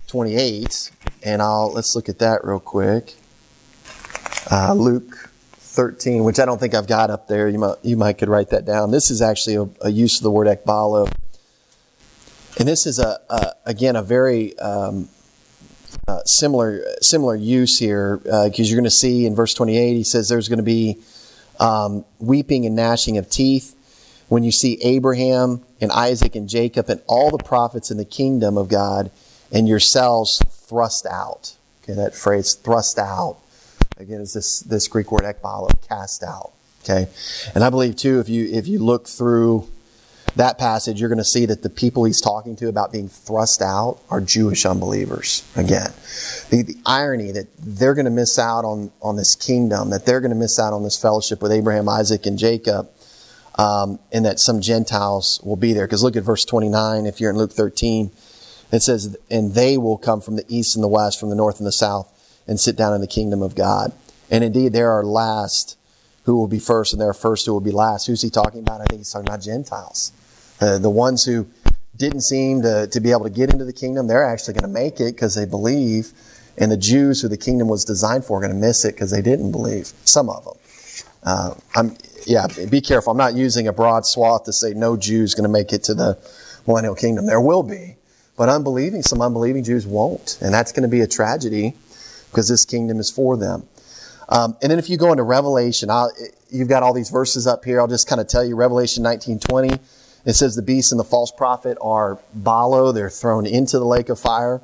28. 0.07 0.91
And 1.23 1.41
I'll, 1.41 1.71
let's 1.71 1.95
look 1.95 2.09
at 2.09 2.19
that 2.19 2.43
real 2.43 2.59
quick. 2.59 3.15
Uh, 4.51 4.73
Luke 4.73 5.29
13, 5.73 6.23
which 6.23 6.39
I 6.39 6.45
don't 6.45 6.59
think 6.59 6.75
I've 6.75 6.87
got 6.87 7.09
up 7.09 7.27
there. 7.27 7.47
You 7.47 7.59
might, 7.59 7.75
you 7.81 7.97
might 7.97 8.17
could 8.17 8.29
write 8.29 8.49
that 8.49 8.65
down. 8.65 8.91
This 8.91 9.09
is 9.09 9.21
actually 9.21 9.55
a, 9.55 9.87
a 9.87 9.89
use 9.89 10.17
of 10.17 10.23
the 10.23 10.31
word 10.31 10.47
ekbalo. 10.47 11.11
And 12.59 12.67
this 12.67 12.85
is 12.85 12.99
a, 12.99 13.19
a 13.29 13.53
again 13.65 13.95
a 13.95 14.03
very 14.03 14.57
um, 14.59 15.09
uh, 16.07 16.23
similar 16.23 16.83
similar 17.01 17.35
use 17.35 17.79
here 17.79 18.17
because 18.17 18.59
uh, 18.59 18.63
you're 18.63 18.75
going 18.75 18.83
to 18.83 18.91
see 18.91 19.25
in 19.25 19.33
verse 19.33 19.55
28 19.55 19.93
he 19.93 20.03
says 20.03 20.29
there's 20.29 20.49
going 20.49 20.57
to 20.57 20.63
be 20.63 20.99
um, 21.59 22.05
weeping 22.19 22.67
and 22.67 22.75
gnashing 22.75 23.17
of 23.17 23.27
teeth 23.27 23.75
when 24.29 24.43
you 24.43 24.51
see 24.51 24.79
Abraham 24.83 25.63
and 25.81 25.91
Isaac 25.91 26.35
and 26.35 26.47
Jacob 26.47 26.89
and 26.89 27.01
all 27.07 27.35
the 27.35 27.43
prophets 27.43 27.89
in 27.89 27.97
the 27.97 28.05
kingdom 28.05 28.57
of 28.57 28.67
God 28.67 29.09
and 29.51 29.67
yourselves 29.67 30.41
thrust 30.73 31.05
out. 31.05 31.53
Okay, 31.83 31.93
that 31.93 32.15
phrase 32.15 32.55
thrust 32.55 32.97
out 32.97 33.37
again 33.97 34.21
is 34.21 34.33
this 34.33 34.61
this 34.61 34.87
Greek 34.87 35.11
word 35.11 35.21
ekbalo, 35.21 35.69
cast 35.87 36.23
out. 36.23 36.51
Okay, 36.83 37.07
and 37.53 37.63
I 37.63 37.69
believe 37.69 37.95
too 37.95 38.19
if 38.19 38.27
you 38.27 38.49
if 38.51 38.67
you 38.67 38.79
look 38.79 39.07
through 39.07 39.67
that 40.35 40.57
passage, 40.57 40.99
you're 40.99 41.09
going 41.09 41.19
to 41.19 41.23
see 41.23 41.45
that 41.45 41.61
the 41.61 41.69
people 41.69 42.05
he's 42.05 42.19
talking 42.19 42.55
to 42.55 42.67
about 42.67 42.91
being 42.91 43.07
thrust 43.07 43.61
out 43.61 43.99
are 44.09 44.19
Jewish 44.19 44.65
unbelievers. 44.65 45.47
Again, 45.55 45.93
the, 46.49 46.63
the 46.63 46.75
irony 46.87 47.31
that 47.31 47.45
they're 47.59 47.93
going 47.93 48.05
to 48.05 48.11
miss 48.11 48.39
out 48.39 48.65
on, 48.65 48.91
on 48.99 49.15
this 49.15 49.35
kingdom, 49.35 49.91
that 49.91 50.07
they're 50.07 50.21
going 50.21 50.31
to 50.31 50.35
miss 50.35 50.57
out 50.57 50.73
on 50.73 50.81
this 50.81 50.99
fellowship 50.99 51.39
with 51.39 51.51
Abraham, 51.51 51.87
Isaac, 51.87 52.25
and 52.25 52.39
Jacob, 52.39 52.89
um, 53.59 53.99
and 54.11 54.25
that 54.25 54.39
some 54.39 54.59
Gentiles 54.59 55.39
will 55.43 55.55
be 55.55 55.71
there. 55.71 55.85
Because 55.85 56.01
look 56.01 56.15
at 56.15 56.23
verse 56.23 56.45
29, 56.45 57.05
if 57.05 57.21
you're 57.21 57.29
in 57.29 57.37
Luke 57.37 57.51
13, 57.51 58.09
it 58.75 58.81
says, 58.81 59.17
And 59.29 59.53
they 59.53 59.77
will 59.77 59.97
come 59.97 60.21
from 60.21 60.35
the 60.35 60.45
east 60.47 60.75
and 60.75 60.83
the 60.83 60.87
west, 60.87 61.19
from 61.19 61.29
the 61.29 61.35
north 61.35 61.59
and 61.59 61.67
the 61.67 61.71
south, 61.71 62.09
and 62.47 62.59
sit 62.59 62.75
down 62.75 62.93
in 62.93 63.01
the 63.01 63.07
kingdom 63.07 63.41
of 63.41 63.55
God. 63.55 63.93
And 64.31 64.43
indeed, 64.43 64.73
there 64.73 64.91
are 64.91 65.03
last 65.03 65.77
who 66.23 66.35
will 66.35 66.47
be 66.47 66.59
first, 66.59 66.93
and 66.93 67.01
there 67.01 67.09
are 67.09 67.13
first 67.13 67.45
who 67.45 67.53
will 67.53 67.59
be 67.59 67.71
last. 67.71 68.07
Who's 68.07 68.21
he 68.21 68.29
talking 68.29 68.61
about? 68.61 68.81
I 68.81 68.85
think 68.85 69.01
he's 69.01 69.11
talking 69.11 69.27
about 69.27 69.41
Gentiles. 69.41 70.11
Uh, 70.61 70.77
the 70.77 70.89
ones 70.89 71.25
who 71.25 71.47
didn't 71.97 72.21
seem 72.21 72.61
to, 72.61 72.87
to 72.87 72.99
be 72.99 73.11
able 73.11 73.23
to 73.23 73.29
get 73.29 73.51
into 73.51 73.65
the 73.65 73.73
kingdom, 73.73 74.07
they're 74.07 74.25
actually 74.25 74.53
going 74.53 74.63
to 74.63 74.67
make 74.67 74.99
it 74.99 75.13
because 75.13 75.35
they 75.35 75.45
believe. 75.45 76.11
And 76.57 76.71
the 76.71 76.77
Jews 76.77 77.21
who 77.21 77.27
the 77.27 77.37
kingdom 77.37 77.67
was 77.67 77.83
designed 77.83 78.25
for 78.25 78.37
are 78.37 78.41
going 78.41 78.53
to 78.53 78.59
miss 78.59 78.85
it 78.85 78.93
because 78.93 79.11
they 79.11 79.21
didn't 79.21 79.51
believe. 79.51 79.91
Some 80.05 80.29
of 80.29 80.45
them. 80.45 80.53
Uh, 81.23 81.53
I'm, 81.75 81.97
yeah, 82.25 82.47
be 82.69 82.81
careful. 82.81 83.11
I'm 83.11 83.17
not 83.17 83.33
using 83.35 83.67
a 83.67 83.73
broad 83.73 84.05
swath 84.05 84.45
to 84.45 84.53
say 84.53 84.73
no 84.73 84.95
Jew 84.95 85.23
is 85.23 85.35
going 85.35 85.43
to 85.43 85.49
make 85.49 85.73
it 85.73 85.83
to 85.85 85.93
the 85.93 86.17
millennial 86.67 86.95
kingdom. 86.95 87.25
There 87.25 87.41
will 87.41 87.63
be. 87.63 87.95
But 88.43 88.49
unbelieving, 88.49 89.03
some 89.03 89.21
unbelieving 89.21 89.63
Jews 89.63 89.87
won't. 89.87 90.37
And 90.41 90.53
that's 90.53 90.73
going 90.73 90.83
to 90.83 90.89
be 90.89 90.99
a 90.99 91.07
tragedy 91.07 91.75
because 92.29 92.49
this 92.49 92.65
kingdom 92.65 92.99
is 92.99 93.09
for 93.09 93.37
them. 93.37 93.65
Um, 94.27 94.57
and 94.61 94.69
then 94.69 94.79
if 94.79 94.89
you 94.89 94.97
go 94.97 95.11
into 95.11 95.23
Revelation, 95.23 95.89
I'll, 95.89 96.11
you've 96.49 96.67
got 96.67 96.83
all 96.83 96.91
these 96.91 97.09
verses 97.09 97.47
up 97.47 97.63
here. 97.63 97.79
I'll 97.79 97.87
just 97.87 98.05
kind 98.05 98.19
of 98.19 98.27
tell 98.27 98.43
you 98.43 98.57
Revelation 98.57 99.01
1920. 99.01 99.81
It 100.25 100.33
says 100.33 100.57
the 100.57 100.61
beast 100.61 100.91
and 100.91 100.99
the 100.99 101.05
false 101.05 101.31
prophet 101.31 101.77
are 101.79 102.19
balo. 102.37 102.93
They're 102.93 103.09
thrown 103.09 103.45
into 103.45 103.79
the 103.79 103.85
lake 103.85 104.09
of 104.09 104.19
fire. 104.19 104.61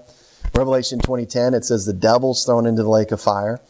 Revelation 0.53 0.99
2010, 0.99 1.53
it 1.53 1.64
says 1.64 1.86
the 1.86 1.93
devil's 1.93 2.43
thrown 2.43 2.66
into 2.66 2.84
the 2.84 2.89
lake 2.89 3.14
of 3.14 3.22
fire. 3.22 3.62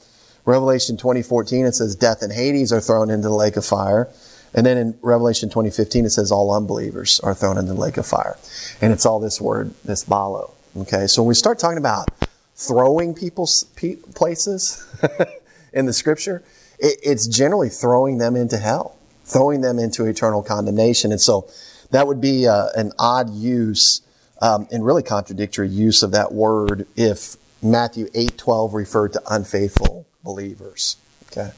Revelation 0.44 0.98
2014, 0.98 1.68
it 1.68 1.76
says 1.76 1.96
death 1.96 2.24
and 2.24 2.34
Hades 2.34 2.74
are 2.74 2.82
thrown 2.82 3.12
into 3.12 3.28
the 3.28 3.36
lake 3.36 3.58
of 3.58 3.64
fire. 3.64 4.10
And 4.54 4.66
then 4.66 4.78
in 4.78 4.98
Revelation 5.02 5.50
2015, 5.50 6.06
it 6.06 6.10
says 6.10 6.32
all 6.32 6.54
unbelievers 6.54 7.20
are 7.22 7.34
thrown 7.34 7.58
in 7.58 7.66
the 7.66 7.74
lake 7.74 7.98
of 7.98 8.06
fire. 8.06 8.38
And 8.82 8.92
it's 8.92 9.06
all 9.06 9.20
this 9.20 9.40
word, 9.40 9.74
this 9.84 10.04
balo. 10.04 10.52
Okay, 10.78 11.08
so 11.08 11.22
when 11.22 11.28
we 11.30 11.36
start 11.36 11.60
talking 11.60 11.78
about 11.78 12.10
throwing 12.56 13.14
people's 13.14 13.64
places 14.16 14.86
in 15.74 15.86
the 15.86 15.94
scripture, 15.94 16.44
it's 16.80 17.28
generally 17.28 17.70
throwing 17.70 18.18
them 18.18 18.36
into 18.36 18.58
hell, 18.58 18.98
throwing 19.26 19.62
them 19.62 19.80
into 19.80 20.06
eternal 20.06 20.42
condemnation. 20.42 21.12
And 21.12 21.20
so 21.20 21.50
that 21.92 22.08
would 22.08 22.22
be 22.22 22.48
uh, 22.48 22.68
an 22.76 22.94
odd 22.98 23.30
use 23.32 24.02
um, 24.42 24.68
and 24.72 24.86
really 24.86 25.04
contradictory 25.04 25.68
use 25.68 26.04
of 26.04 26.12
that 26.12 26.32
word 26.32 26.88
if 26.96 27.36
Matthew 27.62 28.08
8:12 28.12 28.74
referred 28.74 29.14
to 29.14 29.22
unfaithful 29.30 30.06
believers. 30.24 30.98
Okay. 31.32 31.52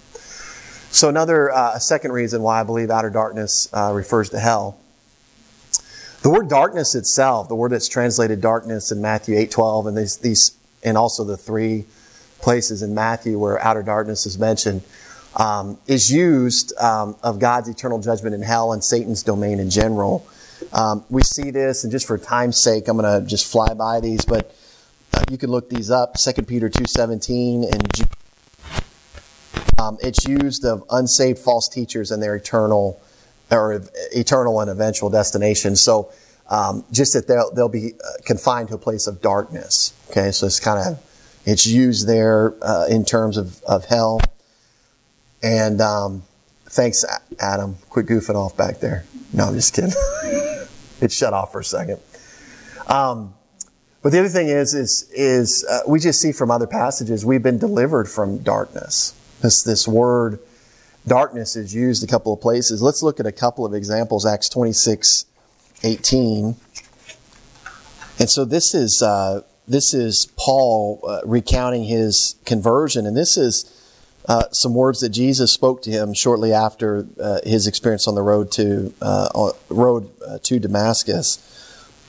So 0.91 1.07
another, 1.07 1.49
uh, 1.51 1.79
second 1.79 2.11
reason 2.11 2.41
why 2.41 2.59
I 2.59 2.63
believe 2.63 2.91
outer 2.91 3.09
darkness 3.09 3.69
uh, 3.73 3.93
refers 3.93 4.29
to 4.31 4.39
hell. 4.39 4.77
The 6.21 6.29
word 6.29 6.49
darkness 6.49 6.95
itself, 6.95 7.47
the 7.47 7.55
word 7.55 7.71
that's 7.71 7.87
translated 7.87 8.41
darkness 8.41 8.91
in 8.91 9.01
Matthew 9.01 9.37
8:12 9.37 9.87
and 9.87 9.97
these, 9.97 10.17
these 10.17 10.51
and 10.83 10.97
also 10.97 11.23
the 11.23 11.37
three 11.37 11.85
places 12.39 12.83
in 12.83 12.93
Matthew 12.93 13.39
where 13.39 13.59
outer 13.63 13.81
darkness 13.81 14.25
is 14.25 14.37
mentioned, 14.37 14.81
um, 15.37 15.77
is 15.87 16.11
used 16.11 16.77
um, 16.77 17.15
of 17.23 17.39
God's 17.39 17.69
eternal 17.69 17.99
judgment 17.99 18.35
in 18.35 18.41
hell 18.41 18.73
and 18.73 18.83
Satan's 18.83 19.23
domain 19.23 19.59
in 19.59 19.69
general. 19.69 20.27
Um, 20.73 21.05
we 21.09 21.21
see 21.23 21.51
this, 21.51 21.83
and 21.83 21.91
just 21.91 22.05
for 22.05 22.17
time's 22.17 22.61
sake, 22.61 22.87
I'm 22.87 22.97
going 22.97 23.21
to 23.21 23.27
just 23.27 23.49
fly 23.49 23.73
by 23.73 23.99
these, 23.99 24.25
but 24.25 24.53
uh, 25.13 25.23
you 25.31 25.37
can 25.37 25.49
look 25.49 25.69
these 25.69 25.89
up. 25.89 26.17
2 26.17 26.43
Peter 26.43 26.69
2.17 26.69 27.71
and 27.71 27.89
um, 29.81 29.97
it's 30.01 30.27
used 30.27 30.63
of 30.65 30.83
unsaved 30.91 31.39
false 31.39 31.67
teachers 31.67 32.11
and 32.11 32.21
their 32.21 32.35
eternal 32.35 33.01
or 33.49 33.81
eternal 34.13 34.61
and 34.61 34.69
eventual 34.69 35.09
destination. 35.09 35.75
So 35.75 36.11
um, 36.49 36.85
just 36.91 37.13
that 37.13 37.27
they'll, 37.27 37.51
they'll 37.53 37.69
be 37.69 37.93
uh, 37.93 38.21
confined 38.25 38.69
to 38.69 38.75
a 38.75 38.77
place 38.77 39.07
of 39.07 39.21
darkness. 39.21 39.93
Okay, 40.09 40.31
so 40.31 40.45
it's 40.45 40.59
kind 40.59 40.79
of 40.79 41.03
it's 41.45 41.65
used 41.65 42.07
there 42.07 42.53
uh, 42.61 42.85
in 42.89 43.03
terms 43.03 43.37
of, 43.37 43.61
of 43.63 43.85
hell. 43.85 44.21
And 45.41 45.81
um, 45.81 46.23
thanks, 46.65 47.03
Adam. 47.39 47.77
Quit 47.89 48.05
goofing 48.05 48.35
off 48.35 48.55
back 48.55 48.79
there. 48.79 49.05
No, 49.33 49.45
I'm 49.45 49.55
just 49.55 49.73
kidding. 49.73 49.91
it 51.01 51.11
shut 51.11 51.33
off 51.33 51.51
for 51.51 51.61
a 51.61 51.63
second. 51.63 51.99
Um, 52.87 53.33
but 54.03 54.11
the 54.11 54.19
other 54.19 54.29
thing 54.29 54.49
is, 54.49 54.73
is, 54.73 55.09
is 55.13 55.65
uh, 55.65 55.81
we 55.87 55.99
just 55.99 56.21
see 56.21 56.31
from 56.31 56.51
other 56.51 56.67
passages 56.67 57.25
we've 57.25 57.43
been 57.43 57.57
delivered 57.57 58.07
from 58.07 58.39
darkness. 58.39 59.13
This 59.41 59.63
this 59.63 59.87
word 59.87 60.39
darkness 61.07 61.55
is 61.55 61.73
used 61.73 62.03
a 62.03 62.07
couple 62.07 62.33
of 62.33 62.41
places. 62.41 62.81
Let's 62.81 63.01
look 63.01 63.19
at 63.19 63.25
a 63.25 63.31
couple 63.31 63.65
of 63.65 63.73
examples. 63.73 64.25
Acts 64.25 64.49
26, 64.49 65.25
18. 65.83 66.55
And 68.19 68.29
so 68.29 68.45
this 68.45 68.75
is 68.75 69.01
uh, 69.01 69.41
this 69.67 69.93
is 69.93 70.27
Paul 70.37 70.99
uh, 71.07 71.21
recounting 71.25 71.85
his 71.85 72.35
conversion, 72.45 73.05
and 73.07 73.17
this 73.17 73.37
is 73.37 73.77
uh, 74.27 74.43
some 74.51 74.75
words 74.75 74.99
that 74.99 75.09
Jesus 75.09 75.51
spoke 75.51 75.81
to 75.83 75.89
him 75.89 76.13
shortly 76.13 76.53
after 76.53 77.07
uh, 77.19 77.39
his 77.43 77.65
experience 77.65 78.07
on 78.07 78.13
the 78.13 78.21
road 78.21 78.51
to 78.51 78.93
uh, 79.01 79.51
road 79.69 80.11
uh, 80.27 80.37
to 80.43 80.59
Damascus. 80.59 81.47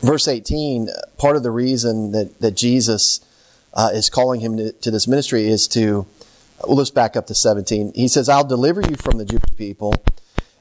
Verse 0.03 0.29
18. 0.29 0.89
Part 1.17 1.37
of 1.37 1.43
the 1.43 1.51
reason 1.51 2.13
that 2.13 2.41
that 2.41 2.57
Jesus 2.57 3.21
is 3.95 4.11
calling 4.11 4.41
him 4.41 4.59
to, 4.59 4.73
to 4.73 4.91
this 4.91 5.09
ministry 5.09 5.49
is 5.49 5.67
to 5.69 6.07
well, 6.67 6.77
let's 6.77 6.91
back 6.91 7.17
up 7.17 7.27
to 7.27 7.35
17. 7.35 7.93
He 7.95 8.09
says, 8.09 8.29
I'll 8.29 8.45
deliver 8.45 8.81
you 8.81 8.97
from 8.97 9.19
the 9.19 9.25
Jewish 9.25 9.57
people 9.57 9.95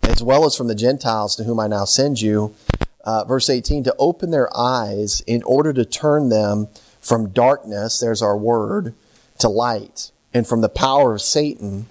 as 0.04 0.24
well 0.24 0.46
as 0.46 0.56
from 0.56 0.68
the 0.68 0.76
Gentiles 0.76 1.36
to 1.36 1.44
whom 1.44 1.60
I 1.60 1.68
now 1.68 1.86
send 1.86 2.22
you. 2.22 2.56
Uh, 3.04 3.24
verse 3.24 3.50
18, 3.50 3.86
to 3.86 3.96
open 3.98 4.30
their 4.30 4.56
eyes 4.56 5.22
in 5.26 5.42
order 5.44 5.74
to 5.74 5.86
turn 5.86 6.30
them 6.30 6.68
from 7.00 7.30
darkness, 7.30 8.00
there's 8.00 8.22
our 8.22 8.38
word, 8.38 8.94
to 9.40 9.50
light, 9.50 10.12
and 10.34 10.46
from 10.46 10.62
the 10.62 10.70
power 10.70 11.16
of 11.16 11.22
Satan 11.22 11.88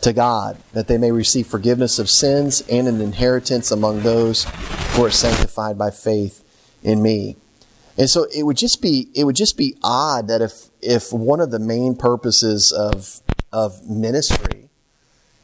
to 0.00 0.14
God, 0.14 0.56
that 0.72 0.88
they 0.88 0.96
may 0.96 1.12
receive 1.12 1.46
forgiveness 1.46 1.98
of 1.98 2.08
sins 2.08 2.62
and 2.70 2.88
an 2.88 3.02
inheritance 3.02 3.70
among 3.70 4.00
those 4.00 4.44
who 4.94 5.04
are 5.04 5.10
sanctified 5.10 5.76
by 5.76 5.90
faith 5.90 6.42
in 6.82 7.02
me. 7.02 7.36
And 7.98 8.08
so 8.08 8.26
it 8.34 8.44
would 8.44 8.56
just 8.56 8.80
be 8.80 9.08
it 9.14 9.24
would 9.24 9.36
just 9.36 9.56
be 9.56 9.76
odd 9.82 10.28
that 10.28 10.42
if 10.42 10.68
if 10.82 11.12
one 11.12 11.40
of 11.40 11.50
the 11.50 11.58
main 11.58 11.96
purposes 11.96 12.70
of 12.70 13.20
of 13.56 13.88
ministry 13.88 14.68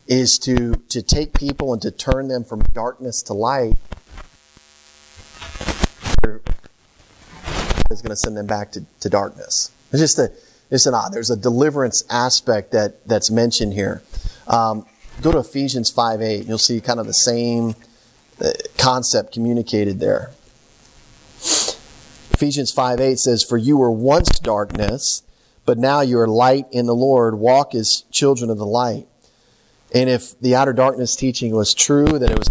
is 0.07 0.37
to, 0.37 0.75
to 0.91 1.01
take 1.01 1.33
people 1.33 1.73
and 1.73 1.81
to 1.81 1.91
turn 1.91 2.29
them 2.29 2.45
from 2.45 2.61
darkness 2.75 3.23
to 3.23 3.33
light. 3.33 3.75
Is 7.91 8.03
going 8.03 8.11
to 8.11 8.17
send 8.17 8.37
them 8.37 8.47
back 8.47 8.73
to, 8.73 8.85
to 9.01 9.09
darkness. 9.09 9.71
It's 9.93 10.01
just 10.01 10.19
a, 10.19 10.31
it's 10.71 10.85
an 10.85 10.93
odd. 10.93 11.15
There's 11.15 11.31
a 11.31 11.37
deliverance 11.37 12.05
aspect 12.11 12.73
that, 12.73 13.07
that's 13.09 13.31
mentioned 13.31 13.73
here. 13.73 14.03
Um, 14.47 14.85
go 15.23 15.33
to 15.33 15.39
Ephesians 15.39 15.91
5 15.91 16.21
8. 16.21 16.41
and 16.41 16.49
You'll 16.49 16.59
see 16.59 16.83
kind 16.83 17.01
of 17.01 17.07
the 17.07 17.15
same 17.15 17.75
uh, 18.43 18.51
concept 18.77 19.33
communicated 19.33 20.01
there. 20.01 20.33
Ephesians 22.35 22.73
5 22.73 23.01
8 23.01 23.19
says, 23.19 23.43
For 23.43 23.57
you 23.57 23.79
were 23.79 23.91
once 23.91 24.39
darkness 24.39 25.23
but 25.65 25.79
now 25.79 26.01
you 26.01 26.19
are 26.19 26.29
light 26.29 26.67
in 26.73 26.87
the 26.87 26.95
Lord. 26.95 27.39
Walk 27.39 27.75
as 27.75 28.05
children 28.11 28.51
of 28.51 28.59
the 28.59 28.67
light. 28.67 29.07
And 29.95 30.09
if 30.09 30.39
the 30.41 30.55
outer 30.55 30.73
darkness 30.73 31.15
teaching 31.15 31.55
was 31.55 31.75
true, 31.75 32.19
that 32.19 32.31
it 32.31 32.39
was 32.39 32.49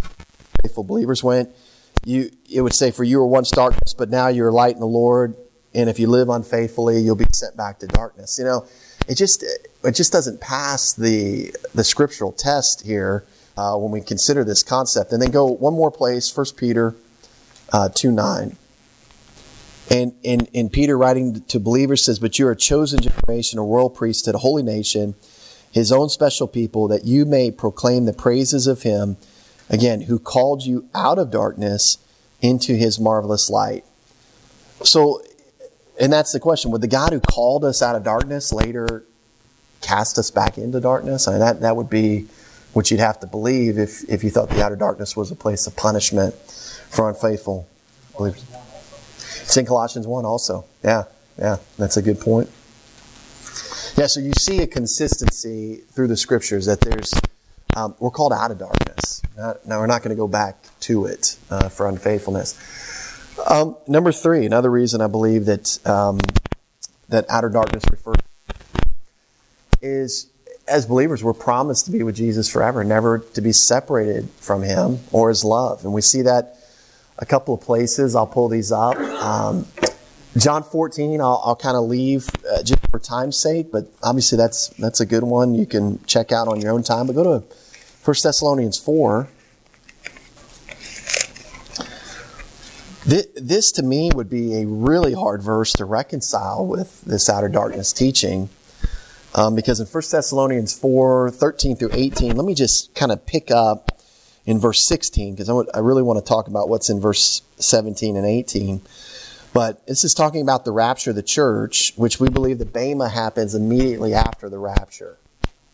faithful 0.62 0.84
believers 0.84 1.24
went, 1.24 1.50
you 2.06 2.32
it 2.50 2.62
would 2.62 2.74
say, 2.74 2.92
For 2.92 3.04
you 3.04 3.20
were 3.20 3.28
once 3.28 3.52
darkness, 3.52 3.94
but 3.94 4.10
now 4.10 4.28
you're 4.28 4.52
light 4.52 4.74
in 4.74 4.80
the 4.80 4.88
Lord. 4.88 5.36
And 5.74 5.90
if 5.90 6.00
you 6.00 6.08
live 6.08 6.30
unfaithfully, 6.30 7.00
you'll 7.00 7.16
be 7.16 7.26
sent 7.34 7.56
back 7.56 7.80
to 7.80 7.88
darkness. 7.88 8.38
You 8.38 8.46
know, 8.46 8.68
it 9.08 9.16
just 9.16 9.44
it 9.44 9.92
just 9.92 10.12
doesn't 10.12 10.42
pass 10.42 10.94
the 10.94 11.54
the 11.74 11.84
scriptural 11.84 12.32
test 12.32 12.84
here 12.86 13.24
uh, 13.58 13.76
when 13.78 13.92
we 13.92 14.02
consider 14.02 14.44
this 14.44 14.64
concept. 14.64 15.12
And 15.12 15.22
then 15.22 15.32
go 15.32 15.46
one 15.46 15.74
more 15.74 15.92
place, 15.92 16.30
First 16.30 16.58
Peter 16.58 16.96
uh, 17.72 17.90
two 17.90 18.12
nine. 18.12 18.58
And, 19.92 20.14
and, 20.24 20.50
and 20.56 20.72
Peter 20.72 20.98
writing 20.98 21.42
to 21.50 21.60
believers 21.60 22.06
says, 22.06 22.18
But 22.18 22.40
you 22.40 22.48
are 22.48 22.52
a 22.52 22.56
chosen 22.56 23.02
generation, 23.02 23.60
a 23.60 23.64
royal 23.64 23.90
priesthood, 23.90 24.36
a 24.36 24.38
holy 24.38 24.64
nation, 24.64 25.16
his 25.70 25.92
own 25.92 26.08
special 26.08 26.48
people, 26.48 26.88
that 26.88 27.04
you 27.04 27.26
may 27.26 27.52
proclaim 27.52 28.06
the 28.06 28.14
praises 28.14 28.68
of 28.68 28.84
him, 28.84 29.18
again, 29.70 30.02
who 30.02 30.18
called 30.18 30.66
you 30.66 30.88
out 30.96 31.20
of 31.20 31.30
darkness 31.30 31.98
into 32.42 32.74
his 32.74 33.02
marvelous 33.02 33.50
light. 33.50 33.84
So, 34.86 35.24
and 36.00 36.12
that's 36.12 36.32
the 36.32 36.40
question. 36.40 36.72
Would 36.72 36.82
the 36.82 36.88
God 36.88 37.12
who 37.12 37.20
called 37.20 37.66
us 37.66 37.82
out 37.82 37.98
of 37.98 38.04
darkness 38.06 38.54
later 38.54 39.04
cast 39.82 40.18
us 40.18 40.32
back 40.32 40.58
into 40.58 40.80
darkness? 40.80 41.28
I 41.28 41.32
mean, 41.32 41.42
that, 41.42 41.60
that 41.62 41.76
would 41.76 41.90
be 41.90 42.28
what 42.72 42.92
you'd 42.92 43.02
have 43.02 43.20
to 43.20 43.28
believe 43.28 43.78
if, 43.78 44.10
if 44.10 44.24
you 44.24 44.30
thought 44.30 44.50
the 44.50 44.64
outer 44.64 44.78
darkness 44.78 45.18
was 45.18 45.32
a 45.32 45.36
place 45.36 45.68
of 45.68 45.76
punishment 45.76 46.34
for 46.90 47.10
unfaithful 47.10 47.68
believers. 48.18 48.51
It's 49.52 49.58
in 49.58 49.66
Colossians 49.66 50.08
1 50.08 50.24
also. 50.24 50.64
Yeah, 50.82 51.04
yeah, 51.38 51.58
that's 51.78 51.98
a 51.98 52.02
good 52.02 52.22
point. 52.22 52.48
Yeah, 53.98 54.08
so 54.08 54.22
you 54.22 54.32
see 54.40 54.62
a 54.62 54.66
consistency 54.66 55.82
through 55.92 56.08
the 56.08 56.16
scriptures 56.16 56.68
that 56.68 56.80
there's, 56.80 57.12
um, 57.76 57.94
we're 58.00 58.12
called 58.12 58.32
out 58.32 58.52
of 58.52 58.60
darkness. 58.60 59.22
Now, 59.36 59.56
we're 59.66 59.88
not 59.88 60.04
going 60.04 60.12
to 60.12 60.16
go 60.16 60.30
back 60.30 60.56
to 60.82 61.06
it 61.06 61.38
uh, 61.50 61.68
for 61.68 61.90
unfaithfulness. 61.90 62.56
Um, 63.46 63.76
number 63.90 64.14
three, 64.14 64.46
another 64.46 64.72
reason 64.72 65.02
I 65.02 65.08
believe 65.08 65.44
that 65.48 65.86
um, 65.86 66.22
that 67.10 67.26
outer 67.30 67.50
darkness 67.50 67.84
refers 67.92 68.16
is 69.82 70.28
as 70.66 70.86
believers, 70.86 71.26
we're 71.26 71.34
promised 71.34 71.84
to 71.88 71.92
be 71.92 72.04
with 72.04 72.16
Jesus 72.16 72.50
forever, 72.50 72.86
never 72.86 73.20
to 73.20 73.42
be 73.42 73.52
separated 73.52 74.30
from 74.40 74.62
Him 74.62 75.00
or 75.12 75.28
His 75.28 75.44
love. 75.44 75.84
And 75.84 75.92
we 75.92 76.00
see 76.00 76.22
that 76.22 76.56
a 77.18 77.26
couple 77.26 77.54
of 77.54 77.62
places. 77.62 78.16
I'll 78.16 78.28
pull 78.28 78.50
these 78.50 78.72
up. 78.72 78.98
Um, 78.98 79.66
John 80.38 80.64
14, 80.64 81.20
I'll, 81.20 81.42
I'll 81.44 81.56
kind 81.56 81.76
of 81.76 81.84
leave 81.84 82.30
uh, 82.50 82.64
just 82.64 82.80
for 82.90 83.00
time's 83.00 83.38
sake, 83.38 83.72
but 83.72 83.92
obviously 84.02 84.38
that's 84.38 84.70
that's 84.70 85.02
a 85.02 85.06
good 85.06 85.24
one 85.24 85.54
you 85.54 85.66
can 85.66 86.04
check 86.06 86.32
out 86.32 86.48
on 86.48 86.62
your 86.62 86.72
own 86.72 86.84
time. 86.84 87.08
But 87.08 87.14
go 87.14 87.24
to 87.24 87.46
1 88.04 88.16
Thessalonians 88.24 88.78
4. 88.78 89.28
This, 93.06 93.72
to 93.74 93.84
me 93.84 94.12
would 94.14 94.30
be 94.30 94.62
a 94.62 94.68
really 94.68 95.14
hard 95.14 95.42
verse 95.42 95.74
to 95.74 95.86
reconcile 95.86 96.66
with 96.66 97.02
this 97.02 97.30
outer 97.30 97.50
darkness 97.50 97.92
teaching. 97.92 98.50
Um, 99.34 99.56
because 99.56 99.80
in 99.80 99.88
1 99.88 100.04
Thessalonians 100.12 100.78
4, 100.78 101.32
13 101.32 101.76
through 101.76 101.90
18, 101.94 102.36
let 102.36 102.46
me 102.46 102.54
just 102.54 102.94
kind 102.96 103.12
of 103.12 103.26
pick 103.26 103.50
up 103.50 104.01
in 104.46 104.60
verse 104.60 104.88
16 104.88 105.36
because 105.36 105.50
I, 105.50 105.80
really 105.80 106.02
want 106.02 106.20
to 106.20 106.26
talk 106.28 106.48
about 106.48 106.70
what's 106.70 106.90
in 106.90 107.00
verse 107.00 107.42
17 107.58 108.16
and 108.16 108.26
18. 108.26 108.82
But 109.54 109.86
this 109.86 110.04
is 110.04 110.14
talking 110.14 110.42
about 110.42 110.66
the 110.66 110.72
rapture 110.72 111.10
of 111.10 111.16
the 111.16 111.24
church, 111.24 111.94
which 111.96 112.20
we 112.20 112.30
believe 112.30 112.58
the 112.58 112.66
Bema 112.66 113.10
happens 113.10 113.54
immediately 113.54 114.14
after 114.14 114.50
the 114.50 114.58
rapture. 114.58 115.18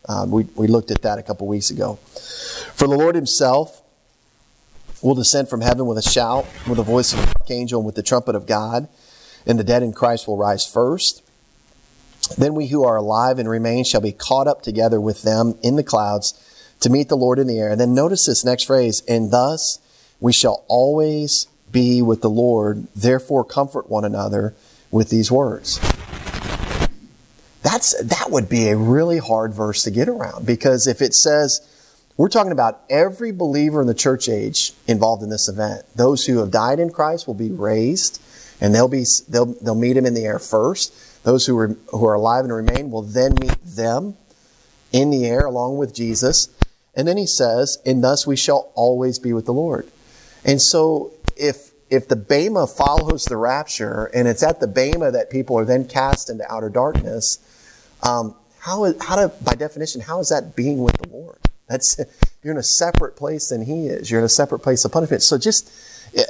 Um, 0.08 0.30
we, 0.30 0.44
we 0.56 0.66
looked 0.66 0.90
at 0.90 1.02
that 1.02 1.18
a 1.18 1.22
couple 1.22 1.46
weeks 1.46 1.70
ago. 1.70 1.96
For 2.74 2.88
the 2.88 2.96
Lord 2.96 3.14
himself 3.14 3.82
will 5.02 5.14
descend 5.14 5.48
from 5.48 5.60
heaven 5.60 5.86
with 5.86 5.98
a 5.98 6.02
shout, 6.02 6.46
with 6.66 6.78
the 6.78 6.82
voice 6.82 7.12
of 7.12 7.20
an 7.20 7.28
archangel, 7.40 7.80
and 7.80 7.86
with 7.86 7.94
the 7.94 8.02
trumpet 8.02 8.34
of 8.34 8.46
God, 8.46 8.88
and 9.46 9.58
the 9.58 9.64
dead 9.64 9.82
in 9.82 9.92
Christ 9.92 10.26
will 10.26 10.36
rise 10.36 10.66
first. 10.66 11.22
Then 12.36 12.54
we 12.54 12.66
who 12.66 12.84
are 12.84 12.96
alive 12.96 13.38
and 13.38 13.48
remain 13.48 13.84
shall 13.84 14.00
be 14.00 14.12
caught 14.12 14.48
up 14.48 14.62
together 14.62 15.00
with 15.00 15.22
them 15.22 15.56
in 15.62 15.76
the 15.76 15.84
clouds 15.84 16.34
to 16.80 16.90
meet 16.90 17.08
the 17.08 17.16
Lord 17.16 17.38
in 17.38 17.46
the 17.46 17.58
air. 17.58 17.70
And 17.70 17.80
then 17.80 17.94
notice 17.94 18.26
this 18.26 18.44
next 18.44 18.64
phrase, 18.64 19.02
and 19.08 19.30
thus 19.30 19.78
we 20.20 20.32
shall 20.32 20.64
always 20.68 21.46
be 21.70 22.02
with 22.02 22.22
the 22.22 22.30
Lord. 22.30 22.86
Therefore, 22.94 23.44
comfort 23.44 23.88
one 23.88 24.04
another 24.04 24.54
with 24.90 25.10
these 25.10 25.30
words. 25.30 25.78
that's, 27.62 28.00
that 28.02 28.30
would 28.30 28.48
be 28.48 28.68
a 28.68 28.76
really 28.76 29.18
hard 29.18 29.52
verse 29.52 29.82
to 29.84 29.90
get 29.90 30.08
around 30.08 30.46
because 30.46 30.86
if 30.86 31.02
it 31.02 31.14
says, 31.14 31.60
we're 32.16 32.28
talking 32.28 32.52
about 32.52 32.80
every 32.90 33.30
believer 33.30 33.80
in 33.80 33.86
the 33.86 33.94
church 33.94 34.28
age 34.28 34.72
involved 34.88 35.22
in 35.22 35.28
this 35.30 35.48
event. 35.48 35.84
Those 35.94 36.26
who 36.26 36.38
have 36.38 36.50
died 36.50 36.80
in 36.80 36.90
Christ 36.90 37.26
will 37.26 37.34
be 37.34 37.50
raised 37.50 38.20
and 38.60 38.74
they'll 38.74 38.88
be, 38.88 39.04
they'll, 39.28 39.46
they'll 39.46 39.76
meet 39.76 39.96
him 39.96 40.04
in 40.04 40.14
the 40.14 40.24
air 40.24 40.40
first. 40.40 40.92
Those 41.22 41.46
who 41.46 41.56
are, 41.58 41.76
who 41.90 42.04
are 42.06 42.14
alive 42.14 42.44
and 42.44 42.52
remain 42.52 42.90
will 42.90 43.02
then 43.02 43.34
meet 43.40 43.56
them 43.64 44.16
in 44.90 45.10
the 45.10 45.26
air 45.26 45.40
along 45.40 45.76
with 45.78 45.94
Jesus. 45.94 46.48
And 46.94 47.06
then 47.06 47.16
he 47.16 47.26
says, 47.26 47.78
and 47.86 48.02
thus 48.02 48.26
we 48.26 48.36
shall 48.36 48.72
always 48.74 49.18
be 49.18 49.32
with 49.32 49.46
the 49.46 49.52
Lord. 49.52 49.88
And 50.44 50.60
so 50.60 51.12
if, 51.36 51.70
if 51.90 52.08
the 52.08 52.16
Bema 52.16 52.66
follows 52.66 53.24
the 53.24 53.36
rapture 53.36 54.06
and 54.06 54.26
it's 54.26 54.42
at 54.42 54.60
the 54.60 54.66
Bema 54.66 55.10
that 55.12 55.30
people 55.30 55.58
are 55.58 55.64
then 55.64 55.86
cast 55.86 56.28
into 56.30 56.50
outer 56.52 56.68
darkness, 56.68 57.38
um, 58.02 58.34
how, 58.60 58.84
is, 58.84 59.02
how 59.02 59.16
to, 59.16 59.32
by 59.44 59.54
definition, 59.54 60.00
how 60.00 60.20
is 60.20 60.28
that 60.28 60.56
being 60.56 60.78
with 60.78 60.96
the 60.98 61.08
Lord? 61.08 61.38
That's, 61.68 61.98
you're 62.42 62.52
in 62.52 62.58
a 62.58 62.62
separate 62.62 63.16
place 63.16 63.48
than 63.48 63.62
he 63.62 63.86
is. 63.86 64.10
You're 64.10 64.20
in 64.20 64.26
a 64.26 64.30
separate 64.30 64.60
place 64.60 64.84
of 64.84 64.92
punishment. 64.92 65.22
So 65.22 65.38
just, 65.38 65.70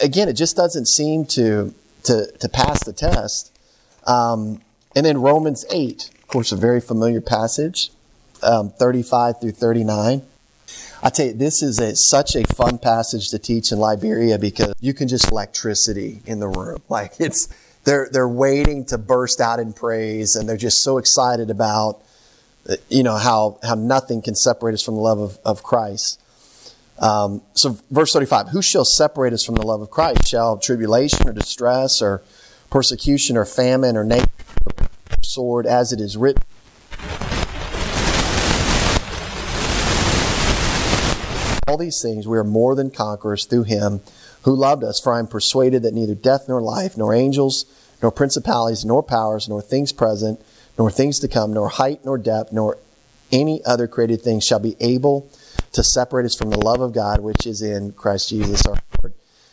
again, 0.03 0.29
it 0.29 0.35
just 0.35 0.57
doesn't 0.57 0.87
seem 0.87 1.25
to, 1.27 1.75
to, 2.05 2.31
to 2.39 2.49
pass 2.49 2.85
the 2.85 2.93
test. 2.93 3.57
Um, 4.07 4.61
and 4.95 5.05
then 5.05 5.19
Romans 5.19 5.65
8, 5.71 6.11
of 6.15 6.29
course, 6.29 6.53
a 6.53 6.57
very 6.57 6.81
familiar 6.81 7.21
passage, 7.21 7.91
um, 8.43 8.71
35 8.71 9.41
through 9.41 9.53
39. 9.53 10.23
I 11.03 11.11
tell 11.11 11.27
you, 11.27 11.33
this 11.33 11.63
is 11.63 11.79
a, 11.79 11.95
such 11.95 12.35
a 12.35 12.45
fun 12.45 12.79
passage 12.79 13.31
to 13.31 13.39
teach 13.39 13.71
in 13.71 13.79
Liberia 13.79 14.39
because 14.39 14.75
you 14.81 14.95
can 14.95 15.07
just 15.07 15.31
electricity 15.31 16.21
in 16.27 16.41
the 16.41 16.49
room. 16.49 16.79
Like 16.89 17.13
it's, 17.19 17.49
they're, 17.85 18.09
they're 18.11 18.29
waiting 18.29 18.85
to 18.87 18.99
burst 18.99 19.41
out 19.41 19.61
in 19.61 19.73
praise 19.73 20.37
and 20.37 20.49
they're 20.49 20.57
just 20.57 20.83
so 20.83 20.99
excited 20.99 21.51
about, 21.51 22.03
uh, 22.69 22.77
you 22.89 23.03
know, 23.03 23.17
how, 23.17 23.59
how 23.63 23.75
nothing 23.75 24.23
can 24.23 24.35
separate 24.35 24.73
us 24.73 24.83
from 24.83 24.95
the 24.95 25.01
love 25.01 25.19
of, 25.19 25.39
of 25.45 25.63
Christ. 25.63 26.21
Um, 26.99 27.43
so 27.55 27.79
verse 27.91 28.13
35, 28.13 28.49
who 28.49 28.63
shall 28.63 28.85
separate 28.85 29.33
us 29.33 29.45
from 29.45 29.55
the 29.55 29.63
love 29.63 29.83
of 29.83 29.91
Christ? 29.91 30.27
Shall 30.27 30.59
tribulation 30.59 31.29
or 31.29 31.33
distress 31.33 32.03
or 32.03 32.23
persecution 32.71 33.37
or 33.37 33.45
famine 33.45 33.97
or 33.97 34.05
nature 34.05 34.27
or 34.81 34.89
sword 35.23 35.67
as 35.67 35.93
it 35.93 36.01
is 36.01 36.17
written? 36.17 36.43
All 41.69 41.77
these 41.77 42.01
things, 42.01 42.27
we 42.27 42.39
are 42.39 42.45
more 42.45 42.75
than 42.75 42.91
conquerors 42.91 43.45
through 43.45 43.65
him 43.65 44.01
who 44.43 44.57
loved 44.57 44.83
us. 44.83 44.99
For 44.99 45.13
I 45.13 45.19
am 45.19 45.27
persuaded 45.27 45.83
that 45.83 45.95
neither 45.95 46.15
death 46.15 46.47
nor 46.49 46.63
life, 46.63 46.97
nor 46.97 47.13
angels, 47.13 47.67
nor 48.01 48.11
principalities, 48.11 48.85
nor 48.85 49.03
powers, 49.03 49.49
nor 49.49 49.61
things 49.61 49.93
present, 49.93 50.41
nor 50.79 50.91
things 50.91 51.19
to 51.21 51.29
come, 51.29 51.53
nor 51.53 51.69
height, 51.69 52.05
nor 52.05 52.17
depth, 52.17 52.53
nor 52.53 52.79
any 53.31 53.63
other 53.65 53.87
created 53.87 54.23
thing 54.23 54.41
shall 54.41 54.59
be 54.59 54.77
able 54.81 55.31
to 55.73 55.83
separate 55.83 56.25
us 56.25 56.35
from 56.35 56.49
the 56.49 56.59
love 56.59 56.81
of 56.81 56.95
God 56.95 57.21
which 57.21 57.47
is 57.47 57.61
in 57.61 57.93
Christ 57.93 58.31
Jesus 58.31 58.65
our 58.67 58.79
Lord. 59.03 59.13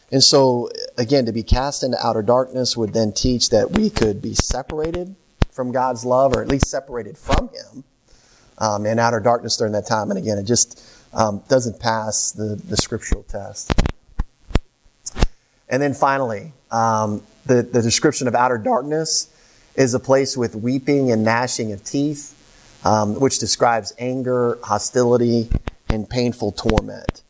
And 0.10 0.24
so, 0.24 0.70
again, 0.98 1.26
to 1.26 1.34
be 1.34 1.44
cast 1.44 1.84
into 1.84 1.98
outer 2.06 2.22
darkness 2.22 2.78
would 2.78 2.94
then 2.94 3.12
teach 3.12 3.50
that 3.50 3.72
we 3.72 3.90
could 3.90 4.22
be 4.22 4.34
separated 4.36 5.16
from 5.52 5.74
God's 5.74 6.06
love, 6.06 6.34
or 6.34 6.42
at 6.42 6.48
least 6.48 6.70
separated 6.70 7.18
from 7.18 7.50
Him 7.50 7.84
um, 8.58 8.86
in 8.86 9.00
outer 9.00 9.20
darkness 9.20 9.58
during 9.58 9.74
that 9.74 9.88
time. 9.88 10.10
And 10.10 10.18
again, 10.18 10.38
it 10.38 10.44
just 10.44 10.80
um, 11.16 11.42
doesn't 11.48 11.80
pass 11.80 12.32
the, 12.32 12.62
the 12.68 12.78
scriptural 12.78 13.24
test. 13.24 13.74
And 15.68 15.82
then 15.82 15.94
finally, 15.94 16.52
um, 16.72 17.24
the, 17.46 17.64
the 17.64 17.82
description 17.82 18.28
of 18.28 18.36
outer 18.36 18.58
darkness 18.58 19.30
is 19.76 19.94
a 19.94 20.00
place 20.00 20.38
with 20.38 20.56
weeping 20.56 21.12
and 21.12 21.24
gnashing 21.24 21.72
of 21.72 21.84
teeth, 21.84 22.34
um, 22.86 23.20
which 23.20 23.40
describes 23.40 23.94
anger, 23.98 24.60
hostility, 24.64 25.50
and 25.90 26.10
painful 26.10 26.52
torment. 26.52 27.24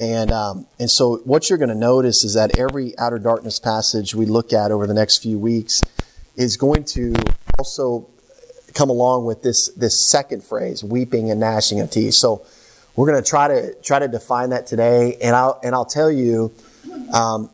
And, 0.00 0.30
um, 0.30 0.66
and 0.78 0.90
so 0.90 1.16
what 1.18 1.48
you're 1.48 1.58
going 1.58 1.70
to 1.70 1.74
notice 1.74 2.24
is 2.24 2.34
that 2.34 2.58
every 2.58 2.96
outer 2.98 3.18
darkness 3.18 3.58
passage 3.58 4.14
we 4.14 4.26
look 4.26 4.52
at 4.52 4.70
over 4.70 4.86
the 4.86 4.94
next 4.94 5.18
few 5.18 5.38
weeks 5.38 5.82
is 6.36 6.56
going 6.56 6.84
to 6.84 7.14
also 7.58 8.08
come 8.74 8.90
along 8.90 9.24
with 9.24 9.42
this, 9.42 9.68
this 9.70 10.08
second 10.08 10.44
phrase, 10.44 10.84
weeping 10.84 11.30
and 11.30 11.40
gnashing 11.40 11.80
of 11.80 11.90
teeth. 11.90 12.14
So 12.14 12.46
we're 12.98 13.06
going 13.06 13.22
to 13.22 13.30
try 13.30 13.46
to 13.46 13.74
try 13.74 14.00
to 14.00 14.08
define 14.08 14.50
that 14.50 14.66
today, 14.66 15.16
and 15.22 15.36
I'll 15.36 15.60
and 15.62 15.72
I'll 15.72 15.84
tell 15.84 16.10
you, 16.10 16.52
um, 17.14 17.48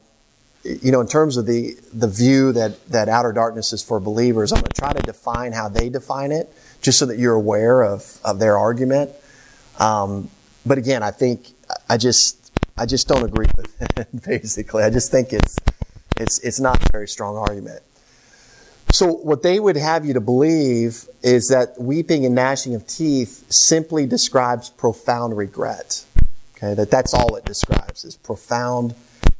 you 0.64 0.90
know, 0.90 1.02
in 1.02 1.06
terms 1.06 1.36
of 1.36 1.44
the 1.44 1.76
the 1.92 2.08
view 2.08 2.52
that 2.52 2.82
that 2.88 3.10
outer 3.10 3.30
darkness 3.30 3.74
is 3.74 3.82
for 3.82 4.00
believers, 4.00 4.52
I'm 4.52 4.62
going 4.62 4.70
to 4.72 4.80
try 4.80 4.94
to 4.94 5.02
define 5.02 5.52
how 5.52 5.68
they 5.68 5.90
define 5.90 6.32
it, 6.32 6.50
just 6.80 6.98
so 6.98 7.04
that 7.04 7.18
you're 7.18 7.34
aware 7.34 7.82
of 7.82 8.18
of 8.24 8.38
their 8.38 8.56
argument. 8.56 9.10
Um, 9.78 10.30
but 10.64 10.78
again, 10.78 11.02
I 11.02 11.10
think 11.10 11.48
I 11.90 11.98
just 11.98 12.50
I 12.78 12.86
just 12.86 13.06
don't 13.06 13.24
agree 13.24 13.48
with 13.54 13.98
it. 13.98 14.24
Basically, 14.24 14.82
I 14.82 14.88
just 14.88 15.10
think 15.10 15.34
it's 15.34 15.58
it's 16.16 16.38
it's 16.38 16.58
not 16.58 16.82
a 16.82 16.86
very 16.90 17.06
strong 17.06 17.36
argument. 17.36 17.82
So, 18.94 19.08
what 19.08 19.42
they 19.42 19.58
would 19.58 19.76
have 19.76 20.06
you 20.06 20.12
to 20.12 20.20
believe 20.20 21.06
is 21.20 21.48
that 21.48 21.74
weeping 21.80 22.24
and 22.26 22.32
gnashing 22.32 22.76
of 22.76 22.86
teeth 22.86 23.44
simply 23.52 24.06
describes 24.06 24.70
profound 24.70 25.36
regret. 25.36 26.04
Okay, 26.56 26.74
that 26.74 26.92
that's 26.92 27.12
all 27.12 27.34
it 27.34 27.44
describes 27.44 28.04
is 28.04 28.14
profound 28.14 28.94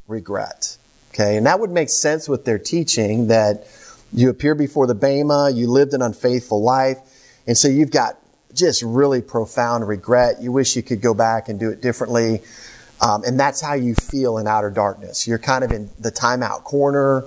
regret. 0.09 0.75
Okay, 1.13 1.37
and 1.37 1.45
that 1.45 1.61
would 1.61 1.69
make 1.69 1.89
sense 1.89 2.27
with 2.27 2.43
their 2.43 2.59
teaching 2.59 3.27
that 3.27 3.65
you 4.11 4.29
appear 4.29 4.55
before 4.55 4.87
the 4.87 4.93
Bema, 4.93 5.51
you 5.51 5.71
lived 5.71 5.93
an 5.93 6.01
unfaithful 6.01 6.61
life, 6.61 6.97
and 7.47 7.57
so 7.57 7.69
you've 7.69 7.91
got 7.91 8.17
just 8.53 8.83
really 8.83 9.21
profound 9.21 9.87
regret. 9.87 10.41
You 10.41 10.51
wish 10.51 10.75
you 10.75 10.83
could 10.83 10.99
go 10.99 11.13
back 11.13 11.47
and 11.47 11.57
do 11.57 11.69
it 11.69 11.81
differently. 11.81 12.41
Um, 12.99 13.23
and 13.23 13.39
that's 13.39 13.61
how 13.61 13.73
you 13.73 13.95
feel 13.95 14.37
in 14.37 14.47
outer 14.47 14.69
darkness. 14.69 15.27
You're 15.27 15.39
kind 15.39 15.63
of 15.63 15.71
in 15.71 15.89
the 15.97 16.11
timeout 16.11 16.65
corner 16.65 17.23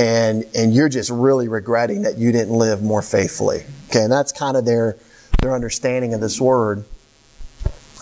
and 0.00 0.46
and 0.54 0.74
you're 0.74 0.88
just 0.88 1.10
really 1.10 1.46
regretting 1.46 2.02
that 2.02 2.16
you 2.16 2.32
didn't 2.32 2.54
live 2.54 2.82
more 2.82 3.02
faithfully. 3.02 3.64
Okay, 3.90 4.02
and 4.02 4.10
that's 4.10 4.32
kind 4.32 4.56
of 4.56 4.64
their 4.64 4.96
their 5.42 5.54
understanding 5.54 6.14
of 6.14 6.20
this 6.22 6.40
word. 6.40 6.84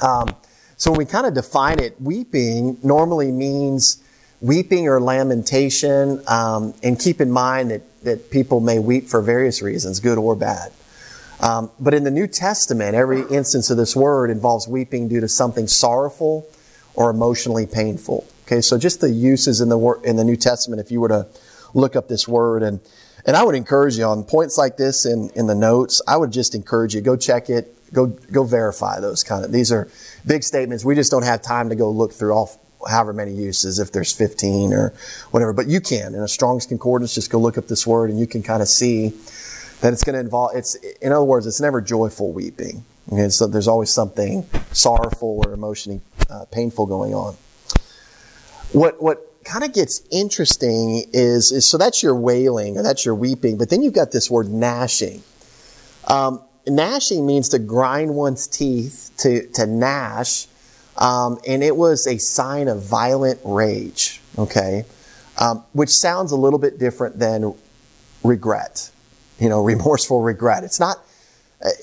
Um, 0.01 0.35
so 0.77 0.93
when 0.93 0.99
we 0.99 1.05
kind 1.07 1.27
of 1.27 1.35
define 1.35 1.81
it, 1.81 2.01
weeping 2.01 2.79
normally 2.85 3.33
means 3.33 4.01
weeping 4.41 4.87
or 4.87 5.01
lamentation, 5.01 6.23
um, 6.29 6.73
and 6.85 6.99
keep 7.01 7.21
in 7.21 7.33
mind 7.33 7.73
that 7.73 7.83
that 8.05 8.31
people 8.31 8.61
may 8.61 8.79
weep 8.79 9.09
for 9.09 9.21
various 9.21 9.61
reasons, 9.61 9.99
good 9.99 10.19
or 10.19 10.37
bad. 10.37 10.71
Um, 11.41 11.71
but 11.81 11.95
in 11.95 12.05
the 12.05 12.13
New 12.13 12.29
Testament, 12.29 12.95
every 12.95 13.23
instance 13.29 13.71
of 13.71 13.77
this 13.77 13.97
word 13.97 14.31
involves 14.31 14.69
weeping 14.69 15.09
due 15.09 15.21
to 15.21 15.29
something 15.29 15.67
sorrowful 15.67 16.49
or 16.95 17.11
emotionally 17.11 17.67
painful. 17.67 18.25
Okay, 18.47 18.61
so 18.61 18.79
just 18.79 19.01
the 19.01 19.11
uses 19.11 19.61
in 19.61 19.69
the 19.69 19.79
in 20.05 20.15
the 20.15 20.25
New 20.25 20.37
Testament, 20.37 20.81
if 20.81 20.93
you 20.93 21.01
were 21.01 21.09
to 21.09 21.27
look 21.75 21.97
up 21.97 22.09
this 22.09 22.27
word. 22.27 22.63
And, 22.63 22.81
and 23.27 23.37
I 23.37 23.45
would 23.45 23.55
encourage 23.55 23.97
you 23.97 24.05
on 24.05 24.25
points 24.25 24.59
like 24.59 24.77
this 24.77 25.07
in, 25.07 25.31
in 25.35 25.47
the 25.47 25.55
notes, 25.55 26.01
I 26.07 26.17
would 26.17 26.33
just 26.33 26.55
encourage 26.55 26.95
you, 26.95 27.01
go 27.01 27.17
check 27.17 27.51
it, 27.51 27.75
go, 27.93 28.07
go 28.07 28.45
verify 28.45 29.01
those 29.01 29.23
kind 29.23 29.45
of, 29.45 29.53
these 29.53 29.73
are 29.73 29.89
big 30.27 30.43
statements. 30.43 30.85
We 30.85 30.95
just 30.95 31.11
don't 31.11 31.25
have 31.25 31.43
time 31.43 31.69
to 31.69 31.75
go 31.75 31.91
look 31.91 32.13
through 32.13 32.33
all, 32.33 32.51
however 32.89 33.13
many 33.13 33.33
uses, 33.33 33.79
if 33.79 33.93
there's 33.93 34.13
15 34.13 34.73
or 34.73 34.93
whatever, 35.31 35.53
but 35.53 35.67
you 35.67 35.81
can. 35.81 36.15
In 36.15 36.21
a 36.21 36.29
Strong's 36.29 36.67
Concordance, 36.67 37.15
just 37.15 37.31
go 37.31 37.39
look 37.39 37.59
up 37.59 37.67
this 37.67 37.87
word 37.87 38.11
and 38.11 38.19
you 38.19 38.27
can 38.27 38.43
kind 38.43 38.63
of 38.63 38.69
see 38.69 39.13
that 39.81 39.93
it's 39.93 40.05
going 40.05 40.15
to 40.15 40.21
involve, 40.21 40.53
it's, 40.55 40.75
in 41.01 41.13
other 41.13 41.25
words, 41.25 41.47
it's 41.47 41.61
never 41.61 41.81
joyful 41.81 42.33
weeping. 42.33 42.85
Okay, 43.13 43.31
so 43.31 43.47
there's 43.47 43.69
always 43.69 43.91
something 43.91 44.47
sorrowful 44.73 45.43
or 45.45 45.55
emotionally 45.55 46.01
uh, 46.29 46.45
painful 46.51 46.85
going 46.87 47.15
on. 47.15 47.35
What, 48.73 49.03
what 49.03 49.28
kind 49.49 49.65
of 49.65 49.73
gets 49.73 50.03
interesting 50.11 51.05
is, 51.13 51.53
is, 51.53 51.65
so 51.65 51.79
that's 51.79 52.03
your 52.03 52.15
wailing 52.15 52.77
or 52.77 52.83
that's 52.83 53.05
your 53.05 53.15
weeping, 53.15 53.57
but 53.57 53.71
then 53.71 53.83
you've 53.83 53.95
got 53.95 54.13
this 54.13 54.31
word 54.31 54.49
gnashing. 54.49 55.23
Um, 56.07 56.43
gnashing 56.67 57.27
means 57.27 57.49
to 57.51 57.59
grind 57.59 58.15
one's 58.15 58.47
teeth, 58.47 59.11
to, 59.19 59.47
to 59.55 59.67
gnash, 59.67 60.47
um, 60.99 61.39
and 61.47 61.63
it 61.63 61.75
was 61.75 62.07
a 62.07 62.19
sign 62.19 62.69
of 62.69 62.83
violent 62.83 63.41
rage, 63.43 64.21
okay? 64.37 64.85
Um, 65.39 65.65
which 65.73 65.91
sounds 65.91 66.33
a 66.33 66.37
little 66.37 66.59
bit 66.59 66.79
different 66.79 67.19
than 67.19 67.55
regret, 68.23 68.91
you 69.39 69.49
know, 69.49 69.65
remorseful 69.65 70.21
regret. 70.21 70.63
It's 70.63 70.79
not, 70.79 70.99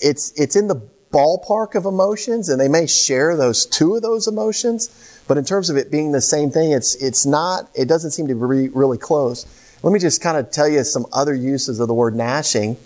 it's, 0.01 0.32
it's 0.39 0.55
in 0.55 0.68
the 0.68 0.82
ballpark 1.11 1.76
of 1.76 1.86
emotions, 1.86 2.49
and 2.49 2.59
they 2.59 2.68
may 2.68 2.86
share 2.86 3.36
those 3.36 3.66
two 3.66 3.95
of 3.95 4.01
those 4.01 4.28
emotions, 4.28 5.14
but 5.28 5.38
in 5.38 5.45
terms 5.45 5.69
of 5.69 5.78
it 5.78 5.91
being 5.91 6.11
the 6.11 6.21
same 6.21 6.51
thing, 6.51 6.71
it's, 6.71 6.95
it's 6.95 7.26
not, 7.26 7.69
it 7.73 7.88
doesn't 7.88 8.11
seem 8.11 8.28
to 8.28 8.36
be 8.36 8.69
really 8.69 8.97
close. 8.97 9.45
Let 9.84 9.91
me 9.91 9.99
just 9.99 10.21
kind 10.21 10.38
of 10.38 10.51
tell 10.51 10.67
you 10.67 10.84
some 10.84 11.05
other 11.13 11.34
uses 11.34 11.80
of 11.80 11.88
the 11.88 11.93
word 11.93 12.15
gnashing. 12.15 12.78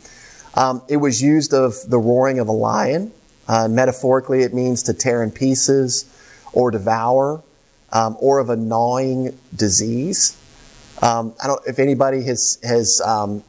Um, 0.55 0.81
it 0.89 0.97
was 0.97 1.21
used 1.21 1.53
of 1.53 1.75
the 1.87 1.99
roaring 1.99 2.39
of 2.39 2.47
a 2.47 2.53
lion. 2.53 3.11
Uh, 3.47 3.67
metaphorically, 3.67 4.43
it 4.43 4.53
means 4.53 4.83
to 4.83 4.93
tear 4.93 5.23
in 5.23 5.31
pieces 5.31 6.05
or 6.53 6.71
devour, 6.71 7.41
um, 7.91 8.17
or 8.19 8.39
of 8.39 8.49
a 8.49 8.55
gnawing 8.55 9.37
disease. 9.55 10.35
Um, 11.01 11.33
I 11.41 11.47
don't 11.47 11.61
if 11.65 11.79
anybody 11.79 12.23
has 12.23 12.59
has 12.63 13.01
um, 13.01 13.43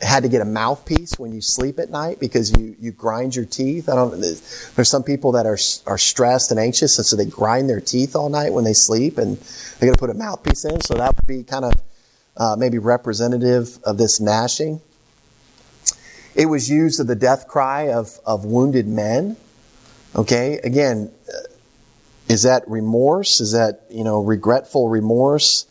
had 0.00 0.22
to 0.22 0.28
get 0.28 0.40
a 0.40 0.46
mouthpiece 0.46 1.18
when 1.18 1.32
you 1.32 1.40
sleep 1.40 1.78
at 1.78 1.90
night 1.90 2.18
because 2.20 2.50
you, 2.56 2.74
you 2.80 2.90
grind 2.90 3.36
your 3.36 3.44
teeth. 3.44 3.88
I 3.88 3.94
don't. 3.94 4.18
There's 4.20 4.90
some 4.90 5.02
people 5.02 5.32
that 5.32 5.46
are 5.46 5.58
are 5.86 5.98
stressed 5.98 6.50
and 6.50 6.58
anxious, 6.58 6.98
and 6.98 7.06
so 7.06 7.16
they 7.16 7.26
grind 7.26 7.68
their 7.68 7.80
teeth 7.80 8.16
all 8.16 8.28
night 8.28 8.52
when 8.52 8.64
they 8.64 8.72
sleep, 8.72 9.18
and 9.18 9.36
they 9.78 9.86
got 9.86 9.94
to 9.94 9.98
put 9.98 10.10
a 10.10 10.14
mouthpiece 10.14 10.64
in. 10.64 10.80
So 10.80 10.94
that 10.94 11.14
would 11.16 11.26
be 11.26 11.42
kind 11.42 11.66
of 11.66 11.74
uh, 12.36 12.56
maybe 12.58 12.78
representative 12.78 13.78
of 13.84 13.98
this 13.98 14.20
gnashing. 14.20 14.80
It 16.34 16.46
was 16.46 16.70
used 16.70 17.00
of 17.00 17.06
the 17.06 17.16
death 17.16 17.46
cry 17.46 17.92
of 17.92 18.18
of 18.24 18.44
wounded 18.44 18.86
men. 18.86 19.36
Okay, 20.16 20.58
again, 20.64 21.12
is 22.28 22.44
that 22.44 22.62
remorse? 22.68 23.40
Is 23.40 23.52
that 23.52 23.82
you 23.90 24.04
know 24.04 24.22
regretful 24.22 24.88
remorse, 24.88 25.66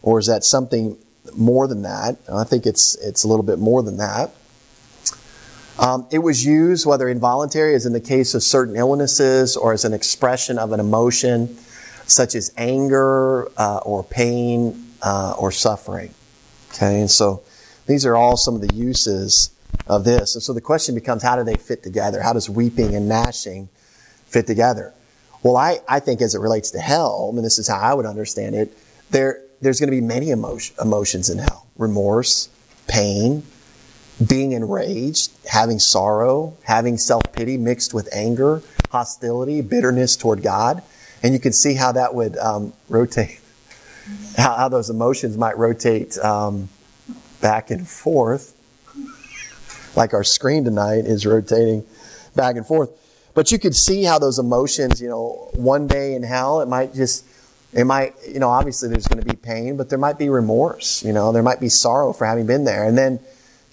or 0.00 0.18
is 0.18 0.26
that 0.26 0.42
something 0.42 0.96
more 1.36 1.66
than 1.66 1.82
that. 1.82 2.16
I 2.32 2.44
think 2.44 2.66
it's 2.66 2.96
it's 2.96 3.24
a 3.24 3.28
little 3.28 3.44
bit 3.44 3.58
more 3.58 3.82
than 3.82 3.96
that. 3.98 4.34
Um, 5.78 6.06
it 6.12 6.18
was 6.18 6.44
used, 6.44 6.86
whether 6.86 7.08
involuntary, 7.08 7.74
as 7.74 7.84
in 7.84 7.92
the 7.92 8.00
case 8.00 8.34
of 8.34 8.42
certain 8.42 8.76
illnesses, 8.76 9.56
or 9.56 9.72
as 9.72 9.84
an 9.84 9.92
expression 9.92 10.58
of 10.58 10.72
an 10.72 10.78
emotion, 10.78 11.56
such 12.06 12.34
as 12.34 12.52
anger 12.56 13.48
uh, 13.56 13.78
or 13.78 14.04
pain 14.04 14.86
uh, 15.02 15.34
or 15.36 15.50
suffering. 15.50 16.14
Okay, 16.72 17.00
and 17.00 17.10
so 17.10 17.42
these 17.86 18.06
are 18.06 18.16
all 18.16 18.36
some 18.36 18.54
of 18.54 18.60
the 18.60 18.74
uses 18.74 19.50
of 19.86 20.04
this. 20.04 20.34
And 20.34 20.42
so 20.42 20.52
the 20.52 20.60
question 20.60 20.94
becomes, 20.94 21.22
how 21.22 21.36
do 21.36 21.44
they 21.44 21.56
fit 21.56 21.82
together? 21.82 22.22
How 22.22 22.32
does 22.32 22.48
weeping 22.48 22.94
and 22.94 23.08
gnashing 23.08 23.68
fit 24.26 24.46
together? 24.46 24.92
Well, 25.42 25.56
I, 25.56 25.80
I 25.86 26.00
think 26.00 26.22
as 26.22 26.34
it 26.34 26.38
relates 26.38 26.70
to 26.70 26.78
hell, 26.78 27.30
mean, 27.32 27.42
this 27.42 27.58
is 27.58 27.68
how 27.68 27.78
I 27.78 27.92
would 27.92 28.06
understand 28.06 28.54
it. 28.54 28.76
There, 29.10 29.42
there's 29.64 29.80
going 29.80 29.88
to 29.88 29.96
be 29.96 30.02
many 30.02 30.30
emotion, 30.30 30.76
emotions 30.80 31.30
in 31.30 31.38
hell 31.38 31.66
remorse, 31.76 32.48
pain, 32.86 33.42
being 34.24 34.52
enraged, 34.52 35.32
having 35.48 35.78
sorrow, 35.78 36.56
having 36.62 36.98
self 36.98 37.22
pity 37.32 37.56
mixed 37.56 37.92
with 37.94 38.08
anger, 38.12 38.62
hostility, 38.90 39.60
bitterness 39.60 40.16
toward 40.16 40.42
God. 40.42 40.82
And 41.22 41.32
you 41.32 41.40
can 41.40 41.52
see 41.52 41.74
how 41.74 41.92
that 41.92 42.14
would 42.14 42.36
um, 42.36 42.74
rotate, 42.88 43.40
how, 44.36 44.54
how, 44.54 44.68
those 44.68 44.90
emotions 44.90 45.36
might 45.38 45.56
rotate 45.56 46.18
um, 46.18 46.68
back 47.40 47.70
and 47.70 47.88
forth, 47.88 48.54
like 49.96 50.12
our 50.12 50.24
screen 50.24 50.64
tonight 50.64 51.06
is 51.06 51.24
rotating 51.24 51.84
back 52.36 52.56
and 52.56 52.66
forth. 52.66 52.90
But 53.34 53.50
you 53.50 53.58
could 53.58 53.74
see 53.74 54.04
how 54.04 54.18
those 54.18 54.38
emotions, 54.38 55.00
you 55.00 55.08
know, 55.08 55.48
one 55.54 55.88
day 55.88 56.14
in 56.14 56.22
hell, 56.22 56.60
it 56.60 56.68
might 56.68 56.94
just 56.94 57.24
it 57.74 57.84
might, 57.84 58.14
you 58.26 58.38
know, 58.38 58.50
obviously 58.50 58.88
there's 58.88 59.08
going 59.08 59.20
to 59.20 59.28
be 59.28 59.36
pain, 59.36 59.76
but 59.76 59.90
there 59.90 59.98
might 59.98 60.18
be 60.18 60.28
remorse, 60.28 61.04
you 61.04 61.12
know, 61.12 61.32
there 61.32 61.42
might 61.42 61.60
be 61.60 61.68
sorrow 61.68 62.12
for 62.12 62.24
having 62.24 62.46
been 62.46 62.64
there. 62.64 62.86
And 62.86 62.96
then 62.96 63.18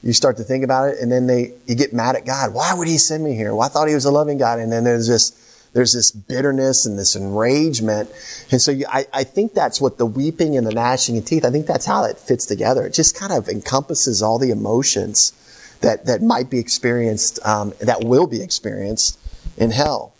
you 0.01 0.13
start 0.13 0.37
to 0.37 0.43
think 0.43 0.63
about 0.63 0.89
it 0.89 0.99
and 0.99 1.11
then 1.11 1.27
they, 1.27 1.53
you 1.67 1.75
get 1.75 1.93
mad 1.93 2.15
at 2.15 2.25
God. 2.25 2.53
Why 2.53 2.73
would 2.73 2.87
he 2.87 2.97
send 2.97 3.23
me 3.23 3.35
here? 3.35 3.53
Well, 3.53 3.65
I 3.65 3.69
thought 3.69 3.87
he 3.87 3.93
was 3.93 4.05
a 4.05 4.11
loving 4.11 4.39
God. 4.39 4.57
And 4.57 4.71
then 4.71 4.83
there's 4.83 5.07
this, 5.07 5.69
there's 5.73 5.93
this 5.93 6.11
bitterness 6.11 6.87
and 6.87 6.97
this 6.97 7.15
enragement. 7.15 8.09
And 8.49 8.59
so 8.59 8.71
you, 8.71 8.85
I, 8.89 9.05
I 9.13 9.23
think 9.23 9.53
that's 9.53 9.79
what 9.79 9.99
the 9.99 10.05
weeping 10.07 10.57
and 10.57 10.65
the 10.65 10.73
gnashing 10.73 11.17
of 11.19 11.25
teeth, 11.25 11.45
I 11.45 11.51
think 11.51 11.67
that's 11.67 11.85
how 11.85 12.03
it 12.05 12.17
fits 12.17 12.47
together. 12.47 12.87
It 12.87 12.95
just 12.95 13.15
kind 13.15 13.31
of 13.31 13.47
encompasses 13.47 14.23
all 14.23 14.39
the 14.39 14.49
emotions 14.49 15.33
that, 15.81 16.07
that 16.07 16.23
might 16.23 16.49
be 16.49 16.57
experienced, 16.57 17.39
um, 17.45 17.73
that 17.79 18.03
will 18.03 18.25
be 18.25 18.41
experienced 18.41 19.19
in 19.57 19.69
hell. 19.69 20.13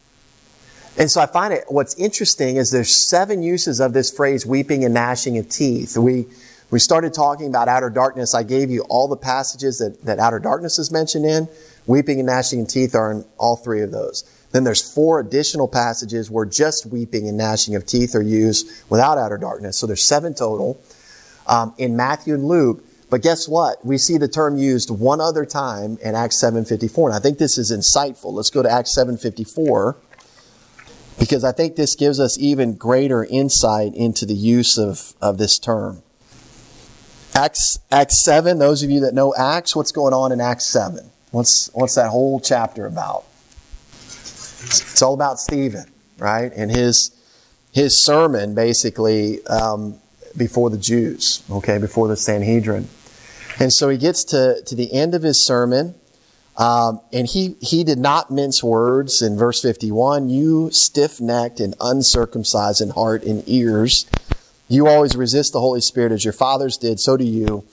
And 0.98 1.10
so 1.10 1.22
I 1.22 1.26
find 1.26 1.54
it, 1.54 1.66
what's 1.68 1.96
interesting 1.96 2.58
is 2.58 2.72
there's 2.72 3.08
seven 3.08 3.42
uses 3.42 3.80
of 3.80 3.94
this 3.94 4.12
phrase, 4.12 4.46
weeping 4.46 4.84
and 4.84 4.94
gnashing 4.94 5.38
of 5.38 5.48
teeth. 5.48 5.98
We, 5.98 6.28
we 6.70 6.80
started 6.80 7.14
talking 7.14 7.48
about 7.48 7.68
outer 7.68 7.90
darkness. 7.90 8.36
I 8.36 8.44
gave 8.44 8.70
you 8.70 8.82
all 8.90 9.08
the 9.08 9.18
passages 9.18 9.78
that, 9.80 10.04
that 10.06 10.20
outer 10.20 10.40
darkness 10.40 10.80
is 10.80 10.92
mentioned 10.92 11.26
in. 11.26 11.48
Weeping 11.88 12.20
and 12.20 12.28
gnashing 12.28 12.62
of 12.62 12.68
teeth 12.68 12.94
are 12.94 13.12
in 13.12 13.26
all 13.38 13.56
three 13.56 13.82
of 13.82 13.92
those. 13.92 14.24
Then 14.52 14.66
there's 14.66 14.94
four 14.94 15.20
additional 15.20 15.68
passages 15.68 16.30
where 16.30 16.46
just 16.46 16.86
weeping 16.86 17.28
and 17.28 17.38
gnashing 17.38 17.76
of 17.76 17.86
teeth 17.86 18.14
are 18.16 18.22
used 18.22 18.70
without 18.90 19.18
outer 19.18 19.38
darkness. 19.38 19.78
So 19.78 19.88
there's 19.88 20.04
seven 20.04 20.34
total 20.34 20.82
um, 21.48 21.74
in 21.78 21.96
Matthew 21.96 22.34
and 22.34 22.46
Luke. 22.46 22.84
But 23.10 23.22
guess 23.22 23.48
what? 23.48 23.86
We 23.86 23.98
see 23.98 24.18
the 24.18 24.28
term 24.28 24.58
used 24.58 24.90
one 24.90 25.20
other 25.20 25.46
time 25.46 25.98
in 26.02 26.16
Acts 26.16 26.42
7:54, 26.42 27.08
and 27.08 27.14
I 27.14 27.20
think 27.20 27.38
this 27.38 27.58
is 27.58 27.70
insightful. 27.70 28.32
Let's 28.32 28.50
go 28.50 28.64
to 28.64 28.70
Acts 28.70 28.96
7:54 28.96 29.96
because 31.22 31.44
I 31.44 31.52
think 31.52 31.76
this 31.76 31.94
gives 31.94 32.20
us 32.20 32.36
even 32.40 32.74
greater 32.74 33.24
insight 33.24 33.94
into 33.94 34.26
the 34.26 34.34
use 34.34 34.80
of, 34.80 35.14
of 35.22 35.38
this 35.38 35.60
term. 35.60 36.02
Acts, 37.36 37.78
Acts 37.92 38.26
7, 38.26 38.58
those 38.58 38.82
of 38.82 38.90
you 38.90 39.02
that 39.02 39.14
know 39.14 39.32
Acts, 39.36 39.76
what's 39.76 39.92
going 39.92 40.16
on 40.16 40.32
in 40.32 40.42
Acts 40.42 40.66
7? 40.66 41.12
What's, 41.30 41.70
what's 41.76 41.94
that 41.94 42.10
whole 42.10 42.40
chapter 42.40 42.88
about? 42.88 43.26
It's 43.94 45.00
all 45.04 45.14
about 45.14 45.38
Stephen, 45.38 45.86
right? 46.18 46.52
And 46.56 46.72
his, 46.72 47.16
his 47.72 48.04
sermon, 48.04 48.56
basically, 48.56 49.46
um, 49.46 50.00
before 50.36 50.72
the 50.72 50.78
Jews, 50.80 51.44
okay, 51.52 51.78
before 51.78 52.08
the 52.08 52.18
Sanhedrin. 52.18 52.88
And 53.60 53.72
so 53.72 53.90
he 53.90 54.00
gets 54.00 54.24
to, 54.26 54.64
to 54.66 54.76
the 54.76 54.92
end 54.92 55.14
of 55.14 55.22
his 55.22 55.46
sermon, 55.46 55.94
um, 56.58 57.00
and 57.14 57.28
he, 57.28 57.56
he 57.62 57.84
did 57.84 57.98
not 57.98 58.30
mince 58.30 58.64
words 58.64 59.22
in 59.22 59.38
verse 59.38 59.62
51. 59.62 60.30
You 60.30 60.70
stiff 60.72 61.22
necked 61.22 61.60
and 61.60 61.76
uncircumcised 61.80 62.82
in 62.82 62.90
heart 62.90 63.24
and 63.24 63.44
ears. 63.48 64.06
You 64.68 64.88
always 64.88 65.16
resist 65.16 65.54
the 65.54 65.60
Holy 65.60 65.82
Spirit 65.82 66.12
as 66.12 66.24
your 66.24 66.34
fathers 66.34 66.78
did, 66.78 67.00
so 67.00 67.18
do 67.18 67.24
you. 67.24 67.64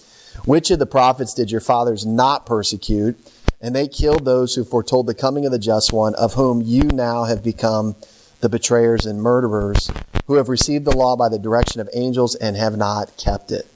Which 0.44 0.70
of 0.70 0.78
the 0.78 0.86
prophets 0.86 1.34
did 1.34 1.50
your 1.50 1.60
fathers 1.60 2.06
not 2.06 2.46
persecute? 2.46 3.18
And 3.60 3.74
they 3.74 3.88
killed 3.88 4.24
those 4.24 4.54
who 4.54 4.64
foretold 4.64 5.06
the 5.06 5.14
coming 5.14 5.44
of 5.44 5.52
the 5.52 5.58
just 5.58 5.92
one, 5.92 6.14
of 6.14 6.34
whom 6.34 6.62
you 6.62 6.84
now 6.84 7.24
have 7.24 7.42
become 7.42 7.96
the 8.40 8.48
betrayers 8.48 9.04
and 9.04 9.20
murderers, 9.20 9.90
who 10.26 10.34
have 10.34 10.48
received 10.48 10.84
the 10.84 10.96
law 10.96 11.16
by 11.16 11.28
the 11.28 11.38
direction 11.38 11.80
of 11.80 11.88
angels 11.92 12.36
and 12.36 12.56
have 12.56 12.76
not 12.76 13.16
kept 13.16 13.50
it. 13.50 13.66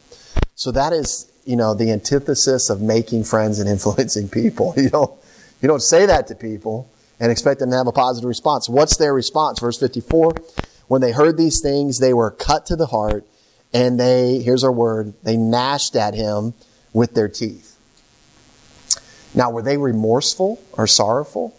So 0.54 0.70
that 0.70 0.92
is 0.92 1.31
you 1.44 1.56
know, 1.56 1.74
the 1.74 1.90
antithesis 1.90 2.70
of 2.70 2.80
making 2.80 3.24
friends 3.24 3.58
and 3.58 3.68
influencing 3.68 4.28
people. 4.28 4.74
You 4.76 4.90
don't, 4.90 5.12
you 5.60 5.68
don't 5.68 5.82
say 5.82 6.06
that 6.06 6.26
to 6.28 6.34
people 6.34 6.90
and 7.20 7.30
expect 7.30 7.60
them 7.60 7.70
to 7.70 7.76
have 7.76 7.86
a 7.86 7.92
positive 7.92 8.28
response. 8.28 8.68
What's 8.68 8.96
their 8.96 9.14
response? 9.14 9.60
Verse 9.60 9.78
54 9.78 10.34
When 10.88 11.00
they 11.00 11.12
heard 11.12 11.36
these 11.36 11.60
things, 11.60 11.98
they 11.98 12.12
were 12.12 12.30
cut 12.30 12.66
to 12.66 12.76
the 12.76 12.86
heart, 12.86 13.24
and 13.72 13.98
they, 13.98 14.40
here's 14.40 14.64
our 14.64 14.72
word, 14.72 15.14
they 15.22 15.36
gnashed 15.36 15.96
at 15.96 16.14
him 16.14 16.54
with 16.92 17.14
their 17.14 17.28
teeth. 17.28 17.78
Now, 19.34 19.50
were 19.50 19.62
they 19.62 19.78
remorseful 19.78 20.62
or 20.72 20.86
sorrowful? 20.86 21.56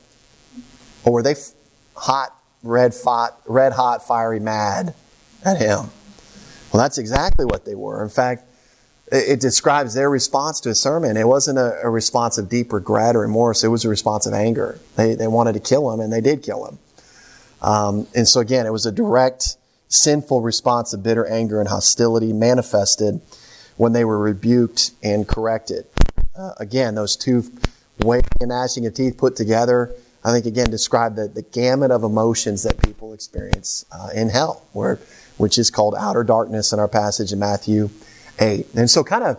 Or 1.06 1.14
were 1.14 1.24
they 1.24 1.36
hot, 1.96 2.36
red, 2.62 2.94
hot, 3.04 3.40
red 3.46 3.74
hot, 3.74 4.08
fiery 4.08 4.40
mad 4.40 4.94
at 5.44 5.58
him? 5.58 5.90
Well, 6.72 6.82
that's 6.82 6.98
exactly 6.98 7.46
what 7.46 7.66
they 7.66 7.76
were. 7.76 8.04
In 8.04 8.10
fact, 8.10 8.44
it 9.14 9.40
describes 9.40 9.94
their 9.94 10.10
response 10.10 10.60
to 10.62 10.70
a 10.70 10.76
sermon. 10.76 11.18
It 11.18 11.28
wasn't 11.28 11.60
a, 11.60 11.80
a, 11.84 11.90
response 11.90 12.40
of 12.40 12.50
deep 12.50 12.74
regret 12.74 13.16
or 13.16 13.20
remorse. 13.20 13.64
It 13.64 13.68
was 13.68 13.86
a 13.86 13.90
response 13.90 14.26
of 14.26 14.34
anger. 14.34 14.80
They, 14.96 15.14
they 15.14 15.28
wanted 15.28 15.54
to 15.54 15.60
kill 15.60 15.92
him, 15.92 16.00
and 16.00 16.12
they 16.12 16.20
did 16.20 16.42
kill 16.42 16.66
him. 16.66 16.80
Um, 17.62 18.08
and 18.16 18.28
so, 18.28 18.40
again, 18.40 18.66
it 18.66 18.72
was 18.72 18.88
a 18.88 18.92
direct, 18.92 19.58
sinful 19.88 20.42
response 20.42 20.94
of 20.94 21.04
bitter 21.04 21.28
anger 21.28 21.60
and 21.60 21.70
hostility 21.70 22.34
manifested 22.34 23.22
when 23.78 23.94
they 23.94 24.04
were 24.04 24.18
rebuked 24.18 24.92
and 25.04 25.28
corrected. 25.28 25.86
Uh, 26.36 26.54
again, 26.58 26.96
those 26.96 27.16
two 27.16 27.44
weighing 28.00 28.24
and 28.42 28.50
gnashing 28.50 28.88
of 28.88 28.96
teeth 28.96 29.16
put 29.16 29.36
together, 29.36 29.94
I 30.26 30.32
think, 30.32 30.48
again, 30.48 30.72
describe 30.72 31.16
the, 31.16 31.28
the 31.28 31.44
gamut 31.44 31.92
of 31.92 32.04
emotions 32.04 32.64
that 32.64 32.82
people 32.82 33.14
experience 33.14 33.86
uh, 33.92 34.10
in 34.16 34.30
hell, 34.30 34.66
where, 34.74 35.00
which 35.38 35.60
is 35.60 35.70
called 35.70 35.94
outer 35.96 36.24
darkness 36.24 36.74
in 36.74 36.80
our 36.80 36.88
passage 36.88 37.32
in 37.32 37.38
Matthew 37.38 37.92
8. 38.40 38.68
And 38.76 38.90
so, 38.90 39.04
kind 39.04 39.24
of 39.24 39.38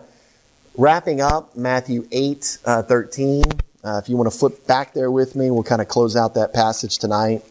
wrapping 0.77 1.21
up 1.21 1.55
Matthew 1.55 2.07
8 2.11 2.57
uh, 2.65 2.83
13. 2.83 3.43
Uh, 3.83 4.01
if 4.01 4.09
you 4.09 4.17
want 4.17 4.31
to 4.31 4.37
flip 4.37 4.65
back 4.65 4.93
there 4.93 5.11
with 5.11 5.35
me, 5.35 5.51
we'll 5.51 5.63
kind 5.63 5.81
of 5.81 5.87
close 5.87 6.15
out 6.15 6.33
that 6.33 6.53
passage 6.53 6.97
tonight. 6.97 7.43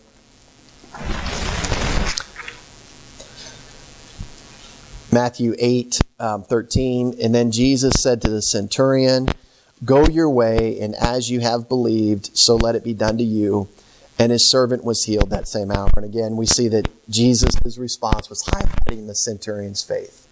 Matthew 5.12 5.54
8 5.58 6.00
um, 6.18 6.42
13. 6.42 7.16
And 7.22 7.34
then 7.34 7.52
Jesus 7.52 7.94
said 8.00 8.20
to 8.22 8.30
the 8.30 8.42
centurion, 8.42 9.28
Go 9.84 10.06
your 10.06 10.30
way, 10.30 10.80
and 10.80 10.94
as 10.94 11.30
you 11.30 11.40
have 11.40 11.68
believed, 11.68 12.36
so 12.36 12.56
let 12.56 12.74
it 12.74 12.82
be 12.82 12.94
done 12.94 13.18
to 13.18 13.24
you. 13.24 13.68
And 14.18 14.32
his 14.32 14.48
servant 14.48 14.84
was 14.84 15.04
healed 15.04 15.30
that 15.30 15.46
same 15.48 15.70
hour. 15.70 15.90
And 15.96 16.04
again, 16.04 16.36
we 16.36 16.46
see 16.46 16.68
that 16.68 16.88
Jesus' 17.08 17.78
response 17.78 18.30
was 18.30 18.42
highlighting 18.44 19.06
the 19.06 19.14
centurion's 19.14 19.82
faith. 19.82 20.23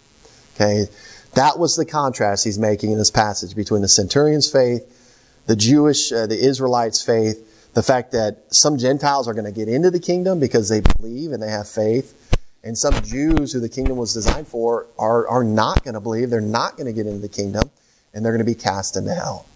Okay, 0.55 0.85
that 1.33 1.57
was 1.57 1.75
the 1.75 1.85
contrast 1.85 2.43
he's 2.43 2.59
making 2.59 2.91
in 2.91 2.97
this 2.97 3.11
passage 3.11 3.55
between 3.55 3.81
the 3.81 3.87
centurion's 3.87 4.51
faith, 4.51 5.41
the 5.47 5.55
Jewish, 5.55 6.11
uh, 6.11 6.27
the 6.27 6.37
Israelites' 6.37 7.01
faith, 7.01 7.71
the 7.73 7.81
fact 7.81 8.11
that 8.11 8.43
some 8.51 8.77
Gentiles 8.77 9.27
are 9.27 9.33
going 9.33 9.45
to 9.45 9.51
get 9.51 9.67
into 9.67 9.89
the 9.89 9.99
kingdom 9.99 10.39
because 10.39 10.69
they 10.69 10.81
believe 10.81 11.31
and 11.31 11.41
they 11.41 11.49
have 11.49 11.67
faith, 11.67 12.37
and 12.63 12.77
some 12.77 12.93
Jews 13.01 13.51
who 13.51 13.59
the 13.59 13.69
kingdom 13.69 13.97
was 13.97 14.13
designed 14.13 14.47
for 14.47 14.87
are, 14.99 15.27
are 15.27 15.43
not 15.43 15.83
going 15.83 15.95
to 15.95 15.99
believe, 15.99 16.29
they're 16.29 16.39
not 16.39 16.77
going 16.77 16.85
to 16.85 16.93
get 16.93 17.07
into 17.07 17.19
the 17.19 17.29
kingdom, 17.29 17.69
and 18.13 18.23
they're 18.23 18.31
going 18.31 18.45
to 18.45 18.51
be 18.51 18.55
cast 18.55 18.95
into 18.95 19.13
hell. 19.13 19.47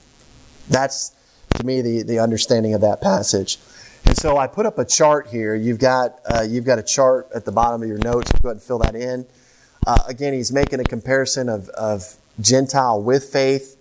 That's, 0.69 1.15
to 1.55 1.65
me, 1.65 1.81
the, 1.81 2.01
the 2.01 2.19
understanding 2.19 2.73
of 2.73 2.81
that 2.81 3.01
passage. 3.01 3.59
And 4.05 4.17
so 4.17 4.37
I 4.37 4.47
put 4.47 4.65
up 4.65 4.79
a 4.79 4.85
chart 4.85 5.27
here. 5.27 5.53
You've 5.53 5.79
got, 5.79 6.19
uh, 6.25 6.41
you've 6.41 6.65
got 6.65 6.79
a 6.79 6.83
chart 6.83 7.27
at 7.35 7.45
the 7.45 7.51
bottom 7.51 7.81
of 7.83 7.87
your 7.87 7.99
notes. 7.99 8.31
Go 8.41 8.49
ahead 8.49 8.57
and 8.57 8.63
fill 8.63 8.79
that 8.79 8.95
in. 8.95 9.25
Uh, 9.87 10.03
again, 10.07 10.33
he's 10.33 10.51
making 10.51 10.81
a 10.81 10.83
comparison 10.83 11.47
of, 11.47 11.69
of 11.69 12.17
Gentile 12.41 13.01
with 13.01 13.23
faith, 13.23 13.77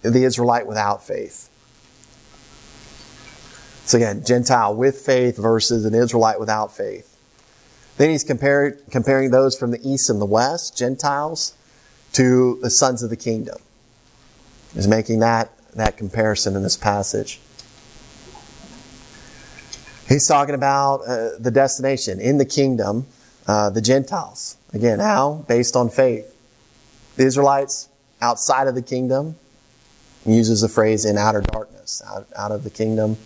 the 0.00 0.24
Israelite 0.24 0.66
without 0.66 1.06
faith. 1.06 1.50
So 3.84 3.98
again, 3.98 4.24
Gentile 4.24 4.74
with 4.74 4.96
faith 4.96 5.36
versus 5.36 5.84
an 5.84 5.94
Israelite 5.94 6.40
without 6.40 6.74
faith. 6.74 7.14
Then 7.98 8.08
he's 8.08 8.24
compared, 8.24 8.80
comparing 8.90 9.30
those 9.30 9.54
from 9.54 9.72
the 9.72 9.80
east 9.86 10.08
and 10.08 10.22
the 10.22 10.26
west, 10.26 10.74
Gentiles, 10.74 11.52
to 12.14 12.58
the 12.62 12.70
sons 12.70 13.02
of 13.02 13.10
the 13.10 13.16
kingdom. 13.16 13.58
He's 14.72 14.88
making 14.88 15.18
that, 15.18 15.52
that 15.74 15.98
comparison 15.98 16.56
in 16.56 16.62
this 16.62 16.78
passage. 16.78 17.40
He's 20.08 20.26
talking 20.26 20.54
about 20.54 21.02
uh, 21.06 21.36
the 21.38 21.50
destination 21.50 22.20
in 22.20 22.38
the 22.38 22.46
kingdom, 22.46 23.06
uh, 23.46 23.68
the 23.68 23.82
Gentiles. 23.82 24.56
Again, 24.74 24.98
how? 24.98 25.44
Based 25.48 25.76
on 25.76 25.90
faith. 25.90 26.28
The 27.16 27.24
Israelites 27.24 27.88
outside 28.20 28.68
of 28.68 28.74
the 28.74 28.82
kingdom 28.82 29.36
uses 30.24 30.60
the 30.60 30.68
phrase 30.68 31.04
in 31.04 31.18
outer 31.18 31.40
darkness, 31.40 32.02
out, 32.06 32.26
out 32.36 32.52
of 32.52 32.64
the 32.64 32.70
kingdom 32.70 33.16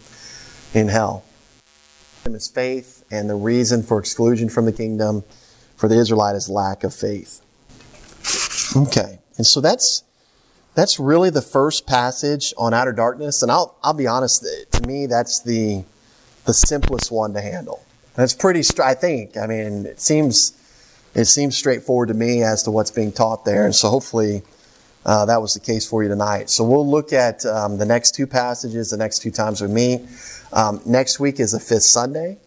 in 0.74 0.88
hell. 0.88 1.24
Is 2.26 2.48
faith, 2.48 3.04
and 3.08 3.30
the 3.30 3.36
reason 3.36 3.84
for 3.84 4.00
exclusion 4.00 4.48
from 4.48 4.64
the 4.64 4.72
kingdom 4.72 5.22
for 5.76 5.86
the 5.86 5.94
Israelite 5.94 6.34
is 6.34 6.48
lack 6.48 6.82
of 6.82 6.92
faith. 6.92 7.40
Okay, 8.76 9.20
and 9.36 9.46
so 9.46 9.60
that's 9.60 10.02
that's 10.74 10.98
really 10.98 11.30
the 11.30 11.40
first 11.40 11.86
passage 11.86 12.52
on 12.58 12.74
outer 12.74 12.92
darkness, 12.92 13.42
and 13.42 13.52
I'll 13.52 13.76
I'll 13.80 13.94
be 13.94 14.08
honest. 14.08 14.44
To 14.72 14.82
me, 14.88 15.06
that's 15.06 15.40
the 15.40 15.84
the 16.46 16.52
simplest 16.52 17.12
one 17.12 17.32
to 17.34 17.40
handle. 17.40 17.84
And 18.16 18.24
it's 18.24 18.34
pretty. 18.34 18.64
I 18.82 18.94
think. 18.94 19.36
I 19.36 19.46
mean, 19.46 19.86
it 19.86 20.00
seems 20.00 20.60
it 21.16 21.24
seems 21.24 21.56
straightforward 21.56 22.08
to 22.08 22.14
me 22.14 22.42
as 22.42 22.62
to 22.64 22.70
what's 22.70 22.90
being 22.90 23.10
taught 23.12 23.44
there, 23.44 23.64
and 23.64 23.74
so 23.74 23.88
hopefully. 23.88 24.42
Uh, 25.04 25.24
that 25.24 25.40
was 25.40 25.54
the 25.54 25.60
case 25.60 25.86
for 25.88 26.02
you 26.02 26.08
tonight. 26.08 26.50
So 26.50 26.64
we'll 26.64 26.90
look 26.90 27.12
at 27.12 27.46
um, 27.46 27.78
the 27.78 27.84
next 27.84 28.16
two 28.16 28.26
passages 28.26 28.90
the 28.90 28.96
next 28.96 29.20
two 29.20 29.30
times 29.30 29.62
we 29.62 29.68
meet. 29.68 30.00
Um, 30.52 30.80
next 30.84 31.20
week 31.20 31.38
is 31.38 31.52
the 31.52 31.60
fifth 31.60 31.84
Sunday. 31.84 32.38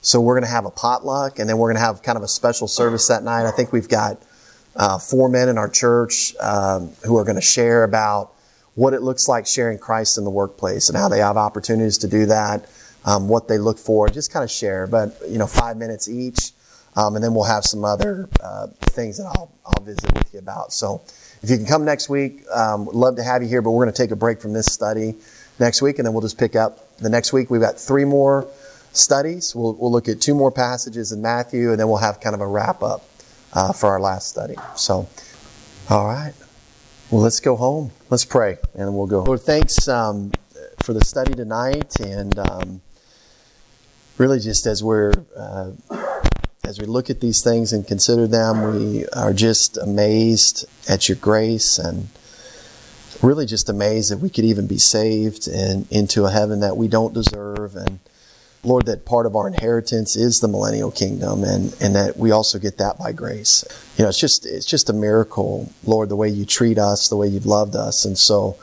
So 0.00 0.20
we're 0.20 0.34
going 0.34 0.44
to 0.44 0.50
have 0.50 0.64
a 0.64 0.70
potluck 0.70 1.38
and 1.40 1.46
then 1.46 1.58
we're 1.58 1.68
going 1.68 1.76
to 1.76 1.86
have 1.86 2.02
kind 2.02 2.16
of 2.16 2.22
a 2.22 2.28
special 2.28 2.68
service 2.68 3.08
that 3.08 3.22
night. 3.22 3.44
I 3.44 3.50
think 3.50 3.72
we've 3.72 3.88
got 3.88 4.22
uh, 4.76 4.98
four 4.98 5.28
men 5.28 5.48
in 5.48 5.58
our 5.58 5.68
church 5.68 6.34
um, 6.36 6.90
who 7.04 7.16
are 7.16 7.24
going 7.24 7.36
to 7.36 7.42
share 7.42 7.82
about 7.82 8.32
what 8.76 8.94
it 8.94 9.02
looks 9.02 9.26
like 9.26 9.46
sharing 9.46 9.78
Christ 9.78 10.16
in 10.16 10.24
the 10.24 10.30
workplace 10.30 10.88
and 10.88 10.96
how 10.96 11.08
they 11.08 11.18
have 11.18 11.36
opportunities 11.36 11.98
to 11.98 12.08
do 12.08 12.26
that, 12.26 12.68
um, 13.04 13.28
what 13.28 13.48
they 13.48 13.58
look 13.58 13.78
for, 13.78 14.08
just 14.08 14.32
kind 14.32 14.44
of 14.44 14.50
share. 14.50 14.86
But, 14.86 15.16
you 15.28 15.38
know, 15.38 15.46
five 15.46 15.76
minutes 15.76 16.08
each. 16.08 16.52
Um, 16.96 17.14
and 17.14 17.22
then 17.22 17.34
we'll 17.34 17.44
have 17.44 17.64
some 17.64 17.84
other 17.84 18.28
uh, 18.42 18.68
things 18.80 19.18
that 19.18 19.24
I'll, 19.24 19.52
I'll 19.66 19.84
visit 19.84 20.12
with 20.14 20.32
you 20.32 20.38
about. 20.38 20.72
So 20.72 21.02
if 21.42 21.50
you 21.50 21.56
can 21.58 21.66
come 21.66 21.84
next 21.84 22.08
week, 22.08 22.42
um, 22.50 22.86
love 22.86 23.16
to 23.16 23.22
have 23.22 23.42
you 23.42 23.48
here, 23.48 23.60
but 23.60 23.72
we're 23.72 23.84
going 23.84 23.94
to 23.94 24.02
take 24.02 24.12
a 24.12 24.16
break 24.16 24.40
from 24.40 24.54
this 24.54 24.66
study 24.66 25.14
next 25.58 25.82
week, 25.82 25.98
and 25.98 26.06
then 26.06 26.14
we'll 26.14 26.22
just 26.22 26.38
pick 26.38 26.56
up 26.56 26.96
the 26.98 27.10
next 27.10 27.32
week. 27.32 27.50
We've 27.50 27.60
got 27.60 27.78
three 27.78 28.06
more 28.06 28.48
studies. 28.92 29.54
We'll, 29.54 29.74
we'll 29.74 29.92
look 29.92 30.08
at 30.08 30.20
two 30.22 30.34
more 30.34 30.50
passages 30.50 31.12
in 31.12 31.20
Matthew, 31.20 31.70
and 31.70 31.78
then 31.78 31.88
we'll 31.88 31.98
have 31.98 32.20
kind 32.20 32.34
of 32.34 32.40
a 32.40 32.46
wrap 32.46 32.82
up 32.82 33.04
uh, 33.52 33.72
for 33.72 33.90
our 33.90 34.00
last 34.00 34.28
study. 34.28 34.56
So, 34.74 35.08
all 35.90 36.06
right. 36.06 36.32
Well, 37.10 37.20
let's 37.20 37.40
go 37.40 37.56
home. 37.56 37.92
Let's 38.10 38.24
pray, 38.24 38.56
and 38.74 38.94
we'll 38.96 39.06
go. 39.06 39.22
Lord, 39.22 39.42
thanks 39.42 39.86
um, 39.86 40.32
for 40.82 40.92
the 40.92 41.04
study 41.04 41.34
tonight, 41.34 42.00
and 42.00 42.38
um, 42.38 42.80
really 44.18 44.40
just 44.40 44.66
as 44.66 44.82
we're 44.82 45.12
uh, 45.36 45.70
as 46.66 46.80
we 46.80 46.86
look 46.86 47.10
at 47.10 47.20
these 47.20 47.42
things 47.42 47.72
and 47.72 47.86
consider 47.86 48.26
them, 48.26 48.74
we 48.74 49.06
are 49.10 49.32
just 49.32 49.76
amazed 49.76 50.66
at 50.88 51.08
your 51.08 51.16
grace 51.16 51.78
and 51.78 52.08
really 53.22 53.46
just 53.46 53.68
amazed 53.68 54.10
that 54.10 54.18
we 54.18 54.28
could 54.28 54.44
even 54.44 54.66
be 54.66 54.76
saved 54.76 55.46
and 55.46 55.86
into 55.92 56.24
a 56.24 56.30
heaven 56.30 56.60
that 56.60 56.76
we 56.76 56.88
don't 56.88 57.14
deserve. 57.14 57.76
And 57.76 58.00
Lord, 58.64 58.86
that 58.86 59.04
part 59.04 59.26
of 59.26 59.36
our 59.36 59.46
inheritance 59.46 60.16
is 60.16 60.40
the 60.40 60.48
millennial 60.48 60.90
kingdom 60.90 61.44
and, 61.44 61.74
and 61.80 61.94
that 61.94 62.16
we 62.16 62.32
also 62.32 62.58
get 62.58 62.78
that 62.78 62.98
by 62.98 63.12
grace. 63.12 63.64
You 63.96 64.02
know, 64.02 64.08
it's 64.08 64.18
just, 64.18 64.44
it's 64.44 64.66
just 64.66 64.90
a 64.90 64.92
miracle, 64.92 65.72
Lord, 65.84 66.08
the 66.08 66.16
way 66.16 66.28
you 66.28 66.44
treat 66.44 66.78
us, 66.78 67.08
the 67.08 67.16
way 67.16 67.28
you've 67.28 67.46
loved 67.46 67.76
us. 67.76 68.04
And 68.04 68.18
so, 68.18 68.56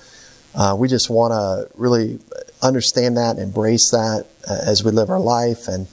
uh, 0.56 0.76
we 0.78 0.88
just 0.88 1.10
want 1.10 1.32
to 1.32 1.74
really 1.80 2.20
understand 2.62 3.18
that, 3.18 3.40
embrace 3.40 3.90
that 3.90 4.28
uh, 4.48 4.58
as 4.68 4.84
we 4.84 4.92
live 4.92 5.10
our 5.10 5.20
life 5.20 5.68
and 5.68 5.88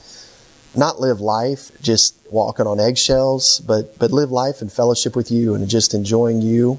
not 0.75 1.01
live 1.01 1.21
life 1.21 1.71
just 1.83 2.17
walking 2.31 2.67
on 2.67 2.79
eggshells, 2.79 3.61
but, 3.61 3.99
but 3.99 4.11
live 4.13 4.31
life 4.31 4.63
in 4.63 4.69
fellowship 4.69 5.17
with 5.17 5.31
you 5.31 5.55
and 5.55 5.69
just 5.69 5.95
enjoying 5.95 6.41
you, 6.43 6.79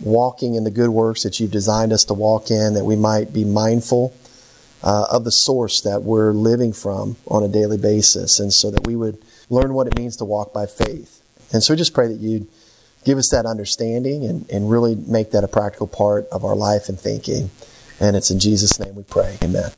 walking 0.00 0.54
in 0.54 0.64
the 0.64 0.70
good 0.70 0.90
works 0.90 1.22
that 1.22 1.38
you've 1.38 1.50
designed 1.50 1.92
us 1.92 2.04
to 2.04 2.14
walk 2.14 2.50
in, 2.50 2.74
that 2.74 2.84
we 2.84 2.96
might 2.96 3.32
be 3.32 3.44
mindful 3.44 4.14
uh, 4.82 5.06
of 5.10 5.24
the 5.24 5.32
source 5.32 5.80
that 5.82 6.02
we're 6.02 6.32
living 6.32 6.72
from 6.72 7.16
on 7.26 7.42
a 7.42 7.48
daily 7.48 7.78
basis, 7.78 8.38
and 8.38 8.52
so 8.52 8.70
that 8.70 8.86
we 8.86 8.94
would 8.96 9.18
learn 9.50 9.74
what 9.74 9.86
it 9.86 9.96
means 9.96 10.16
to 10.16 10.24
walk 10.24 10.52
by 10.52 10.66
faith. 10.66 11.22
And 11.52 11.62
so 11.62 11.74
we 11.74 11.78
just 11.78 11.94
pray 11.94 12.08
that 12.08 12.20
you'd 12.20 12.46
give 13.04 13.18
us 13.18 13.30
that 13.30 13.46
understanding 13.46 14.24
and, 14.24 14.48
and 14.50 14.70
really 14.70 14.94
make 14.94 15.30
that 15.32 15.44
a 15.44 15.48
practical 15.48 15.86
part 15.86 16.28
of 16.28 16.44
our 16.44 16.54
life 16.54 16.88
and 16.88 16.98
thinking. 16.98 17.50
And 18.00 18.16
it's 18.16 18.30
in 18.30 18.38
Jesus' 18.38 18.78
name 18.78 18.94
we 18.94 19.02
pray. 19.02 19.38
Amen. 19.42 19.72